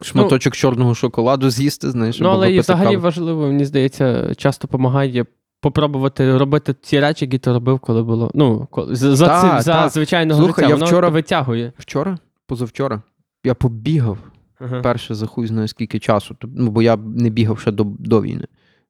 шматочок 0.00 0.54
чорного 0.56 0.94
шоколаду 0.94 1.50
з'їсти, 1.50 1.90
знаєш, 1.90 2.20
Ну, 2.20 2.28
але 2.28 2.52
і 2.52 2.60
взагалі 2.60 2.96
важливо, 2.96 3.46
мені 3.46 3.64
здається, 3.64 4.34
часто 4.34 4.66
допомагає 4.66 5.24
попробувати 5.60 6.38
робити 6.38 6.74
ті 6.80 7.00
речі, 7.00 7.24
які 7.24 7.38
ти 7.38 7.52
робив, 7.52 7.78
коли 7.80 8.02
було. 8.02 8.30
Ну, 8.34 8.68
коли, 8.70 8.96
за, 8.96 9.16
за, 9.16 9.26
Так, 9.26 9.40
цим- 9.40 9.60
за 9.60 9.88
звичайного 9.88 10.42
Слухай, 10.44 10.64
життя. 10.64 10.68
я 10.68 10.74
Воно 10.74 10.86
вчора- 10.86 11.08
витягує. 11.08 11.72
Вчора, 11.78 12.18
позавчора, 12.46 13.02
я 13.44 13.54
побігав 13.54 14.18
Ага. 14.62 14.80
перше 14.80 15.14
за 15.14 15.26
хуй 15.26 15.46
знає 15.46 15.68
скільки 15.68 15.98
часу. 15.98 16.36
Ну, 16.42 16.70
бо 16.70 16.82
я 16.82 16.96
не 16.96 17.30
бігав 17.30 17.60
ще 17.60 17.70
до, 17.70 17.84
до 17.84 18.22
війни. 18.22 18.46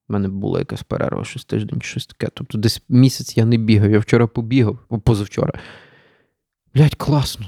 У 0.08 0.12
мене 0.12 0.28
була 0.28 0.58
якась 0.58 0.82
перерва, 0.82 1.24
щось 1.24 1.44
тиждень, 1.44 1.82
щось 1.82 2.06
таке. 2.06 2.28
Тобто 2.34 2.58
десь 2.58 2.82
місяць 2.88 3.36
я 3.36 3.44
не 3.44 3.56
бігав. 3.56 3.90
Я 3.90 3.98
вчора 3.98 4.26
побігав, 4.26 4.78
о, 4.88 4.98
позавчора. 4.98 5.52
Блять, 6.74 6.94
класно. 6.94 7.46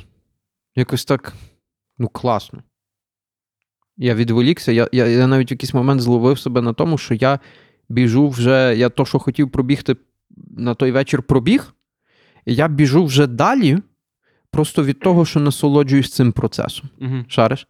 Якось 0.76 1.04
так. 1.04 1.34
Ну, 1.98 2.08
класно. 2.08 2.62
Я 3.96 4.14
відволікся. 4.14 4.72
Я, 4.72 4.88
я, 4.92 5.06
я 5.06 5.26
навіть 5.26 5.50
в 5.50 5.52
якийсь 5.52 5.74
момент 5.74 6.00
зловив 6.00 6.38
себе 6.38 6.62
на 6.62 6.72
тому, 6.72 6.98
що 6.98 7.14
я 7.14 7.38
біжу 7.88 8.28
вже. 8.28 8.74
Я 8.76 8.88
то, 8.88 9.04
що 9.04 9.18
хотів 9.18 9.50
пробігти 9.50 9.96
на 10.56 10.74
той 10.74 10.90
вечір, 10.90 11.22
пробіг. 11.22 11.74
І 12.46 12.54
я 12.54 12.68
біжу 12.68 13.04
вже 13.04 13.26
далі, 13.26 13.78
просто 14.50 14.84
від 14.84 15.00
того, 15.00 15.24
що 15.24 15.40
насолоджуюсь 15.40 16.10
цим 16.10 16.32
процесом. 16.32 16.88
Мгм. 16.98 17.24
Шариш? 17.28 17.68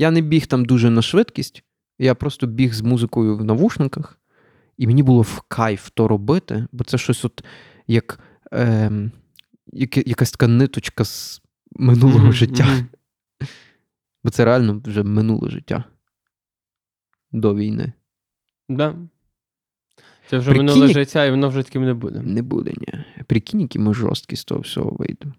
Я 0.00 0.10
не 0.10 0.20
біг 0.20 0.46
там 0.46 0.64
дуже 0.64 0.90
на 0.90 1.02
швидкість, 1.02 1.64
я 1.98 2.14
просто 2.14 2.46
біг 2.46 2.74
з 2.74 2.82
музикою 2.82 3.36
в 3.36 3.44
навушниках 3.44 4.18
І 4.76 4.86
мені 4.86 5.02
було 5.02 5.22
в 5.22 5.40
кайф 5.48 5.90
то 5.94 6.08
робити, 6.08 6.66
бо 6.72 6.84
це 6.84 6.98
щось 6.98 7.24
от 7.24 7.44
як, 7.86 8.20
е, 8.52 9.10
як 9.66 9.96
якась 9.96 10.30
така 10.30 10.48
ниточка 10.48 11.04
з 11.04 11.42
минулого 11.72 12.18
Мгм, 12.18 12.32
життя. 12.32 12.64
мгм. 12.64 12.86
Бо 14.24 14.30
це 14.30 14.44
реально 14.44 14.82
вже 14.84 15.02
минуле 15.02 15.50
життя 15.50 15.84
до 17.32 17.54
війни. 17.54 17.92
Да. 18.68 18.96
Це 20.30 20.38
вже 20.38 20.50
Прикинь, 20.50 20.66
минуле 20.66 20.88
життя, 20.92 21.24
і 21.24 21.30
воно 21.30 21.48
вже 21.48 21.62
таким 21.62 21.84
не 21.84 21.94
буде. 21.94 22.22
Не 22.22 22.42
буде, 22.42 22.72
ні. 22.76 23.04
Прикинь, 23.26 23.60
які 23.60 23.78
ми 23.78 23.94
жорсткі 23.94 24.36
з 24.36 24.44
того 24.44 24.60
всього 24.60 24.90
вийдемо. 24.90 25.34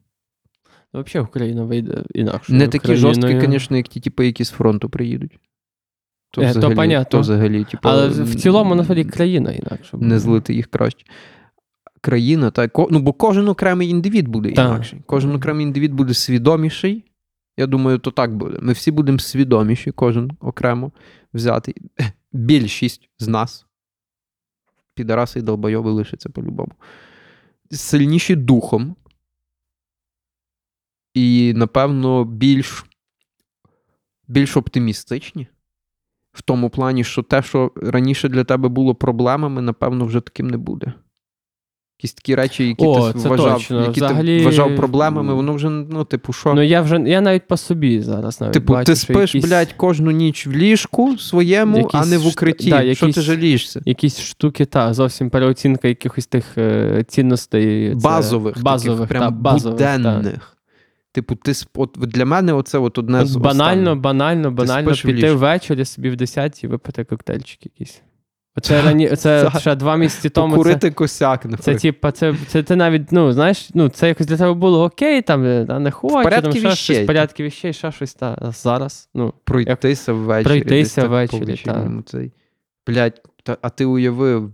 Ну, 0.94 1.02
Взагалі 1.04 1.28
Україна 1.28 1.64
вийде 1.64 2.04
інакше. 2.14 2.54
Не 2.54 2.68
такі 2.68 2.96
жорсткі, 2.96 3.42
звісно, 3.42 3.78
як 3.78 3.88
ті, 3.88 4.00
типу, 4.00 4.24
які 4.24 4.44
з 4.44 4.50
фронту 4.50 4.90
приїдуть. 4.90 5.40
То, 6.32 6.42
Е, 6.42 6.54
то 6.54 6.76
понятно. 6.76 7.06
то 7.12 7.20
взагалі, 7.20 7.64
типу, 7.64 7.90
Але 7.90 8.08
в 8.10 8.36
цілому, 8.36 8.76
насправді, 8.76 9.04
країна 9.06 9.52
інакше. 9.52 9.90
буде. 9.98 10.06
не 10.06 10.20
злити 10.20 10.54
їх 10.54 10.68
краще. 10.68 11.06
Країна, 12.02 12.52
та, 12.52 12.70
ну, 12.90 13.00
бо 13.00 13.14
кожен 13.14 13.48
окремий 13.48 13.90
індивід 13.90 14.28
буде 14.28 14.52
Так. 14.52 14.68
інакший. 14.68 15.00
Кожен 15.06 15.36
окремий 15.36 15.66
індивід 15.66 15.94
буде 15.94 16.14
свідоміший. 16.14 17.04
Я 17.58 17.68
думаю, 17.68 17.98
то 17.98 18.12
так 18.12 18.36
буде. 18.36 18.58
Ми 18.62 18.74
всі 18.74 18.92
будемо 18.92 19.20
свідоміші, 19.20 19.92
кожен 19.92 20.32
окремо 20.40 20.92
взяти. 21.34 21.74
Більшість 22.32 23.10
з 23.20 23.28
нас. 23.28 23.66
Підараси 24.96 25.40
і 25.40 25.42
долбойоби 25.42 25.92
лишаться 25.92 26.30
по-любому. 26.30 26.72
Сильніші 27.72 28.36
духом. 28.36 28.96
І, 31.14 31.54
напевно, 31.56 32.24
більш, 32.26 32.86
більш 34.28 34.58
оптимістичні. 34.58 35.48
В 36.34 36.42
тому 36.42 36.70
плані, 36.70 37.04
що 37.04 37.24
те, 37.24 37.42
що 37.44 37.72
раніше 37.76 38.30
для 38.30 38.44
тебе 38.44 38.70
було 38.70 38.96
проблемами, 38.96 39.62
напевно, 39.62 40.06
вже 40.06 40.22
таким 40.22 40.50
не 40.50 40.58
буде. 40.58 40.94
Якісь 42.00 42.14
такі 42.14 42.36
речі, 42.36 42.68
які 42.68 42.86
О, 42.86 43.14
ти 43.14 43.20
вважав, 43.30 43.54
точно. 43.58 43.82
які 43.82 44.00
Взагалі- 44.00 44.40
ти 44.40 44.46
вважав 44.46 44.76
проблемами, 44.76 45.34
воно 45.34 45.54
вже, 45.54 45.70
ну, 45.70 46.04
типу, 46.06 46.34
що? 46.34 46.54
Ну 46.54 46.62
я 46.62 46.82
вже 46.82 46.96
я 47.06 47.22
навіть 47.22 47.48
по 47.48 47.58
собі 47.58 48.02
зараз 48.02 48.42
навіть 48.42 48.54
типу, 48.54 48.74
бачу, 48.74 48.86
ти 48.86 48.96
спиш, 48.96 49.36
якісь, 49.36 49.50
блядь, 49.50 49.74
кожну 49.74 50.12
ніч 50.12 50.48
в 50.48 50.52
ліжку 50.52 51.18
своєму, 51.18 51.90
а 51.94 52.06
не 52.06 52.18
в 52.18 52.28
укритті. 52.28 52.70
да, 52.70 52.96
Що 52.96 53.14
ти 53.14 53.22
жалієшся? 53.22 53.82
якісь 53.86 54.20
штуки, 54.20 54.66
та 54.66 54.94
зовсім 54.94 55.30
переоцінка 55.30 55.88
якихось 55.88 56.28
тих 56.28 56.58
е, 56.58 57.06
цінностей. 57.08 57.90
це- 57.90 57.96
Базових, 57.96 58.62
базових, 58.64 59.00
таких, 59.00 59.10
прям 59.10 59.24
та, 59.24 59.30
базових, 59.32 59.80
та. 59.80 60.40
Типу, 61.14 61.36
ти 61.36 61.54
от 61.74 61.98
для 61.98 62.26
мене 62.26 62.54
оце 62.54 62.78
от 62.78 62.98
одне 62.98 63.26
з 63.26 63.36
банально, 63.36 63.82
останніх. 63.82 64.02
банально, 64.02 64.52
банально 64.52 64.94
піти 64.94 65.34
ввечері 65.34 65.86
собі 65.86 66.10
в 66.10 66.16
10 66.16 66.64
і 66.64 66.68
випити 66.68 67.04
коктейльчик 67.04 67.66
якийсь. 67.66 68.02
Оце 68.56 68.82
рані, 68.82 69.10
це 69.16 69.52
ще 69.60 69.76
два 69.76 69.98
місяці 69.98 70.30
тому. 70.30 70.54
Це, 70.54 70.58
Покурити 70.58 70.92
косяк, 70.92 71.42
це, 71.42 71.48
наприклад. 71.48 71.82
типа, 71.82 72.12
це, 72.12 72.36
це 72.48 72.64
ти 72.64 72.76
навіть, 72.76 73.12
ну, 73.12 73.34
знаєш, 73.34 73.70
ну, 73.74 73.90
це 73.90 74.08
якось 74.08 74.28
для 74.28 74.38
тебе 74.38 74.54
було 74.54 74.84
окей, 74.84 75.22
там, 75.22 75.46
е, 75.46 75.66
та, 75.66 75.80
не 75.80 75.92
хочу, 75.92 76.30
там, 76.30 76.52
ще 76.52 76.76
щось, 76.76 76.98
в 76.98 77.06
порядку 77.06 77.44
віщей, 77.44 77.74
ще 77.74 77.92
щось, 77.92 78.14
та, 78.14 78.52
зараз, 78.56 79.10
ну, 79.14 79.34
пройтися 79.44 80.14
ввечері. 80.14 80.62
пройтися 80.62 81.08
ввечері, 81.08 81.46
вечірньому 81.46 82.02
цей. 82.02 82.32
Блядь, 82.88 83.22
та, 83.44 83.58
а 83.62 83.70
ти 83.70 83.86
уявив 83.86 84.54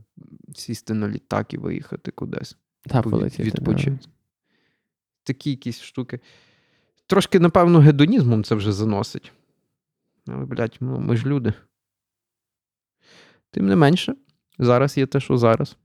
сісти 0.56 0.94
на 0.94 1.08
літак 1.10 1.54
і 1.54 1.58
виїхати 1.58 2.12
кудись. 2.12 2.58
та, 2.88 3.02
полетіти. 3.02 3.52
да. 3.62 3.92
Такі 5.24 5.50
якісь 5.50 5.82
штуки. 5.82 6.20
Трошки, 7.08 7.40
напевно, 7.40 7.80
гедонізмом 7.80 8.44
це 8.44 8.56
вже 8.56 8.72
заносить. 8.72 9.32
Але, 10.28 10.46
блядь, 10.46 10.78
ну, 10.80 11.00
ми 11.00 11.18
ж 11.18 11.26
люди. 11.26 11.54
Тим 13.52 13.68
не 13.68 13.76
менше, 13.76 14.16
зараз 14.60 14.98
є 14.98 15.06
те, 15.06 15.20
що 15.20 15.38
зараз. 15.38 15.78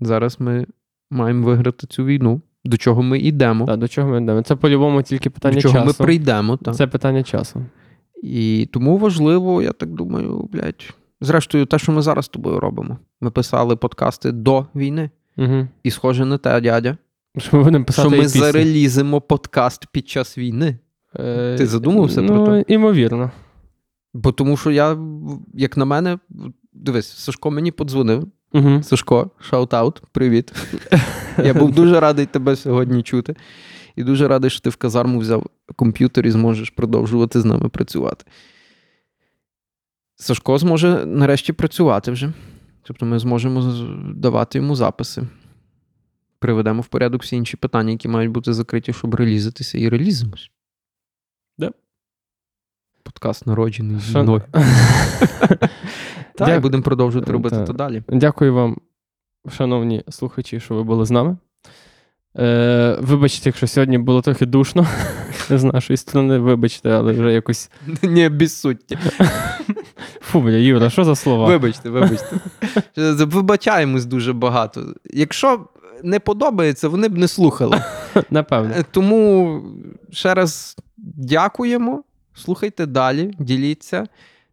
Зараз 0.00 0.40
ми 0.40 0.66
маємо 1.10 1.46
виграти 1.46 1.86
цю 1.86 2.04
війну, 2.04 2.40
до 2.64 2.76
чого 2.76 3.02
ми 3.02 3.18
йдемо, 3.18 3.66
Та, 3.66 3.76
до 3.76 3.88
чого 3.88 4.08
ми 4.08 4.22
йдемо? 4.22 4.42
Це 4.42 4.56
по-любому 4.56 5.02
тільки 5.02 5.30
питання 5.30 5.54
до 5.54 5.60
чого 5.60 5.74
часу. 5.74 5.86
ми 5.86 5.92
прийдемо. 5.92 6.56
Та. 6.56 6.72
Це 6.72 6.86
питання 6.86 7.22
часу. 7.22 7.66
І 8.22 8.68
тому 8.72 8.98
важливо, 8.98 9.62
я 9.62 9.72
так 9.72 9.88
думаю, 9.88 10.48
блядь. 10.52 10.94
Зрештою, 11.20 11.66
те, 11.66 11.78
що 11.78 11.92
ми 11.92 12.02
зараз 12.02 12.24
з 12.24 12.28
тобою 12.28 12.60
робимо. 12.60 12.98
Ми 13.20 13.30
писали 13.30 13.76
подкасти 13.76 14.32
до 14.32 14.66
війни. 14.74 15.10
Угу. 15.36 15.68
І 15.82 15.90
схоже 15.90 16.24
на 16.24 16.38
те, 16.38 16.60
дядя, 16.60 16.96
Що 17.38 17.56
ми 17.56 17.64
будемо 17.64 17.84
писати 17.84 18.08
що 18.08 18.16
ми 18.16 18.22
пісні. 18.22 18.40
зарелізимо 18.40 19.20
подкаст 19.20 19.86
під 19.92 20.08
час 20.08 20.38
війни. 20.38 20.78
Е, 21.16 21.56
Ти 21.58 21.66
задумався 21.66 22.22
ну, 22.22 22.28
про 22.28 22.46
то? 22.46 22.72
Імовірно. 22.72 23.30
Бо 24.14 24.32
тому 24.32 24.56
що 24.56 24.70
я, 24.70 24.98
як 25.54 25.76
на 25.76 25.84
мене, 25.84 26.18
дивись, 26.72 27.16
Сашко 27.16 27.50
мені 27.50 27.70
подзвонив. 27.70 28.28
Угу. 28.52 28.82
Сашко, 28.82 29.30
шаут-аут, 29.50 30.02
привіт. 30.12 30.52
Я 31.44 31.54
був 31.54 31.72
дуже 31.72 32.00
радий 32.00 32.26
тебе 32.26 32.56
сьогодні 32.56 33.02
чути. 33.02 33.36
І 33.96 34.04
дуже 34.04 34.28
радий, 34.28 34.50
що 34.50 34.60
ти 34.60 34.70
в 34.70 34.76
казарму 34.76 35.18
взяв 35.18 35.46
комп'ютер 35.76 36.26
і 36.26 36.30
зможеш 36.30 36.70
продовжувати 36.70 37.40
з 37.40 37.44
нами 37.44 37.68
працювати. 37.68 38.24
Сашко 40.16 40.58
зможе 40.58 41.06
нарешті 41.06 41.52
працювати 41.52 42.10
вже. 42.10 42.32
Тобто 42.82 43.06
ми 43.06 43.18
зможемо 43.18 43.74
давати 44.14 44.58
йому 44.58 44.76
записи. 44.76 45.22
Приведемо 46.44 46.82
в 46.82 46.86
порядок 46.86 47.22
всі 47.22 47.36
інші 47.36 47.56
питання, 47.56 47.90
які 47.90 48.08
мають 48.08 48.30
бути 48.30 48.52
закриті, 48.52 48.92
щоб 48.92 49.14
релізитися, 49.14 49.78
і 49.78 49.88
релізимось. 49.88 50.50
Да. 51.58 51.70
Подкаст 53.02 53.46
народжений 53.46 54.00
Що- 54.00 54.22
мною. 54.22 54.42
Так, 56.34 56.62
будемо 56.62 56.82
продовжувати 56.82 57.32
робити 57.32 57.64
то 57.66 57.72
далі. 57.72 58.02
Дякую 58.08 58.54
вам, 58.54 58.76
шановні 59.52 60.04
слухачі, 60.08 60.60
що 60.60 60.74
ви 60.74 60.82
були 60.82 61.04
з 61.04 61.10
нами. 61.10 61.36
Е, 62.36 62.98
вибачте, 63.00 63.48
якщо 63.48 63.66
сьогодні 63.66 63.98
було 63.98 64.22
трохи 64.22 64.46
душно 64.46 64.86
з 65.50 65.64
нашої 65.64 65.96
сторони, 65.96 66.38
вибачте, 66.38 66.90
але 66.90 67.12
вже 67.12 67.32
якось. 67.32 67.70
Не 68.02 68.28
без. 68.28 68.68
Фу, 70.20 70.40
бля, 70.40 70.50
Юра, 70.50 70.90
що 70.90 71.04
за 71.04 71.14
слова? 71.14 71.46
Вибачте, 71.46 71.90
вибачте. 71.90 72.40
Вибачаємось 73.24 74.06
дуже 74.06 74.32
багато. 74.32 74.94
Якщо 75.04 75.68
не 76.04 76.20
подобається, 76.20 76.88
вони 76.88 77.08
б 77.08 77.18
не 77.18 77.28
слухали. 77.28 77.82
Напевно. 78.30 78.74
Е, 78.78 78.84
Тому 78.90 79.60
ще 80.10 80.34
раз 80.34 80.76
дякуємо. 81.16 82.02
Слухайте 82.34 82.86
далі, 82.86 83.34
діліться, 83.38 84.06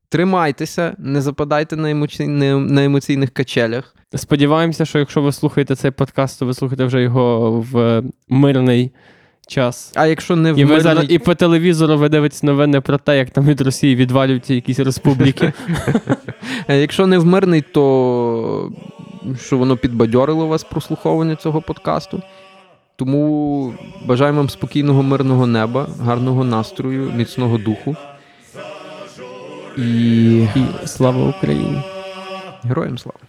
тримайтеся, 0.10 0.96
не 0.98 1.22
западайте 1.22 1.76
на, 1.76 1.92
емоці... 1.92 2.28
на 2.28 2.86
емоційних 2.86 3.30
качелях. 3.30 3.96
Сподіваємося, 4.16 4.86
що 4.86 5.00
якщо 5.00 5.22
ви 5.22 5.32
слухаєте 5.32 5.76
цей 5.76 5.92
подкаст, 5.92 6.40
то 6.40 6.46
ви 6.46 6.54
слухаєте 6.54 6.86
вже 6.86 7.02
його 7.02 7.52
в 7.72 8.04
мирний 8.30 8.92
час. 9.48 9.92
А 9.96 10.08
якщо 10.08 10.36
не 10.36 10.54
в 10.54 10.60
І 10.60 10.66
ви 10.66 10.70
мирний- 10.70 10.82
зараз 10.84 11.06
і 11.10 11.20
по 11.20 11.36
телевізору 11.36 11.98
ви 11.98 12.10
дивитесь 12.10 12.44
новини 12.44 12.82
про 12.82 12.98
те, 12.98 13.18
як 13.18 13.30
там 13.30 13.46
від 13.46 13.62
Росії 13.62 13.96
відвалюються 13.96 14.54
якісь 14.54 14.80
республіки. 14.80 15.54
Якщо 16.68 17.08
не 17.08 17.18
в 17.18 17.26
мирний, 17.26 17.62
то 17.62 18.72
що 19.40 19.58
воно 19.58 19.78
підбадьорило 19.78 20.48
вас 20.48 20.64
прослуховування 20.64 21.36
цього 21.36 21.62
подкасту. 21.62 22.22
Тому 22.96 23.74
бажаємо 24.06 24.38
вам 24.38 24.50
спокійного, 24.50 25.04
мирного 25.04 25.48
неба, 25.48 25.88
гарного 26.04 26.44
настрою, 26.44 27.12
міцного 27.16 27.58
духу. 27.58 27.96
І 29.78 29.82
І 30.44 30.48
слава 30.86 31.30
Україні! 31.30 31.82
героям 32.64 32.98
слава! 32.98 33.20